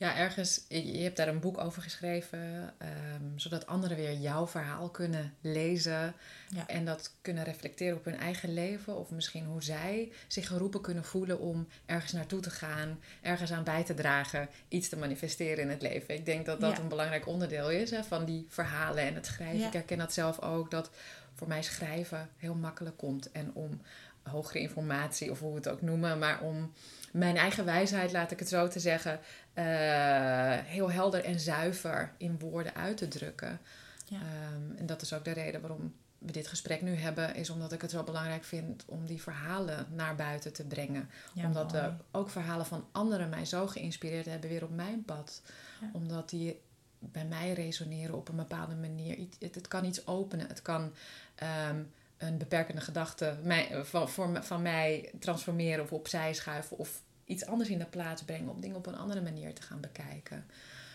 Ja, 0.00 0.16
ergens, 0.16 0.64
je 0.68 0.98
hebt 1.02 1.16
daar 1.16 1.28
een 1.28 1.40
boek 1.40 1.58
over 1.58 1.82
geschreven, 1.82 2.74
ehm, 2.78 3.22
zodat 3.36 3.66
anderen 3.66 3.96
weer 3.96 4.12
jouw 4.14 4.46
verhaal 4.46 4.88
kunnen 4.90 5.34
lezen 5.40 6.14
Ja. 6.48 6.66
en 6.66 6.84
dat 6.84 7.14
kunnen 7.22 7.44
reflecteren 7.44 7.96
op 7.96 8.04
hun 8.04 8.16
eigen 8.18 8.52
leven. 8.54 8.96
Of 8.96 9.10
misschien 9.10 9.44
hoe 9.44 9.62
zij 9.62 10.12
zich 10.26 10.46
geroepen 10.46 10.80
kunnen 10.80 11.04
voelen 11.04 11.38
om 11.40 11.68
ergens 11.86 12.12
naartoe 12.12 12.40
te 12.40 12.50
gaan, 12.50 13.00
ergens 13.22 13.52
aan 13.52 13.64
bij 13.64 13.84
te 13.84 13.94
dragen, 13.94 14.48
iets 14.68 14.88
te 14.88 14.96
manifesteren 14.96 15.64
in 15.64 15.70
het 15.70 15.82
leven. 15.82 16.14
Ik 16.14 16.26
denk 16.26 16.46
dat 16.46 16.60
dat 16.60 16.76
Ja. 16.76 16.82
een 16.82 16.88
belangrijk 16.88 17.26
onderdeel 17.26 17.70
is 17.70 17.90
hè, 17.90 18.04
van 18.04 18.24
die 18.24 18.46
verhalen 18.48 19.04
en 19.04 19.14
het 19.14 19.26
schrijven. 19.26 19.58
Ja. 19.58 19.66
Ik 19.66 19.72
herken 19.72 19.98
dat 19.98 20.12
zelf 20.12 20.40
ook, 20.40 20.70
dat 20.70 20.90
voor 21.38 21.48
mij 21.48 21.62
schrijven 21.62 22.28
heel 22.36 22.54
makkelijk 22.54 22.96
komt. 22.96 23.32
En 23.32 23.50
om 23.54 23.80
hogere 24.22 24.58
informatie, 24.58 25.30
of 25.30 25.40
hoe 25.40 25.50
we 25.50 25.56
het 25.56 25.68
ook 25.68 25.82
noemen, 25.82 26.18
maar 26.18 26.40
om 26.40 26.72
mijn 27.12 27.36
eigen 27.36 27.64
wijsheid, 27.64 28.12
laat 28.12 28.30
ik 28.30 28.38
het 28.38 28.48
zo 28.48 28.68
te 28.68 28.80
zeggen, 28.80 29.20
eh, 29.52 29.64
heel 30.64 30.90
helder 30.90 31.24
en 31.24 31.40
zuiver 31.40 32.12
in 32.16 32.38
woorden 32.38 32.74
uit 32.74 32.96
te 32.96 33.08
drukken. 33.08 33.60
Ja. 34.04 34.16
Ehm, 34.16 34.78
en 34.78 34.86
dat 34.86 35.02
is 35.02 35.12
ook 35.12 35.24
de 35.24 35.32
reden 35.32 35.60
waarom 35.60 35.94
we 36.18 36.32
dit 36.32 36.46
gesprek 36.46 36.82
nu 36.82 36.94
hebben, 36.94 37.34
is 37.34 37.50
omdat 37.50 37.72
ik 37.72 37.80
het 37.80 37.90
zo 37.90 38.02
belangrijk 38.02 38.44
vind 38.44 38.84
om 38.86 39.06
die 39.06 39.22
verhalen 39.22 39.86
naar 39.94 40.14
buiten 40.14 40.52
te 40.52 40.66
brengen. 40.66 41.10
Ja, 41.34 41.46
omdat 41.46 41.72
mooi. 41.72 41.84
we 41.84 41.92
ook 42.10 42.30
verhalen 42.30 42.66
van 42.66 42.86
anderen 42.92 43.28
mij 43.28 43.44
zo 43.44 43.66
geïnspireerd 43.66 44.26
hebben 44.26 44.50
weer 44.50 44.64
op 44.64 44.74
mijn 44.74 45.04
pad. 45.04 45.42
Ja. 45.80 45.90
Omdat 45.92 46.30
die 46.30 46.60
bij 46.98 47.24
mij 47.24 47.52
resoneren 47.52 48.14
op 48.14 48.28
een 48.28 48.36
bepaalde 48.36 48.74
manier. 48.74 49.18
Het, 49.38 49.54
het 49.54 49.68
kan 49.68 49.84
iets 49.84 50.06
openen. 50.06 50.48
Het 50.48 50.62
kan 50.62 50.92
ehm, 51.34 51.82
een 52.16 52.38
beperkende 52.38 52.80
gedachte 52.80 53.36
mij, 53.42 53.84
van, 53.84 54.08
voor, 54.08 54.44
van 54.44 54.62
mij 54.62 55.10
transformeren 55.18 55.84
of 55.84 55.92
opzij 55.92 56.34
schuiven. 56.34 56.78
Of 56.78 57.02
iets 57.24 57.46
anders 57.46 57.68
in 57.68 57.78
de 57.78 57.84
plaats 57.84 58.22
brengen. 58.22 58.48
Om 58.48 58.60
dingen 58.60 58.76
op 58.76 58.86
een 58.86 58.96
andere 58.96 59.20
manier 59.20 59.54
te 59.54 59.62
gaan 59.62 59.80
bekijken. 59.80 60.46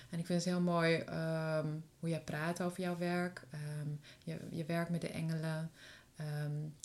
En 0.09 0.19
ik 0.19 0.25
vind 0.25 0.43
het 0.43 0.53
heel 0.53 0.61
mooi 0.61 0.95
ehm, 0.95 1.67
hoe 1.99 2.09
jij 2.09 2.21
praat 2.21 2.61
over 2.61 2.81
jouw 2.81 2.97
werk. 2.97 3.41
Ehm, 3.51 3.89
je, 4.23 4.37
je 4.49 4.65
werk 4.65 4.89
met 4.89 5.01
de 5.01 5.09
engelen. 5.09 5.71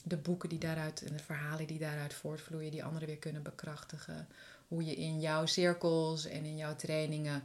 de 0.05 0.17
boeken 0.17 0.49
die 0.49 0.59
daaruit 0.59 1.03
en 1.03 1.17
de 1.17 1.23
verhalen 1.23 1.67
die 1.67 1.79
daaruit 1.79 2.15
voortvloeien. 2.15 2.71
Die 2.71 2.85
anderen 2.85 3.09
weer 3.09 3.19
kunnen 3.19 3.43
bekrachtigen. 3.43 4.29
Hoe 4.69 4.85
je 4.85 4.95
in 4.95 5.21
jouw 5.21 5.47
cirkels 5.47 6.27
en 6.27 6.45
in 6.45 6.57
jouw 6.57 6.77
trainingen 6.77 7.43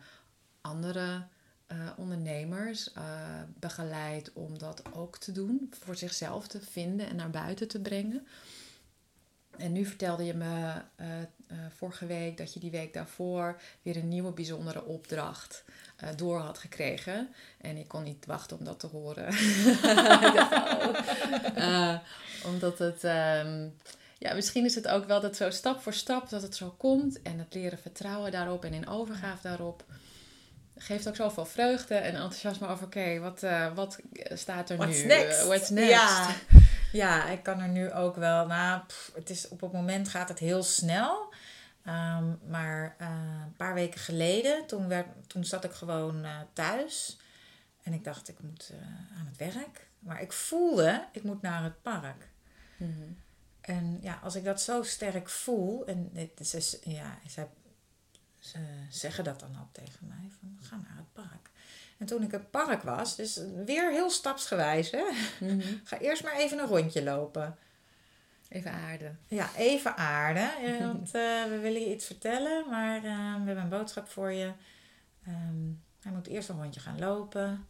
andere 0.64 1.24
eh, 1.68 1.78
ondernemers 1.98 2.94
eh, 2.94 3.04
begeleidt 3.60 4.34
om 4.34 4.58
dat 4.58 4.82
ook 4.94 5.18
te 5.18 5.32
doen. 5.32 5.74
Voor 5.80 5.96
zichzelf 5.96 6.48
te 6.48 6.62
vinden 6.62 7.08
en 7.08 7.16
naar 7.16 7.30
buiten 7.30 7.68
te 7.68 7.80
brengen. 7.80 8.28
En 9.58 9.72
nu 9.72 9.86
vertelde 9.86 10.26
je 10.26 10.34
me 10.34 10.82
eh, 10.96 11.08
vorige 11.78 12.06
week 12.06 12.38
dat 12.38 12.54
je 12.54 12.60
die 12.60 12.72
week 12.72 12.94
daarvoor 12.94 13.62
weer 13.82 13.96
een 13.96 14.08
nieuwe 14.08 14.32
bijzondere 14.32 14.86
opdracht 14.86 15.64
door 16.16 16.40
had 16.40 16.58
gekregen. 16.58 17.30
En 17.62 17.78
ik 17.78 17.88
kon 17.88 18.04
niet 18.04 18.26
wachten 18.26 18.58
om 18.58 18.66
dat 18.66 18.80
te 18.80 18.88
horen. 18.88 19.28
Omdat 22.52 22.80
het. 22.80 23.04
ehm, 23.04 23.68
ja, 24.18 24.34
misschien 24.34 24.66
is 24.66 24.76
het 24.76 24.88
ook 24.88 25.06
wel 25.06 25.22
dat 25.22 25.36
zo 25.36 25.50
stap 25.50 25.82
voor 25.82 25.94
stap 25.94 26.30
dat 26.30 26.42
het 26.42 26.56
zo 26.56 26.74
komt. 26.78 27.22
En 27.22 27.40
het 27.40 27.54
leren 27.54 27.80
vertrouwen 27.80 28.32
daarop 28.32 28.66
en 28.66 28.74
in 28.74 28.88
overgave 28.88 29.48
daarop. 29.48 29.84
Geeft 30.84 31.08
ook 31.08 31.16
zoveel 31.16 31.46
vreugde 31.46 31.96
en 31.96 32.14
enthousiasme 32.14 32.68
over, 32.68 32.86
oké, 32.86 33.20
wat, 33.20 33.44
eh, 33.44 33.74
wat 33.74 34.00
staat 34.34 34.70
er 34.70 34.78
What's 34.78 35.02
nu? 35.02 35.06
next? 35.06 35.40
Eh, 35.40 35.46
what's 35.46 35.70
next? 35.70 35.90
Ja. 35.90 36.30
ja, 37.04 37.30
ik 37.30 37.44
kan 37.44 37.60
er 37.60 37.68
nu 37.68 37.92
ook 37.92 38.16
wel. 38.16 38.46
Nou, 38.48 38.82
pff, 38.88 39.12
het 39.16 39.30
is, 39.30 39.48
op 39.48 39.62
het 39.62 39.72
moment 39.72 40.10
gaat 40.10 40.30
het 40.30 40.40
heel 40.40 40.64
snel. 40.64 41.32
Ehm, 41.84 42.26
maar 42.48 42.96
eh, 42.98 43.08
een 43.46 43.56
paar 43.58 43.74
weken 43.74 44.00
geleden, 44.00 44.66
toen, 44.66 44.88
werd, 44.88 45.08
toen 45.28 45.46
zat 45.46 45.64
ik 45.64 45.72
gewoon 45.72 46.24
eh, 46.24 46.40
thuis. 46.54 47.18
En 47.84 47.94
ik 47.94 48.04
dacht, 48.04 48.30
ik 48.30 48.42
moet 48.42 48.72
eh, 48.74 48.88
aan 49.20 49.26
het 49.26 49.54
werk. 49.54 49.88
Maar 50.00 50.22
ik 50.22 50.32
voelde, 50.32 51.08
ik 51.12 51.24
moet 51.24 51.42
naar 51.42 51.64
het 51.64 51.82
park. 51.82 52.28
Mhm. 52.78 52.92
En 53.62 53.98
ja, 54.02 54.20
als 54.24 54.36
ik 54.36 54.44
dat 54.44 54.62
zo 54.62 54.84
sterk 54.84 55.30
voel, 55.30 55.86
en 55.86 56.10
dit, 56.14 56.48
ze, 56.48 56.80
ja, 56.84 57.20
ze, 57.30 57.46
ze 58.46 58.60
zeggen 58.90 59.24
dat 59.24 59.40
dan 59.40 59.58
ook 59.62 59.74
tegen 59.74 60.08
mij, 60.08 60.30
van 60.40 60.58
ga 60.62 60.76
naar 60.76 60.98
het 60.98 61.14
park. 61.14 61.50
En 61.98 62.06
toen 62.06 62.24
ik 62.24 62.32
het 62.32 62.52
park 62.52 62.82
was, 62.82 63.16
dus 63.16 63.40
weer 63.66 63.92
heel 63.92 64.10
stapsgewijs, 64.10 64.92
hè? 64.92 65.04
Mhm. 65.40 65.62
ga 65.84 66.00
eerst 66.00 66.24
maar 66.24 66.36
even 66.36 66.60
een 66.60 66.68
rondje 66.68 67.04
lopen. 67.04 67.58
Even 68.50 68.72
aarde. 68.72 69.12
Ja, 69.28 69.50
even 69.56 69.98
aarden, 69.98 70.56
eh, 70.64 70.80
want 70.80 71.06
eh, 71.06 71.44
we 71.44 71.60
willen 71.62 71.82
je 71.82 71.94
iets 71.94 72.06
vertellen, 72.06 72.70
maar 72.70 72.96
eh, 72.96 73.04
we 73.04 73.46
hebben 73.46 73.58
een 73.58 73.70
boodschap 73.70 74.10
voor 74.10 74.32
je. 74.32 74.52
Ehm, 75.26 75.72
hij 76.02 76.12
moet 76.12 76.28
eerst 76.28 76.50
een 76.50 76.62
rondje 76.62 76.80
gaan 76.80 77.00
lopen. 77.00 77.68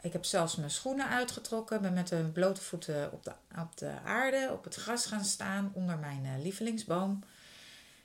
Ik 0.00 0.12
heb 0.12 0.24
zelfs 0.24 0.56
mijn 0.56 0.70
schoenen 0.70 1.08
uitgetrokken, 1.08 1.82
ben 1.82 1.92
met 1.92 2.08
de 2.08 2.30
blote 2.32 2.60
voeten 2.60 3.12
op 3.12 3.24
de, 3.24 3.32
op 3.58 3.76
de 3.76 3.92
aarde, 4.04 4.48
op 4.52 4.64
het 4.64 4.74
gras 4.74 5.06
gaan 5.06 5.24
staan 5.24 5.70
onder 5.74 5.98
mijn 5.98 6.42
lievelingsboom. 6.42 7.22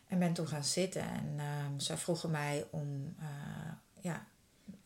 En 0.08 0.20
ben 0.20 0.34
toen 0.34 0.48
gaan 0.48 0.64
zitten 0.64 1.02
en 1.02 1.34
ehm, 1.38 1.80
zij 1.80 1.98
vroegen 1.98 2.32
mij 2.32 2.68
om, 2.70 3.16
eh, 3.20 3.74
ja, 4.02 4.26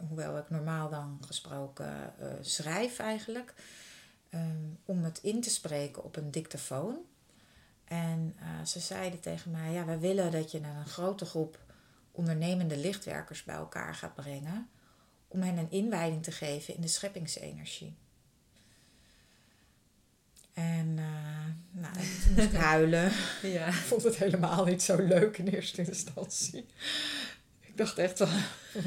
hoewel 0.07 0.37
ik 0.37 0.49
normaal 0.49 0.89
dan 0.89 1.17
gesproken 1.25 2.19
eh, 2.19 2.27
schrijf 2.41 2.99
eigenlijk, 2.99 3.53
ehm, 4.29 4.65
om 4.85 5.03
het 5.03 5.19
in 5.23 5.41
te 5.41 5.49
spreken 5.49 6.03
op 6.03 6.15
een 6.15 6.31
dictafoon. 6.31 6.97
En 7.83 8.35
eh, 8.39 8.65
ze 8.65 8.79
zeiden 8.79 9.19
tegen 9.19 9.51
mij, 9.51 9.71
ja, 9.71 9.85
we 9.85 9.97
willen 9.97 10.31
dat 10.31 10.51
je 10.51 10.57
een 10.57 10.85
grote 10.85 11.25
groep 11.25 11.59
ondernemende 12.11 12.77
lichtwerkers 12.77 13.43
bij 13.43 13.55
elkaar 13.55 13.95
gaat 13.95 14.15
brengen 14.15 14.69
om 15.27 15.41
hen 15.41 15.57
een 15.57 15.71
inwijding 15.71 16.23
te 16.23 16.31
geven 16.31 16.75
in 16.75 16.81
de 16.81 16.87
scheppingsenergie. 16.87 17.97
En 20.59 20.95
eh, 20.97 21.81
nou, 21.81 21.93
toen 22.23 22.33
moest 22.35 22.53
ik 22.53 22.59
huilen. 22.59 23.11
Ja. 23.41 23.67
Ik 23.67 23.73
vond 23.73 24.03
het 24.03 24.15
helemaal 24.15 24.65
niet 24.65 24.83
zo 24.83 24.95
leuk 24.97 25.37
in 25.37 25.47
eerste 25.47 25.83
instantie. 25.85 26.65
Ik 27.61 27.77
dacht 27.77 27.97
echt 27.97 28.17
van, 28.17 28.29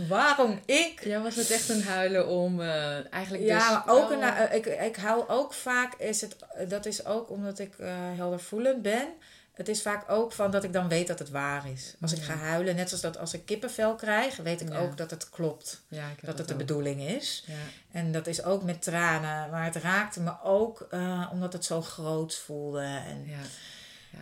waarom 0.09 0.61
ik? 0.65 1.05
Ja, 1.05 1.23
was 1.23 1.37
het 1.37 1.51
echt 1.51 1.69
een 1.69 1.83
huilen 1.83 2.29
om 2.29 2.61
uh, 2.61 3.13
eigenlijk 3.13 3.45
Ja, 3.45 3.59
dus 3.59 3.69
maar 3.69 3.97
ook 3.97 4.11
een, 4.11 4.23
eh, 4.23 4.55
ik, 4.55 4.67
ik 4.67 4.97
hou 4.97 5.29
ook 5.29 5.53
vaak, 5.53 5.95
is 5.95 6.21
het, 6.21 6.37
dat 6.69 6.87
is 6.87 7.07
ook 7.07 7.31
omdat 7.31 7.59
ik 7.59 7.79
eh 7.79 7.89
heldervoelend 8.17 8.83
ben. 8.83 9.09
Het 9.53 9.69
is 9.69 9.83
vaak 9.83 10.11
ook 10.11 10.33
van 10.33 10.51
dat 10.51 10.65
ik 10.65 10.73
dan 10.73 10.89
weet 10.89 11.07
dat 11.07 11.19
het 11.19 11.31
waar 11.31 11.71
is. 11.71 11.95
Als 12.01 12.13
ik 12.13 12.23
ga 12.23 12.35
huilen, 12.37 12.77
net 12.77 12.89
zoals 12.89 13.03
dat 13.03 13.19
als 13.19 13.35
ik 13.35 13.45
kippenvel 13.45 13.95
krijg, 13.95 14.37
weet 14.37 14.61
ik 14.61 14.69
Ja. 14.69 14.79
ook 14.79 14.97
dat 14.97 15.11
het 15.11 15.31
klopt. 15.31 15.83
ja, 15.89 16.09
heb 16.09 16.21
Dat 16.25 16.39
het 16.39 16.49
de 16.49 16.57
bedoeling 16.57 17.01
is. 17.01 17.45
Ja. 17.47 17.55
En 17.91 18.13
dat 18.13 18.27
is 18.27 18.43
ook 18.43 18.63
met 18.63 18.83
tranen. 18.83 19.51
Maar 19.51 19.65
het 19.65 19.77
raakte 19.77 20.21
me 20.21 20.41
ook 20.43 20.81
eh, 20.91 21.29
omdat 21.33 21.53
het 21.53 21.65
zo 21.65 21.83
groot 21.83 22.35
voelde. 22.37 22.81
En, 22.81 23.27
Ja. 23.27 23.39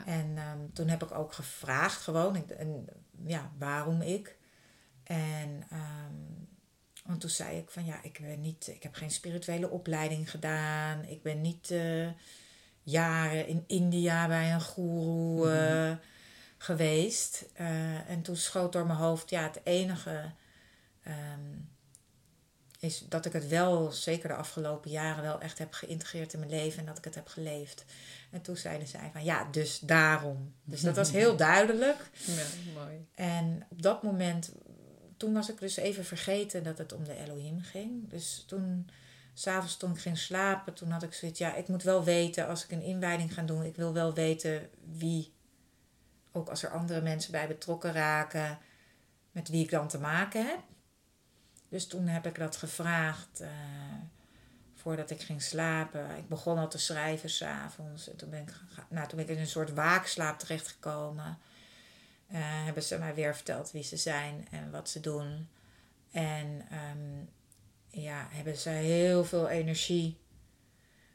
en 0.06 0.32
ehm, 0.36 0.58
toen 0.72 0.88
heb 0.88 1.02
ik 1.02 1.10
ook 1.14 1.32
gevraagd 1.32 2.00
gewoon. 2.02 2.36
Ik, 2.36 2.50
en, 2.50 2.86
ja, 3.26 3.50
waarom 3.58 4.02
ik? 4.02 4.36
En 5.04 5.66
ehm, 5.70 6.14
want 7.04 7.20
toen 7.20 7.30
zei 7.30 7.58
ik 7.58 7.70
van 7.70 7.84
ja, 7.84 8.02
ik 8.02 8.18
ben 8.22 8.40
niet, 8.40 8.68
ik 8.68 8.82
heb 8.82 8.94
geen 8.94 9.10
spirituele 9.10 9.70
opleiding 9.70 10.30
gedaan. 10.30 11.04
Ik 11.04 11.22
ben 11.22 11.40
niet 11.40 11.70
eh, 11.70 12.08
jaren 12.82 13.46
in 13.46 13.64
India 13.66 14.28
bij 14.28 14.52
een 14.52 14.60
goeroe 14.60 15.50
eh, 15.52 15.92
geweest. 16.58 17.44
Eh, 17.52 18.10
en 18.10 18.22
toen 18.22 18.36
schoot 18.36 18.72
door 18.72 18.86
mijn 18.86 18.98
hoofd, 18.98 19.30
ja, 19.30 19.42
het 19.42 19.60
enige 19.64 20.32
ehm, 21.02 21.40
is 22.80 23.04
dat 23.08 23.26
ik 23.26 23.32
het 23.32 23.48
wel, 23.48 23.92
zeker 23.92 24.28
de 24.28 24.34
afgelopen 24.34 24.90
jaren, 24.90 25.22
wel 25.22 25.40
echt 25.40 25.58
heb 25.58 25.72
geïntegreerd 25.72 26.32
in 26.32 26.38
mijn 26.38 26.50
leven 26.50 26.78
en 26.78 26.86
dat 26.86 26.98
ik 26.98 27.04
het 27.04 27.14
heb 27.14 27.28
geleefd. 27.28 27.84
En 28.30 28.40
toen 28.40 28.56
zeiden 28.56 28.88
zij 28.88 29.10
van 29.12 29.24
ja, 29.24 29.48
dus 29.50 29.78
daarom. 29.78 30.54
Dus 30.64 30.80
dat 30.80 30.96
was 30.96 31.10
heel 31.10 31.36
duidelijk. 31.52 32.10
ja, 32.12 32.44
mooi. 32.74 33.06
En 33.14 33.66
op 33.68 33.82
dat 33.82 34.02
moment, 34.02 34.52
toen 35.16 35.32
was 35.32 35.50
ik 35.50 35.60
dus 35.60 35.76
even 35.76 36.04
vergeten 36.04 36.62
dat 36.62 36.78
het 36.78 36.92
om 36.92 37.04
de 37.04 37.16
Elohim 37.16 37.60
ging. 37.60 38.10
Dus 38.10 38.44
toen, 38.46 38.90
s'avonds 39.40 39.76
toen 39.76 39.90
ik 39.90 40.00
ging 40.00 40.18
slapen, 40.18 40.74
toen 40.74 40.90
had 40.90 41.02
ik 41.02 41.12
zoiets, 41.12 41.38
ja, 41.38 41.54
ik 41.54 41.68
moet 41.68 41.82
wel 41.82 42.04
weten 42.04 42.48
als 42.48 42.64
ik 42.64 42.70
een 42.70 42.82
inwijding 42.82 43.34
ga 43.34 43.42
doen, 43.42 43.62
ik 43.62 43.76
wil 43.76 43.92
wel 43.92 44.14
weten 44.14 44.70
wie, 44.96 45.32
ook 46.32 46.48
als 46.48 46.62
er 46.62 46.70
andere 46.70 47.00
mensen 47.00 47.32
bij 47.32 47.46
betrokken 47.46 47.92
raken, 47.92 48.58
met 49.32 49.48
wie 49.48 49.62
ik 49.62 49.70
dan 49.70 49.88
te 49.88 49.98
maken 49.98 50.46
heb. 50.46 50.60
Dus 51.68 51.86
toen 51.86 52.06
heb 52.06 52.26
ik 52.26 52.38
dat 52.38 52.56
gevraagd 52.56 53.40
eh, 53.40 53.48
voordat 54.74 55.10
ik 55.10 55.20
ging 55.20 55.42
slapen. 55.42 56.16
Ik 56.16 56.28
begon 56.28 56.58
al 56.58 56.68
te 56.68 56.78
schrijven 56.78 57.30
s'avonds. 57.30 58.10
En 58.10 58.16
toen 58.16 58.30
ben, 58.30 58.42
ik, 58.42 58.54
nou, 58.88 59.08
toen 59.08 59.16
ben 59.16 59.28
ik 59.28 59.34
in 59.34 59.40
een 59.40 59.46
soort 59.46 59.72
waakslaap 59.72 60.38
terechtgekomen. 60.38 61.38
Eh, 62.26 62.38
hebben 62.40 62.82
ze 62.82 62.98
mij 62.98 63.14
weer 63.14 63.34
verteld 63.34 63.70
wie 63.70 63.82
ze 63.82 63.96
zijn 63.96 64.46
en 64.50 64.70
wat 64.70 64.88
ze 64.88 65.00
doen. 65.00 65.48
En 66.10 66.66
ehm, 66.70 67.24
ja, 67.90 68.26
hebben 68.30 68.56
ze 68.56 68.68
heel 68.68 69.24
veel 69.24 69.48
energie 69.48 70.18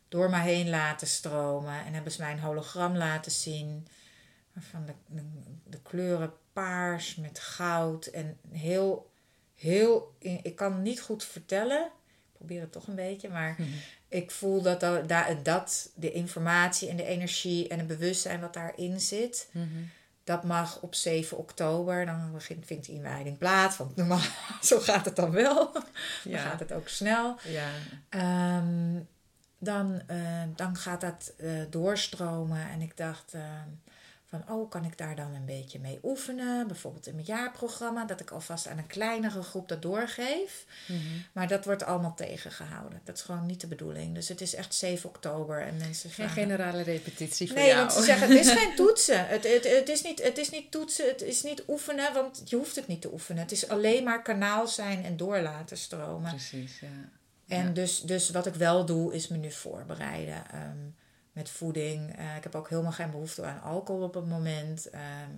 door 0.08 0.30
me 0.30 0.40
heen 0.40 0.70
laten 0.70 1.08
stromen. 1.08 1.86
En 1.86 1.94
hebben 1.94 2.12
ze 2.12 2.22
mij 2.22 2.32
een 2.32 2.40
hologram 2.40 2.96
laten 2.96 3.32
zien. 3.32 3.88
Waarvan 4.54 4.86
de, 4.86 4.94
de, 5.08 5.22
de 5.64 5.82
kleuren 5.82 6.34
paars 6.54 7.16
met 7.16 7.40
goud. 7.40 8.06
En 8.06 8.38
heel, 8.52 9.12
heel... 9.56 10.16
Ik 10.20 10.56
kan 10.56 10.82
niet 10.82 11.02
goed 11.02 11.24
vertellen. 11.24 11.86
Ik 11.86 12.32
probeer 12.34 12.62
het 12.62 12.72
toch 12.72 12.88
een 12.88 12.96
beetje. 12.96 13.30
Maar 13.30 13.58
ik 14.08 14.32
voel 14.32 14.62
dat, 14.62 14.80
dat, 14.80 15.10
dat, 15.10 15.46
dat 15.46 15.92
de 15.96 16.12
informatie 16.12 16.90
en 16.90 16.98
de 16.98 17.06
energie 17.06 17.68
en 17.68 17.78
het 17.78 17.88
bewustzijn 17.88 18.40
wat 18.40 18.54
daarin 18.54 19.00
zit... 19.00 19.50
Mhm. 19.52 19.84
Dat 20.26 20.44
mag 20.44 20.80
op 20.82 20.96
7 20.96 21.38
oktober. 21.38 22.06
Dan 22.06 22.32
begint, 22.34 22.66
vindt 22.66 22.86
de 22.86 22.92
inwijding 22.92 23.38
plaats. 23.38 23.78
Want 23.78 23.96
normaal, 23.96 24.20
zo 24.62 24.80
gaat 24.80 25.06
het 25.06 25.16
dan 25.16 25.32
wel. 25.32 25.56
Dan 25.74 25.84
Ja. 26.24 26.40
gaat 26.40 26.60
het 26.60 26.72
ook 26.72 26.88
snel. 26.88 27.36
Ja. 27.44 27.68
Ehm, 28.10 29.00
dan, 29.60 30.02
eh, 30.08 30.44
dan 30.56 30.76
gaat 30.76 31.02
dat 31.02 31.34
eh, 31.38 31.50
doorstromen. 31.70 32.70
En 32.70 32.82
ik 32.82 32.98
dacht 32.98 33.34
ehm, 33.34 33.70
van, 34.46 34.56
oh, 34.58 34.70
kan 34.70 34.86
ik 34.86 34.98
daar 34.98 35.16
dan 35.16 35.34
een 35.34 35.46
beetje 35.46 35.80
mee 35.80 36.00
oefenen? 36.04 36.68
Bijvoorbeeld 36.68 37.08
in 37.08 37.14
mijn 37.16 37.26
jaarprogramma. 37.28 38.06
Dat 38.06 38.20
ik 38.20 38.32
alvast 38.32 38.68
aan 38.68 38.78
een 38.78 38.88
kleinere 38.88 39.42
groep 39.44 39.68
dat 39.68 39.82
doorgeef. 39.82 40.66
Mhm. 40.88 41.00
Maar 41.32 41.48
dat 41.48 41.66
wordt 41.66 41.84
allemaal 41.84 42.14
tegengehouden. 42.16 43.02
Dat 43.04 43.16
is 43.16 43.22
gewoon 43.22 43.46
niet 43.46 43.62
de 43.62 43.68
bedoeling. 43.68 44.14
Dus 44.16 44.28
het 44.28 44.42
is 44.42 44.56
echt 44.56 44.74
7 44.74 45.10
oktober. 45.10 45.62
En 45.62 45.78
mensen 45.78 46.10
Geen 46.10 46.26
vragen- 46.30 46.42
generale 46.44 46.82
repetitie 46.82 47.48
voor 47.48 47.56
Nee, 47.58 47.68
jou. 47.68 47.80
want 47.80 47.94
ze 47.94 48.02
zeggen 48.04 48.30
het 48.30 48.38
is 48.46 48.52
geen 48.62 48.76
toetsen. 48.76 49.28
Het, 49.28 49.44
het, 49.54 49.64
het, 49.72 49.90
is 49.90 50.02
niet, 50.02 50.24
het 50.24 50.38
is 50.38 50.50
niet 50.50 50.72
toetsen, 50.72 51.08
het 51.08 51.22
is 51.22 51.44
niet 51.44 51.64
oefenen, 51.68 52.14
want 52.14 52.42
je 52.46 52.56
hoeft 52.56 52.76
het 52.76 52.88
niet 52.88 53.02
te 53.02 53.12
oefenen. 53.14 53.42
Het 53.42 53.52
is 53.52 53.68
alleen 53.70 54.04
maar 54.04 54.22
kanaal 54.22 54.68
zijn 54.68 55.04
en 55.06 55.18
door 55.18 55.40
laten 55.40 55.78
stromen. 55.78 56.30
Precies, 56.30 56.80
ja. 56.80 56.88
En 57.48 57.66
Ja. 57.66 57.72
dus, 57.72 58.02
dus 58.02 58.30
wat 58.30 58.46
ik 58.46 58.54
wel 58.56 58.86
doe, 58.86 59.14
is 59.14 59.28
me 59.28 59.38
nu 59.38 59.52
voorbereiden 59.52 60.44
ehm, 60.52 60.78
met 61.36 61.50
voeding. 61.50 62.16
Eh, 62.18 62.36
ik 62.36 62.44
heb 62.44 62.56
ook 62.56 62.70
helemaal 62.70 62.92
geen 62.92 63.12
behoefte 63.12 63.44
aan 63.46 63.62
alcohol 63.62 64.04
op 64.04 64.14
het 64.14 64.26
moment. 64.28 64.90
Ehm, 64.90 65.30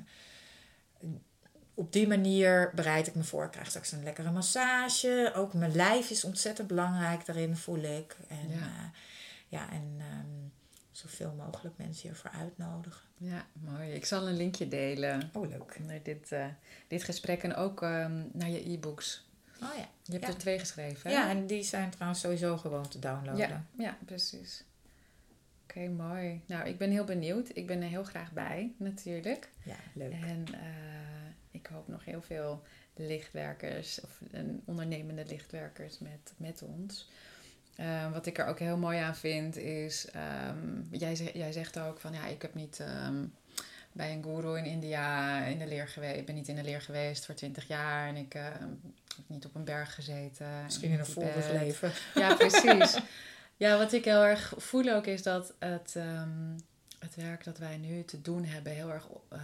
op 1.73 1.93
die 1.93 2.07
manier 2.07 2.71
bereid 2.75 3.07
ik 3.07 3.15
me 3.15 3.23
voor. 3.23 3.43
Ik 3.45 3.51
krijg 3.51 3.67
straks 3.67 3.91
een 3.91 4.03
lekkere 4.03 4.31
massage. 4.31 5.31
Ook 5.35 5.53
mijn 5.53 5.75
lijf 5.75 6.09
is 6.09 6.23
ontzettend 6.23 6.67
belangrijk 6.67 7.25
daarin, 7.25 7.55
voel 7.55 7.79
ik. 7.83 8.15
En 8.27 8.49
Ja. 8.49 8.55
ja, 8.57 8.91
ja 9.47 9.71
en 9.71 9.95
ehm, 9.99 10.47
zoveel 10.91 11.33
mogelijk 11.37 11.77
mensen 11.77 12.07
hiervoor 12.07 12.31
uitnodigen. 12.31 13.01
Ja, 13.17 13.45
mooi. 13.53 13.91
Ik 13.91 14.05
zal 14.05 14.27
een 14.27 14.37
linkje 14.37 14.67
delen 14.67 15.29
Oh, 15.33 15.49
leuk. 15.49 15.79
naar 15.85 16.03
dit, 16.03 16.31
eh, 16.31 16.45
dit 16.87 17.03
gesprek 17.03 17.43
en 17.43 17.55
ook 17.55 17.81
ehm, 17.81 18.23
naar 18.33 18.49
je 18.49 18.69
e-books. 18.69 19.25
Oh 19.63 19.75
ja. 19.75 19.87
Je 20.03 20.11
hebt 20.11 20.23
Ja. 20.25 20.29
er 20.31 20.37
twee 20.37 20.59
geschreven, 20.59 21.09
hè? 21.11 21.17
Ja, 21.17 21.29
en 21.29 21.47
die 21.47 21.63
zijn 21.63 21.89
trouwens 21.89 22.21
sowieso 22.21 22.57
gewoon 22.57 22.87
te 22.87 22.99
downloaden. 22.99 23.37
Ja, 23.49 23.63
ja 23.77 23.97
precies. 24.05 24.63
Oké, 25.78 25.89
mooi. 25.89 26.41
Nou, 26.45 26.67
ik 26.67 26.78
ben 26.78 26.91
heel 26.91 27.03
benieuwd. 27.03 27.49
Ik 27.53 27.67
ben 27.67 27.82
er 27.82 27.88
heel 27.88 28.03
graag 28.03 28.32
bij, 28.32 28.71
natuurlijk. 28.78 29.49
Ja, 29.63 29.75
leuk. 29.93 30.11
En 30.11 30.45
eh, 30.53 30.59
ik 31.51 31.67
hoop 31.67 31.88
nog 31.88 32.05
heel 32.05 32.21
veel 32.21 32.63
lichtwerkers 32.95 34.01
of 34.01 34.19
een 34.32 34.61
ondernemende 34.65 35.25
lichtwerkers 35.25 35.99
met, 35.99 36.34
met 36.38 36.63
ons. 36.63 37.09
Eh, 37.75 38.11
wat 38.11 38.25
ik 38.25 38.38
er 38.38 38.45
ook 38.45 38.59
heel 38.59 38.78
mooi 38.78 38.97
aan 38.99 39.15
vind 39.15 39.57
is, 39.57 40.09
ehm, 40.11 40.82
jij, 40.91 41.15
zegt, 41.15 41.34
jij 41.34 41.51
zegt 41.51 41.80
ook 41.80 41.99
van 41.99 42.13
ja, 42.13 42.25
ik 42.25 42.41
heb 42.41 42.53
niet 42.53 42.80
ehm, 42.80 43.25
bij 43.91 44.13
een 44.13 44.23
guru 44.23 44.57
in 44.57 44.65
India 44.65 45.43
in 45.45 45.59
de 45.59 45.67
leer 45.67 45.88
geweest. 45.88 46.17
Ik 46.17 46.25
ben 46.25 46.36
niet 46.36 46.47
in 46.47 46.55
de 46.55 46.63
leer 46.63 46.82
geweest 46.82 47.25
voor 47.25 47.36
twintig 47.36 47.67
jaar 47.67 48.07
en 48.07 48.15
ik 48.15 48.34
ehm, 48.34 48.69
heb 49.15 49.25
niet 49.28 49.45
op 49.45 49.55
een 49.55 49.65
berg 49.65 49.95
gezeten. 49.95 50.63
Misschien 50.63 50.91
in 50.91 50.99
een 50.99 51.05
Tibet. 51.05 51.32
vorig 51.32 51.51
leven. 51.51 51.91
Ja, 52.15 52.36
precies. 52.36 52.99
ja, 53.58 53.78
wat 53.78 53.93
ik 53.93 54.05
heel 54.05 54.24
erg 54.24 54.53
voel 54.58 54.89
ook 54.93 55.05
is 55.05 55.24
dat 55.24 55.53
het, 55.60 55.93
ehm, 55.95 56.55
het 56.99 57.16
werk 57.16 57.43
dat 57.43 57.58
wij 57.58 57.78
nu 57.78 58.03
te 58.03 58.22
doen 58.22 58.45
hebben 58.45 58.72
heel 58.74 58.91
erg, 58.91 59.08
eh, 59.30 59.39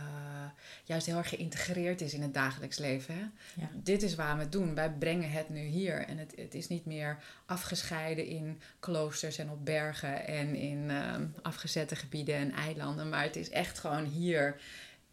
juist 0.83 1.05
heel 1.05 1.17
erg 1.17 1.29
geïntegreerd 1.29 2.01
is 2.01 2.13
in 2.13 2.21
het 2.21 2.33
dagelijks 2.33 2.77
leven. 2.77 3.15
Hè? 3.15 3.21
Ja. 3.61 3.69
Dit 3.73 4.03
is 4.03 4.15
waar 4.15 4.35
we 4.35 4.41
het 4.41 4.51
doen. 4.51 4.75
Wij 4.75 4.91
brengen 4.91 5.31
het 5.31 5.49
nu 5.49 5.59
hier. 5.59 6.07
En 6.07 6.17
het, 6.17 6.33
het 6.35 6.53
is 6.53 6.67
niet 6.67 6.85
meer 6.85 7.17
afgescheiden 7.45 8.25
in 8.25 8.61
kloosters 8.79 9.37
en 9.37 9.49
op 9.49 9.65
bergen 9.65 10.27
en 10.27 10.55
in 10.55 10.89
ehm, 10.89 11.25
afgezette 11.41 11.95
gebieden 11.95 12.35
en 12.35 12.51
eilanden. 12.51 13.09
Maar 13.09 13.23
het 13.23 13.35
is 13.35 13.49
echt 13.49 13.79
gewoon 13.79 14.05
hier 14.05 14.61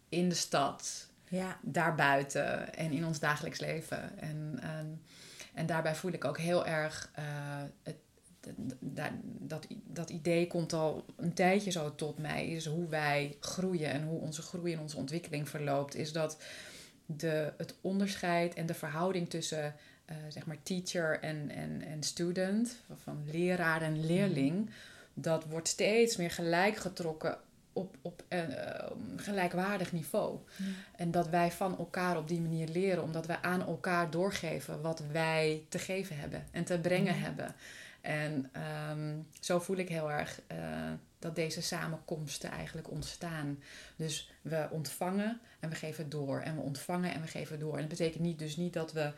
in 0.09 0.29
de 0.29 0.35
stad, 0.35 1.09
Ja, 1.27 1.57
daarbuiten 1.61 2.73
en 2.75 2.91
in 2.91 3.05
ons 3.05 3.19
dagelijks 3.19 3.59
leven. 3.59 4.19
En, 4.19 4.59
ehm, 4.61 4.85
en 5.53 5.65
daarbij 5.65 5.95
voel 5.95 6.11
ik 6.11 6.25
ook 6.25 6.37
heel 6.37 6.65
erg. 6.65 7.09
eh, 7.13 7.23
het, 7.83 7.95
dat, 8.79 9.11
dat, 9.39 9.67
dat 9.87 10.09
idee 10.09 10.47
komt 10.47 10.73
al 10.73 11.05
een 11.15 11.33
tijdje 11.33 11.71
zo 11.71 11.95
tot 11.95 12.17
mij. 12.17 12.47
Is 12.47 12.65
hoe 12.65 12.87
wij 12.87 13.37
groeien 13.39 13.89
en 13.91 14.03
hoe 14.03 14.19
onze 14.19 14.41
groei 14.41 14.73
en 14.73 14.79
onze 14.79 14.97
ontwikkeling 14.97 15.49
verloopt. 15.49 15.95
Is 15.95 16.11
dat 16.11 16.37
de, 17.05 17.53
het 17.57 17.75
onderscheid 17.81 18.53
en 18.53 18.65
de 18.65 18.73
verhouding 18.73 19.29
tussen 19.29 19.75
eh, 20.05 20.15
zeg 20.29 20.45
maar 20.45 20.63
teacher 20.63 21.19
en, 21.19 21.49
en, 21.49 21.81
en 21.81 22.03
student, 22.03 22.75
van 23.03 23.23
leraar 23.31 23.81
en 23.81 24.05
leerling, 24.05 24.69
dat 25.13 25.45
wordt 25.45 25.67
steeds 25.67 26.17
meer 26.17 26.31
gelijk 26.31 26.75
getrokken 26.75 27.37
op, 27.73 27.95
op 28.01 28.23
een 28.27 28.51
eh, 28.51 28.91
gelijkwaardig 29.15 29.91
niveau. 29.91 30.37
En 30.95 31.11
dat 31.11 31.29
wij 31.29 31.51
van 31.51 31.77
elkaar 31.77 32.17
op 32.17 32.27
die 32.27 32.41
manier 32.41 32.67
leren, 32.67 33.03
omdat 33.03 33.25
wij 33.25 33.37
aan 33.41 33.61
elkaar 33.65 34.09
doorgeven 34.11 34.81
wat 34.81 35.03
wij 35.11 35.63
te 35.69 35.79
geven 35.79 36.17
hebben 36.17 36.43
en 36.51 36.63
te 36.63 36.79
brengen 36.79 37.15
Ja. 37.15 37.19
hebben. 37.19 37.55
En 38.01 38.49
ehm, 38.51 39.19
zo 39.39 39.59
voel 39.59 39.77
ik 39.77 39.89
heel 39.89 40.11
erg 40.11 40.41
eh, 40.47 40.57
dat 41.19 41.35
deze 41.35 41.61
samenkomsten 41.61 42.51
eigenlijk 42.51 42.91
ontstaan. 42.91 43.59
Dus 43.95 44.31
we 44.41 44.67
ontvangen 44.71 45.39
en 45.59 45.69
we 45.69 45.75
geven 45.75 46.09
door. 46.09 46.39
En 46.39 46.55
we 46.55 46.61
ontvangen 46.61 47.13
en 47.13 47.21
we 47.21 47.27
geven 47.27 47.59
door. 47.59 47.73
En 47.73 47.79
dat 47.79 47.89
betekent 47.89 48.23
niet, 48.23 48.39
dus 48.39 48.55
niet 48.57 48.73
dat 48.73 48.93
we 48.93 49.13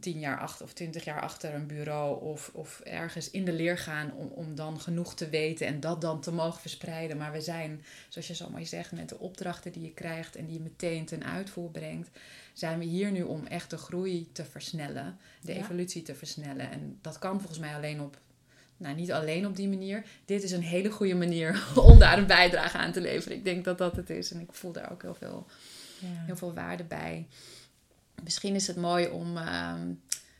tien 0.00 0.18
jaar 0.18 0.38
achter 0.38 0.64
of 0.64 0.72
twintig 0.72 1.04
jaar 1.04 1.20
achter 1.20 1.54
een 1.54 1.66
bureau 1.66 2.22
of, 2.22 2.50
of 2.54 2.80
ergens 2.80 3.30
in 3.30 3.44
de 3.44 3.52
leer 3.52 3.78
gaan 3.78 4.12
om, 4.14 4.26
om 4.26 4.54
dan 4.54 4.80
genoeg 4.80 5.14
te 5.14 5.28
weten 5.28 5.66
en 5.66 5.80
dat 5.80 6.00
dan 6.00 6.20
te 6.20 6.32
mogen 6.32 6.60
verspreiden. 6.60 7.16
Maar 7.16 7.32
we 7.32 7.40
zijn, 7.40 7.84
zoals 8.08 8.26
je 8.26 8.34
zo 8.34 8.50
mooi 8.50 8.66
zegt, 8.66 8.92
met 8.92 9.08
de 9.08 9.18
opdrachten 9.18 9.72
die 9.72 9.82
je 9.82 9.92
krijgt 9.92 10.36
en 10.36 10.46
die 10.46 10.54
je 10.54 10.62
meteen 10.62 11.04
ten 11.04 11.24
uitvoer 11.24 11.70
brengt, 11.70 12.10
zijn 12.52 12.78
we 12.78 12.84
hier 12.84 13.10
nu 13.10 13.22
om 13.22 13.46
echt 13.46 13.70
de 13.70 13.76
groei 13.76 14.28
te 14.32 14.44
versnellen, 14.44 15.18
de 15.40 15.54
evolutie 15.54 16.02
te 16.02 16.14
versnellen. 16.14 16.70
En 16.70 16.98
dat 17.00 17.18
kan 17.18 17.38
volgens 17.38 17.58
mij 17.58 17.74
alleen 17.74 18.00
op 18.00 18.18
nou, 18.76 18.94
niet 18.94 19.12
alleen 19.12 19.46
op 19.46 19.56
die 19.56 19.68
manier. 19.68 20.04
Dit 20.24 20.42
is 20.42 20.50
een 20.50 20.62
hele 20.62 20.90
goede 20.90 21.14
manier 21.14 21.64
om 21.90 21.98
daar 21.98 22.18
een 22.18 22.26
bijdrage 22.26 22.78
aan 22.78 22.92
te 22.92 23.00
leveren. 23.00 23.36
Ik 23.36 23.44
denk 23.44 23.64
dat 23.64 23.78
dat 23.78 23.96
het 23.96 24.10
is. 24.10 24.32
En 24.32 24.40
ik 24.40 24.52
voel 24.52 24.72
daar 24.72 24.92
ook 24.92 25.02
heel 25.02 25.14
veel, 25.14 25.46
ja. 25.98 26.24
heel 26.26 26.36
veel 26.36 26.54
waarde 26.54 26.84
bij. 26.84 27.26
Misschien 28.22 28.54
is 28.54 28.66
het 28.66 28.76
mooi 28.76 29.08
om 29.08 29.36
ehm, 29.36 29.94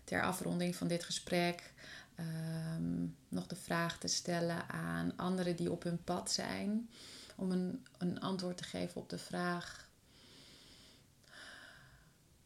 ter 0.04 0.22
afronding 0.22 0.76
van 0.76 0.88
dit 0.88 1.04
gesprek 1.04 1.72
ehm, 2.14 3.06
nog 3.28 3.46
de 3.46 3.56
vraag 3.56 3.98
te 3.98 4.08
stellen 4.08 4.68
aan 4.68 5.16
anderen 5.16 5.56
die 5.56 5.70
op 5.70 5.82
hun 5.82 6.04
pad 6.04 6.30
zijn. 6.30 6.90
Om 7.36 7.50
een, 7.50 7.86
een 7.98 8.20
antwoord 8.20 8.56
te 8.56 8.64
geven 8.64 9.00
op 9.00 9.08
de 9.08 9.18
vraag: 9.18 9.88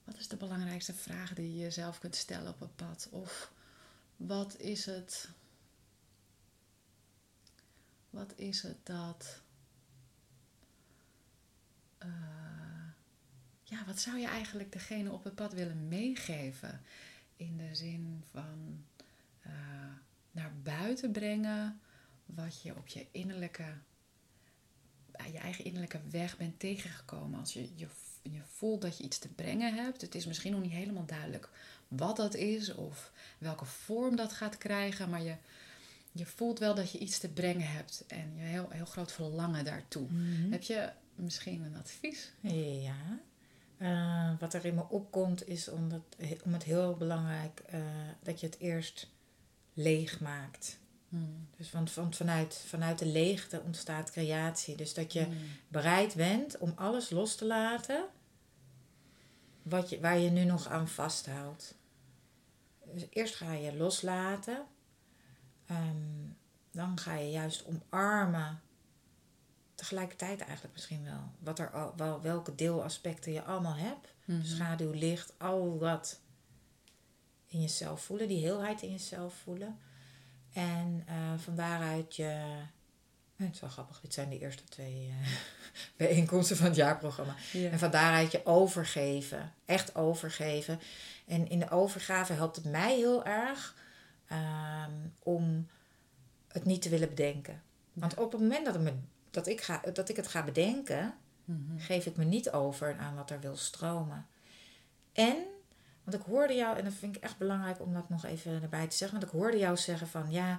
wat 0.05 0.19
is 0.19 0.29
de 0.29 0.37
belangrijkste 0.37 0.95
vraag 0.95 1.35
die 1.35 1.53
je 1.53 1.59
jezelf 1.59 1.99
kunt 1.99 2.17
stellen 2.17 2.53
op 2.53 2.61
het 2.61 2.77
pad? 2.77 3.09
Of 3.11 3.53
wat 4.17 4.57
is 4.59 4.87
het 4.87 5.29
wat 8.11 8.33
is 8.37 8.63
het 8.63 8.87
dat. 8.87 9.41
Uh, 12.05 12.56
ja, 13.69 13.85
wat 13.87 14.01
zou 14.01 14.19
je 14.19 14.27
eigenlijk 14.27 14.73
degene 14.73 15.13
op 15.13 15.25
het 15.25 15.35
pad 15.35 15.53
willen 15.53 15.89
meegeven? 15.89 16.83
In 17.37 17.57
de 17.57 17.75
zin 17.75 18.23
van 18.31 18.85
uh, 19.47 19.53
naar 20.31 20.53
buiten 20.63 21.13
brengen 21.13 21.81
wat 22.27 22.63
je 22.63 22.77
op 22.77 22.87
je 22.87 23.07
innerlijke, 23.11 23.65
je 25.33 25.39
eigen 25.39 25.65
innerlijke 25.65 26.01
weg 26.11 26.37
bent 26.37 26.59
tegengekomen. 26.59 27.41
Als 27.41 27.53
je, 27.53 27.69
je, 27.75 27.87
je 28.23 28.41
voelt 28.47 28.81
dat 28.81 28.99
je 28.99 29.05
iets 29.05 29.19
te 29.19 29.29
brengen 29.29 29.75
hebt. 29.75 30.01
Het 30.01 30.15
is 30.15 30.27
misschien 30.27 30.53
nog 30.53 30.63
niet 30.63 30.73
helemaal 30.73 31.07
duidelijk 31.07 31.49
wat 31.89 32.17
dat 32.17 32.35
is 32.35 32.75
of 32.75 33.13
welke 33.39 33.65
vorm 33.65 34.17
dat 34.17 34.33
gaat 34.33 34.59
krijgen, 34.59 35.11
maar 35.11 35.23
je, 35.23 35.35
je 36.13 36.27
voelt 36.27 36.59
wel 36.59 36.75
dat 36.75 36.91
je 36.91 36.99
iets 36.99 37.19
te 37.19 37.29
brengen 37.29 37.69
hebt 37.69 38.05
en 38.07 38.35
je 38.37 38.43
heel, 38.43 38.71
heel 38.71 38.85
groot 38.85 39.13
verlangen 39.13 39.65
daartoe. 39.65 40.07
Mhm. 40.11 40.53
Heb 40.53 40.63
je 40.63 40.91
misschien 41.15 41.63
een 41.63 41.77
advies? 41.77 42.33
Ja. 42.41 43.19
Uh, 43.79 44.31
wat 44.39 44.55
er 44.55 44.65
in 44.65 44.75
me 44.75 44.85
opkomt 44.89 45.49
is 45.49 45.69
omdat, 45.69 46.01
om 46.45 46.53
het 46.53 46.63
heel 46.63 46.97
belangrijk 46.97 47.63
uh, 47.75 47.81
dat 48.23 48.41
je 48.41 48.47
het 48.47 48.59
eerst 48.59 49.11
leeg 49.75 50.21
maakt. 50.21 50.79
Mm. 51.09 51.49
Dus 51.57 51.71
want, 51.71 51.95
want 51.95 52.17
vanuit, 52.17 52.65
vanuit 52.67 52.99
de 52.99 53.07
leegte 53.07 53.61
ontstaat 53.61 54.11
creatie. 54.11 54.77
Dus 54.77 54.95
dat 54.95 55.13
je 55.13 55.27
mm. 55.27 55.37
bereid 55.69 56.15
bent 56.15 56.59
om 56.59 56.73
alles 56.77 57.11
los 57.11 57.37
te 57.37 57.47
laten 57.47 58.05
wat 59.63 59.91
je, 59.91 60.01
waar 60.01 60.19
je 60.19 60.31
nu 60.31 60.45
nog 60.45 60.69
aan 60.69 60.89
vasthoudt. 60.89 61.75
Dus 62.93 63.07
eerst 63.11 63.35
ga 63.35 63.53
je 63.53 63.77
loslaten 63.77 64.67
Ehm, 65.67 66.31
dan 66.71 66.99
ga 66.99 67.15
je 67.15 67.31
juist 67.31 67.65
omarmen. 67.65 68.61
Tegelijkertijd 69.89 70.41
eigenlijk 70.41 70.73
misschien 70.73 71.05
wel. 71.05 71.31
Wat 71.39 71.59
er 71.59 71.93
wel, 71.97 72.21
welke 72.21 72.55
deelaspecten 72.55 73.33
je 73.33 73.43
allemaal 73.43 73.77
hebt. 73.77 74.15
Mm 74.25 74.45
Schaduw, 74.45 74.93
licht, 74.93 75.33
al 75.39 75.79
dat 75.79 76.21
in 77.47 77.61
jezelf 77.61 78.03
voelen. 78.03 78.29
Die 78.29 78.45
heelheid 78.45 78.83
in 78.83 78.91
jezelf 78.91 79.35
voelen. 79.35 79.79
En 80.53 81.05
uh, 81.09 81.39
van 81.39 81.57
daaruit 81.57 82.17
je. 82.17 82.65
Het 83.37 83.55
is 83.55 83.61
wel 83.61 83.71
grappig, 83.71 84.01
dit 84.01 84.15
zijn 84.15 84.29
de 84.29 84.39
eerste 84.39 84.65
twee 84.65 85.07
uh, 85.09 85.29
bijeenkomsten 85.97 86.57
van 86.57 86.67
het 86.67 86.77
jaarprogramma. 86.77 87.35
En 87.53 87.79
van 87.79 87.91
daaruit 87.91 88.33
je 88.33 88.47
overgeven. 88.47 89.53
Echt 89.65 89.95
overgeven. 89.95 90.81
En 91.27 91.49
in 91.49 91.59
de 91.59 91.71
overgave 91.71 92.33
helpt 92.33 92.57
het 92.57 92.65
mij 92.65 92.97
heel 92.97 93.25
erg 93.25 93.75
Ehm, 94.27 94.93
om 95.23 95.69
het 96.49 96.65
niet 96.65 96.83
te 96.83 96.89
willen 96.89 97.09
bedenken. 97.09 97.63
Want 97.93 98.17
op 98.17 98.33
het 98.33 98.41
moment 98.41 98.65
dat, 98.65 98.75
het 98.75 98.83
me, 98.83 98.93
dat, 99.37 99.47
ik, 99.47 99.61
ga, 99.61 99.81
dat 99.93 100.09
ik 100.09 100.17
het 100.17 100.27
ga 100.27 100.43
bedenken, 100.45 101.15
mhm. 101.45 101.79
geef 101.79 102.07
ik 102.07 102.17
me 102.17 102.25
niet 102.25 102.51
over 102.51 102.97
aan 102.99 103.15
wat 103.15 103.31
er 103.31 103.41
wil 103.41 103.57
stromen. 103.57 104.27
En, 105.13 105.37
want 106.05 106.17
ik 106.17 106.23
hoorde 106.27 106.55
jou, 106.55 106.77
en 106.79 106.85
dat 106.85 106.93
vind 106.93 107.17
ik 107.17 107.23
echt 107.23 107.39
belangrijk 107.39 107.81
om 107.81 107.95
dat 107.95 108.09
nog 108.09 108.25
even 108.25 108.63
erbij 108.63 108.87
te 108.87 108.97
zeggen, 108.97 109.19
want 109.19 109.33
ik 109.33 109.39
hoorde 109.39 109.59
jou 109.59 109.77
zeggen 109.77 110.09
van 110.09 110.31
ja, 110.31 110.59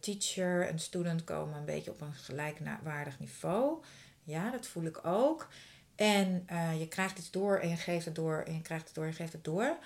teacher 0.00 0.68
en 0.68 0.78
student 0.78 1.24
komen 1.24 1.58
een 1.58 1.64
beetje 1.64 1.90
op 1.90 2.00
een 2.00 2.14
gelijkwaardig 2.14 3.18
niveau. 3.18 3.82
Ja, 4.22 4.50
dat 4.50 4.66
voel 4.66 4.84
ik 4.84 5.06
ook. 5.06 5.48
En 5.94 6.46
uh, 6.50 6.80
je 6.80 6.88
krijgt 6.88 7.18
iets 7.18 7.30
door 7.30 7.58
en 7.58 7.68
je 7.68 7.76
geeft 7.76 8.04
het 8.04 8.14
door 8.14 8.42
en 8.46 8.54
je 8.54 8.62
krijgt 8.62 8.86
het 8.86 8.94
door 8.94 9.04
en 9.04 9.10
je 9.10 9.16
geeft 9.16 9.32
het 9.32 9.44
door. 9.44 9.76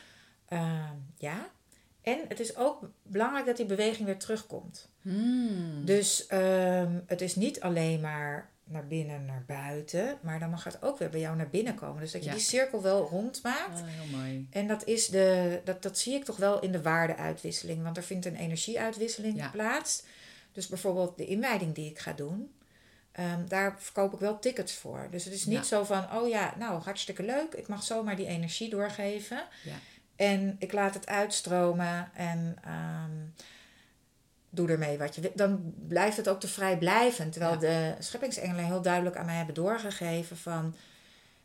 Uh, 0.48 0.90
ja, 1.16 1.50
en 2.10 2.18
het 2.28 2.40
is 2.40 2.56
ook 2.56 2.90
belangrijk 3.02 3.46
dat 3.46 3.56
die 3.56 3.66
beweging 3.66 4.06
weer 4.06 4.18
terugkomt. 4.18 4.88
Hmm. 5.02 5.84
Dus 5.84 6.26
um, 6.32 7.02
het 7.06 7.20
is 7.20 7.36
niet 7.36 7.60
alleen 7.60 8.00
maar 8.00 8.50
naar 8.64 8.86
binnen, 8.86 9.24
naar 9.24 9.44
buiten, 9.46 10.18
maar 10.22 10.38
dan 10.38 10.50
mag 10.50 10.64
het 10.64 10.82
ook 10.82 10.98
weer 10.98 11.10
bij 11.10 11.20
jou 11.20 11.36
naar 11.36 11.48
binnen 11.48 11.74
komen. 11.74 12.00
Dus 12.00 12.12
dat 12.12 12.24
je 12.24 12.30
die 12.30 12.38
cirkel 12.38 12.82
wel 12.82 13.08
rond 13.08 13.42
maakt. 13.42 13.80
Oh, 13.80 13.86
heel 13.86 14.18
mooi. 14.18 14.46
En 14.50 14.66
dat, 14.66 14.86
is 14.86 15.06
de, 15.06 15.60
dat, 15.64 15.82
dat 15.82 15.98
zie 15.98 16.14
ik 16.14 16.24
toch 16.24 16.36
wel 16.36 16.60
in 16.60 16.72
de 16.72 16.82
waardeuitwisseling, 16.82 17.82
want 17.82 17.96
er 17.96 18.02
vindt 18.02 18.26
een 18.26 18.36
energieuitwisseling 18.36 19.50
plaats. 19.50 20.02
Dus 20.52 20.66
bijvoorbeeld 20.66 21.18
de 21.18 21.26
inwijding 21.26 21.74
die 21.74 21.90
ik 21.90 21.98
ga 21.98 22.12
doen, 22.12 22.52
um, 23.18 23.48
daar 23.48 23.76
verkoop 23.78 24.12
ik 24.12 24.18
wel 24.18 24.38
tickets 24.38 24.74
voor. 24.74 25.08
Dus 25.10 25.24
het 25.24 25.34
is 25.34 25.46
niet 25.46 25.66
zo 25.66 25.84
van, 25.84 26.12
oh 26.12 26.28
ja, 26.28 26.54
nou 26.58 26.82
hartstikke 26.82 27.22
leuk, 27.22 27.54
ik 27.54 27.68
mag 27.68 27.82
zomaar 27.82 28.16
die 28.16 28.26
energie 28.26 28.70
doorgeven. 28.70 29.42
En 30.20 30.56
ik 30.58 30.72
laat 30.72 30.94
het 30.94 31.06
uitstromen 31.06 32.10
en 32.14 32.56
um, 32.66 33.34
doe 34.50 34.68
ermee 34.68 34.98
wat 34.98 35.14
je 35.14 35.20
wil. 35.20 35.32
Dan 35.34 35.74
blijft 35.88 36.16
het 36.16 36.28
ook 36.28 36.40
te 36.40 36.48
vrijblijvend. 36.48 37.32
Terwijl 37.32 37.58
de 37.58 37.94
scheppingsengelen 37.98 38.64
heel 38.64 38.82
duidelijk 38.82 39.16
aan 39.16 39.26
mij 39.26 39.36
hebben 39.36 39.54
doorgegeven 39.54 40.36
van... 40.36 40.74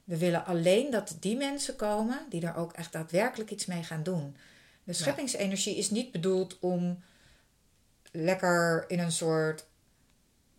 We 0.04 0.18
willen 0.18 0.46
alleen 0.46 0.92
dat 0.92 1.18
die 1.20 1.38
mensen 1.38 1.76
komen 1.76 2.20
die 2.30 2.46
er 2.46 2.56
ook 2.56 2.74
echt 2.74 2.92
daadwerkelijk 2.92 3.52
iets 3.52 3.66
mee 3.66 3.84
gaan 3.84 4.04
doen. 4.04 4.36
De 4.84 4.94
scheppingsenergie 4.94 5.78
is 5.78 5.90
niet 5.90 6.12
bedoeld 6.12 6.60
om 6.60 7.04
lekker 8.12 8.86
in 8.88 9.00
een 9.00 9.12
soort 9.12 9.66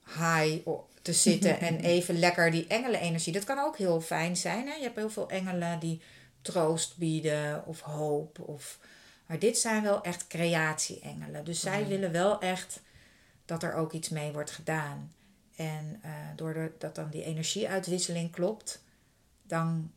high 0.04 0.68
te 1.02 1.12
zitten 1.12 1.60
en 1.68 1.80
even 1.80 2.18
lekker 2.18 2.50
die 2.50 2.66
engelenenergie. 2.66 3.32
Dat 3.32 3.44
kan 3.44 3.58
ook 3.58 3.78
heel 3.78 4.00
fijn 4.00 4.36
zijn. 4.36 4.66
Hè? 4.66 4.74
Je 4.74 4.82
hebt 4.82 4.96
heel 4.96 5.10
veel 5.10 5.28
engelen 5.28 5.78
die 5.78 6.00
troost 6.47 6.97
bieden 6.97 7.66
of 7.66 7.80
hoop. 7.80 8.38
Of, 8.38 8.78
maar 9.26 9.38
dit 9.38 9.59
zijn 9.59 9.82
wel 9.82 10.03
echt 10.03 10.26
creatieengelen. 10.26 11.44
Dus 11.44 11.61
zij 11.61 11.86
willen 11.86 12.12
wel 12.12 12.40
echt 12.40 12.80
dat 13.44 13.62
er 13.62 13.74
ook 13.74 13.92
iets 13.92 14.09
mee 14.09 14.32
wordt 14.32 14.51
gedaan. 14.51 15.14
En 15.57 16.01
uh, 16.05 16.11
doordat 16.36 16.94
dan 16.94 17.11
die 17.11 17.24
energieuitwisseling 17.24 18.30
klopt, 18.32 18.82
dan 19.42 19.92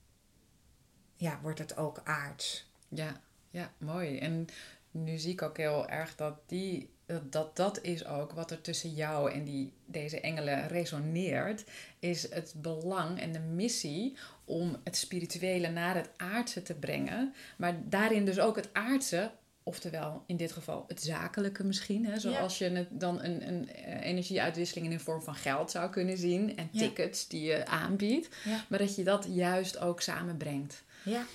ja, 1.15 1.39
wordt 1.41 1.59
het 1.59 1.77
ook 1.77 2.01
aards. 2.03 2.71
Ja, 2.87 3.21
ja, 3.49 3.71
mooi. 3.77 4.17
En 4.19 4.47
nu 4.91 5.17
zie 5.17 5.31
ik 5.31 5.41
ook 5.41 5.57
heel 5.57 5.87
erg 5.87 6.15
dat 6.15 6.39
die 6.45 6.93
dat 7.29 7.55
dat 7.55 7.81
is 7.81 8.05
ook 8.05 8.31
wat 8.31 8.51
er 8.51 8.61
tussen 8.61 8.93
jou 8.93 9.31
en 9.31 9.43
die, 9.43 9.73
deze 9.85 10.19
engelen 10.19 10.67
resoneert, 10.67 11.63
is 11.99 12.31
het 12.33 12.53
belang 12.57 13.19
en 13.19 13.31
de 13.31 13.39
missie 13.39 14.17
om 14.45 14.75
het 14.83 14.97
spirituele 14.97 15.69
naar 15.69 15.95
het 15.95 16.09
aardse 16.17 16.61
te 16.61 16.73
brengen. 16.73 17.33
Maar 17.57 17.75
daarin 17.89 18.25
dus 18.25 18.39
ook 18.39 18.55
het 18.55 18.69
aardse, 18.73 19.31
oftewel 19.63 20.23
in 20.25 20.37
dit 20.37 20.51
geval 20.51 20.85
het 20.87 21.01
zakelijke 21.01 21.63
misschien. 21.63 22.05
Hè, 22.05 22.19
zoals 22.19 22.57
je 22.57 22.69
het 22.69 22.87
dan 22.91 23.23
een, 23.23 23.47
een 23.47 23.69
eh, 23.69 24.05
energieuitwisseling 24.05 24.85
in 24.85 24.97
de 24.97 25.03
vorm 25.03 25.21
van 25.21 25.35
geld 25.35 25.71
zou 25.71 25.89
kunnen 25.89 26.17
zien 26.17 26.57
en 26.57 26.69
tickets 26.69 27.27
die 27.27 27.41
je 27.41 27.65
aanbiedt. 27.65 28.29
Maar 28.67 28.79
dat 28.79 28.95
je 28.95 29.03
dat 29.03 29.27
juist 29.29 29.79
ook 29.79 30.01
samenbrengt. 30.01 30.83
Ja. 31.03 31.25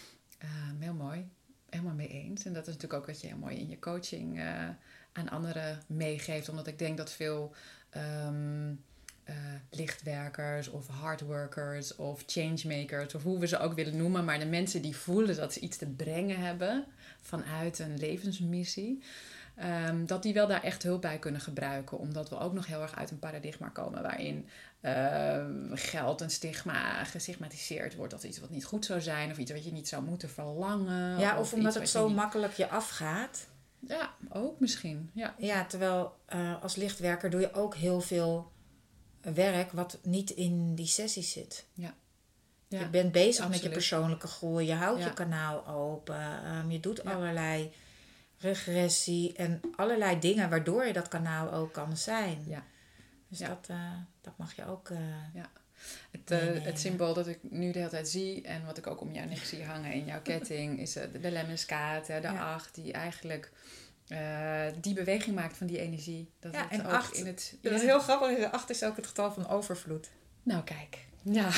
Uh, 0.45 0.51
heel 0.79 0.95
mooi. 0.95 1.29
Helemaal 1.71 1.95
mee 1.95 2.09
eens. 2.09 2.45
En 2.45 2.53
dat 2.53 2.67
is 2.67 2.75
natuurlijk 2.75 3.01
ook 3.01 3.07
wat 3.07 3.21
je 3.21 3.27
heel 3.27 3.37
mooi 3.37 3.57
in 3.57 3.69
je 3.69 3.79
coaching 3.79 4.39
uh, 4.39 4.69
aan 5.15 5.29
anderen 5.29 5.83
meegeeft. 5.87 6.49
Omdat 6.49 6.67
ik 6.67 6.79
denk 6.79 6.97
dat 6.97 7.13
veel 7.13 7.55
ehm, 7.91 8.73
eh, 9.25 9.35
lichtwerkers 9.71 10.69
of 10.69 10.87
hardworkers 10.89 11.97
of 11.97 12.23
changemakers, 12.27 13.15
of 13.15 13.23
hoe 13.23 13.39
we 13.39 13.47
ze 13.47 13.59
ook 13.59 13.75
willen 13.75 13.97
noemen, 13.97 14.25
maar 14.25 14.39
de 14.39 14.47
mensen 14.47 14.83
die 14.83 14.97
voelen 14.97 15.37
dat 15.37 15.53
ze 15.53 15.61
iets 15.61 15.77
te 15.77 15.87
brengen 15.87 16.41
hebben 16.41 16.85
vanuit 17.21 17.79
een 17.79 17.99
levensmissie. 17.99 19.03
Ehm, 19.57 20.07
dat 20.07 20.23
die 20.23 20.35
wel 20.35 20.47
daar 20.47 20.63
echt 20.63 20.83
hulp 20.83 21.01
bij 21.01 21.19
kunnen 21.19 21.41
gebruiken. 21.41 21.99
Omdat 21.99 22.29
we 22.29 22.39
ook 22.39 22.53
nog 22.53 22.67
heel 22.67 22.83
erg 22.83 22.97
uit 22.97 23.11
een 23.11 23.19
paradigma 23.19 23.69
komen 23.69 24.03
waarin 24.03 24.49
ehm, 24.81 25.75
geld 25.75 26.21
een 26.21 26.31
stigma 26.31 27.05
gestigmatiseerd 27.05 27.95
wordt. 27.95 28.13
als 28.13 28.25
iets 28.25 28.41
wat 28.41 28.51
niet 28.51 28.65
goed 28.65 28.85
zou 28.85 29.01
zijn 29.01 29.31
of 29.31 29.39
iets 29.39 29.53
wat 29.53 29.65
je 29.65 29.73
niet 29.73 29.89
zou 29.89 30.03
moeten 30.03 30.31
verlangen. 30.31 31.19
Ja, 31.19 31.39
of, 31.39 31.53
omdat 31.53 31.75
het 31.75 31.89
zo 31.89 32.09
makkelijk 32.09 32.53
je 32.53 32.69
afgaat. 32.69 33.47
Ja, 33.89 34.15
ook 34.29 34.61
misschien. 34.61 35.11
Ja, 35.13 35.35
ja 35.39 35.65
terwijl 35.65 36.17
uh, 36.35 36.63
als 36.63 36.77
lichtwerker 36.77 37.31
doe 37.31 37.41
je 37.41 37.53
ook 37.53 37.75
heel 37.75 38.01
veel 38.01 38.53
werk 39.21 39.73
wat 39.73 39.99
niet 40.03 40.31
in 40.31 40.75
die 40.75 40.87
sessies 40.87 41.33
zit. 41.33 41.67
Ja. 41.75 41.95
ja 42.69 42.81
je 42.81 42.89
bent 42.89 43.13
bezig 43.13 43.49
met 43.49 43.63
je 43.63 43.71
persoonlijke 43.71 44.27
groei, 44.27 44.67
je 44.67 44.75
houdt 44.75 45.03
je 45.03 45.13
kanaal 45.13 45.67
open, 45.67 46.55
um, 46.57 46.71
je 46.71 46.81
doet 46.81 47.05
allerlei 47.05 47.73
regressie 48.39 49.33
en 49.33 49.61
allerlei 49.77 50.19
dingen 50.19 50.51
waardoor 50.51 50.85
je 50.85 50.93
dat 50.93 51.09
kanaal 51.09 51.53
ook 51.53 51.73
kan 51.73 51.97
zijn. 51.97 52.45
Ja. 52.47 52.65
Dus 53.29 53.39
Dat, 53.39 53.69
uh, 53.71 53.93
dat 54.21 54.37
mag 54.37 54.57
je 54.57 54.67
ook. 54.67 54.89
Uh, 54.89 54.99
ja. 55.35 55.51
Het, 56.11 56.31
uh, 56.31 56.65
het 56.65 56.81
symbool 56.81 57.15
dat 57.15 57.27
ik 57.27 57.39
nu 57.43 57.73
de 57.73 57.79
hele 57.79 57.91
tijd 57.91 58.09
zie 58.09 58.43
en 58.43 58.65
wat 58.67 58.79
ik 58.79 58.87
ook 58.87 59.01
om 59.01 59.13
jouw 59.13 59.25
nek 59.25 59.45
zie 59.45 59.65
hangen 59.65 59.93
in 59.93 60.05
jouw 60.05 60.23
ketting, 60.33 60.81
is 60.81 60.93
de, 60.93 61.21
de 61.21 61.31
lemmenskaat, 61.31 62.07
de 62.07 62.29
acht, 62.29 62.75
die 62.75 62.93
eigenlijk 62.93 63.51
die 64.81 64.95
beweging 64.95 65.35
maakt 65.37 65.57
van 65.57 65.67
die 65.67 65.79
energie. 65.79 66.31
Dat 66.41 66.55
ja, 66.55 66.71
en 66.71 66.87
ook 66.87 66.93
acht, 66.93 67.17
in 67.17 67.27
het, 67.27 67.57
dat 67.63 67.73
is 67.73 67.83
heel 67.83 68.01
grappig, 68.01 68.39
de 68.39 68.51
acht 68.51 68.71
is 68.71 68.83
ook 68.83 68.97
het 68.97 69.07
getal 69.07 69.33
van 69.33 69.49
overvloed. 69.49 70.11
Nou, 70.43 70.63
kijk. 70.63 70.99
Ja. 71.23 71.49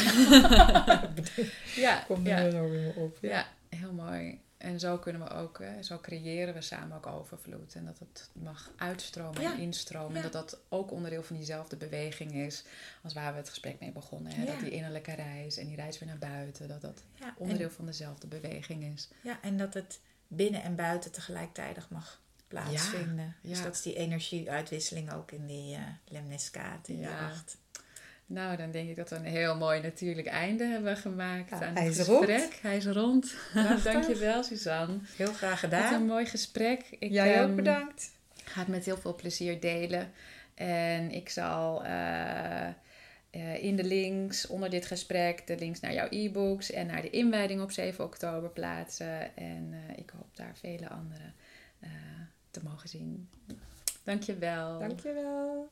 ja. 1.87 2.05
Komt 2.07 2.27
er 2.27 2.53
ja. 2.53 2.69
weer 2.69 2.95
op. 2.97 3.19
Ja. 3.21 3.29
ja, 3.29 3.47
heel 3.77 3.93
mooi. 3.93 4.41
En 4.67 4.81
zo 4.81 4.99
kunnen 4.99 5.23
we 5.23 5.31
ook, 5.31 5.63
zo 5.81 5.99
creëren 5.99 6.55
we 6.55 6.61
samen 6.61 6.97
ook 6.97 7.07
overvloed. 7.07 7.75
En 7.75 7.85
dat 7.85 7.99
het 7.99 8.31
mag 8.33 8.71
uitstromen 8.77 9.43
en 9.43 9.59
instromen. 9.59 10.17
En 10.17 10.23
dat 10.23 10.33
dat 10.33 10.59
ook 10.69 10.91
onderdeel 10.91 11.23
van 11.23 11.37
diezelfde 11.37 11.77
beweging 11.77 12.33
is 12.33 12.65
als 13.03 13.13
waar 13.13 13.33
we 13.33 13.39
het 13.39 13.49
gesprek 13.49 13.81
mee 13.81 13.93
begonnen. 13.93 14.33
Hè? 14.33 14.45
Dat 14.45 14.61
die 14.61 14.71
innerlijke 14.71 15.13
reis 15.13 15.57
en 15.57 15.67
die 15.67 15.77
reis 15.77 15.99
weer 15.99 16.09
naar 16.09 16.19
buiten, 16.19 16.69
dat 16.69 16.81
dat 16.81 17.03
onderdeel 17.37 17.71
van 17.71 17.87
dezelfde 17.87 18.27
beweging 18.27 18.85
is. 18.95 19.09
Ja, 19.23 19.39
en 19.43 19.57
dat 19.57 19.75
het 19.75 20.01
binnen 20.29 20.63
en 20.63 20.77
buiten 20.77 21.13
tegelijkertijd 21.13 21.91
mag 21.91 22.21
plaatsvinden. 22.49 23.37
Dus 23.41 23.63
dat 23.63 23.75
is 23.75 23.83
die 23.83 23.95
energieuitwisseling 23.95 25.13
ook 25.13 25.31
in 25.31 25.47
die 25.47 25.77
uh, 25.77 25.83
lemniscaat, 26.05 26.89
in 26.89 26.99
ja. 26.99 27.29
acht. 27.29 27.57
Nou, 28.27 28.57
dan 28.57 28.71
denk 28.71 28.89
ik 28.89 28.97
dat 28.97 29.11
we 29.11 29.17
een 29.17 29.25
heel 29.25 29.57
mooi 29.57 29.81
natuurlijk 29.81 30.27
einde 30.27 30.65
hebben 30.65 30.97
gemaakt 30.97 31.53
aan 31.53 31.77
het 31.77 31.97
gesprek. 31.97 32.39
Rond. 32.39 32.63
Hij 32.63 32.77
is 32.77 32.87
rond. 32.87 33.35
Dankjewel, 33.85 34.43
Suzanne. 34.43 34.99
Heel 35.17 35.33
graag 35.33 35.61
gedaan. 35.61 35.91
Wat 35.91 36.01
een 36.01 36.07
mooi 36.07 36.27
gesprek. 36.27 36.87
Ik, 36.99 37.11
Jij 37.11 37.41
ook 37.43 37.47
ehm, 37.47 37.57
bedankt. 37.57 38.11
ga 38.45 38.61
het 38.61 38.69
met 38.69 38.85
heel 38.85 38.97
veel 38.97 39.15
plezier 39.15 39.61
delen. 39.61 40.13
En 40.55 41.11
ik 41.11 41.29
zal 41.29 41.85
uh, 41.85 42.69
uh, 43.31 43.63
in 43.63 43.77
de 43.77 43.85
links 43.85 44.47
onder 44.47 44.71
dit 44.71 44.87
gesprek 44.87 45.47
de 45.47 45.59
links 45.59 45.81
naar 45.81 45.93
jouw 45.93 46.07
e-books 46.11 46.71
en 46.71 46.87
naar 46.87 47.03
de 47.03 47.11
inwijding 47.11 47.63
op 47.63 47.71
7 47.71 48.05
oktober 48.05 48.51
plaatsen. 48.51 49.37
En 49.37 49.73
uh, 49.73 49.97
ik 49.97 50.11
hoop 50.17 50.37
daar 50.37 50.57
vele 50.57 50.89
anderen 50.89 51.35
te 52.51 52.61
mogen 52.63 52.89
zien. 52.89 53.29
Dankjewel. 54.03 54.79
Dankjewel. 54.79 55.69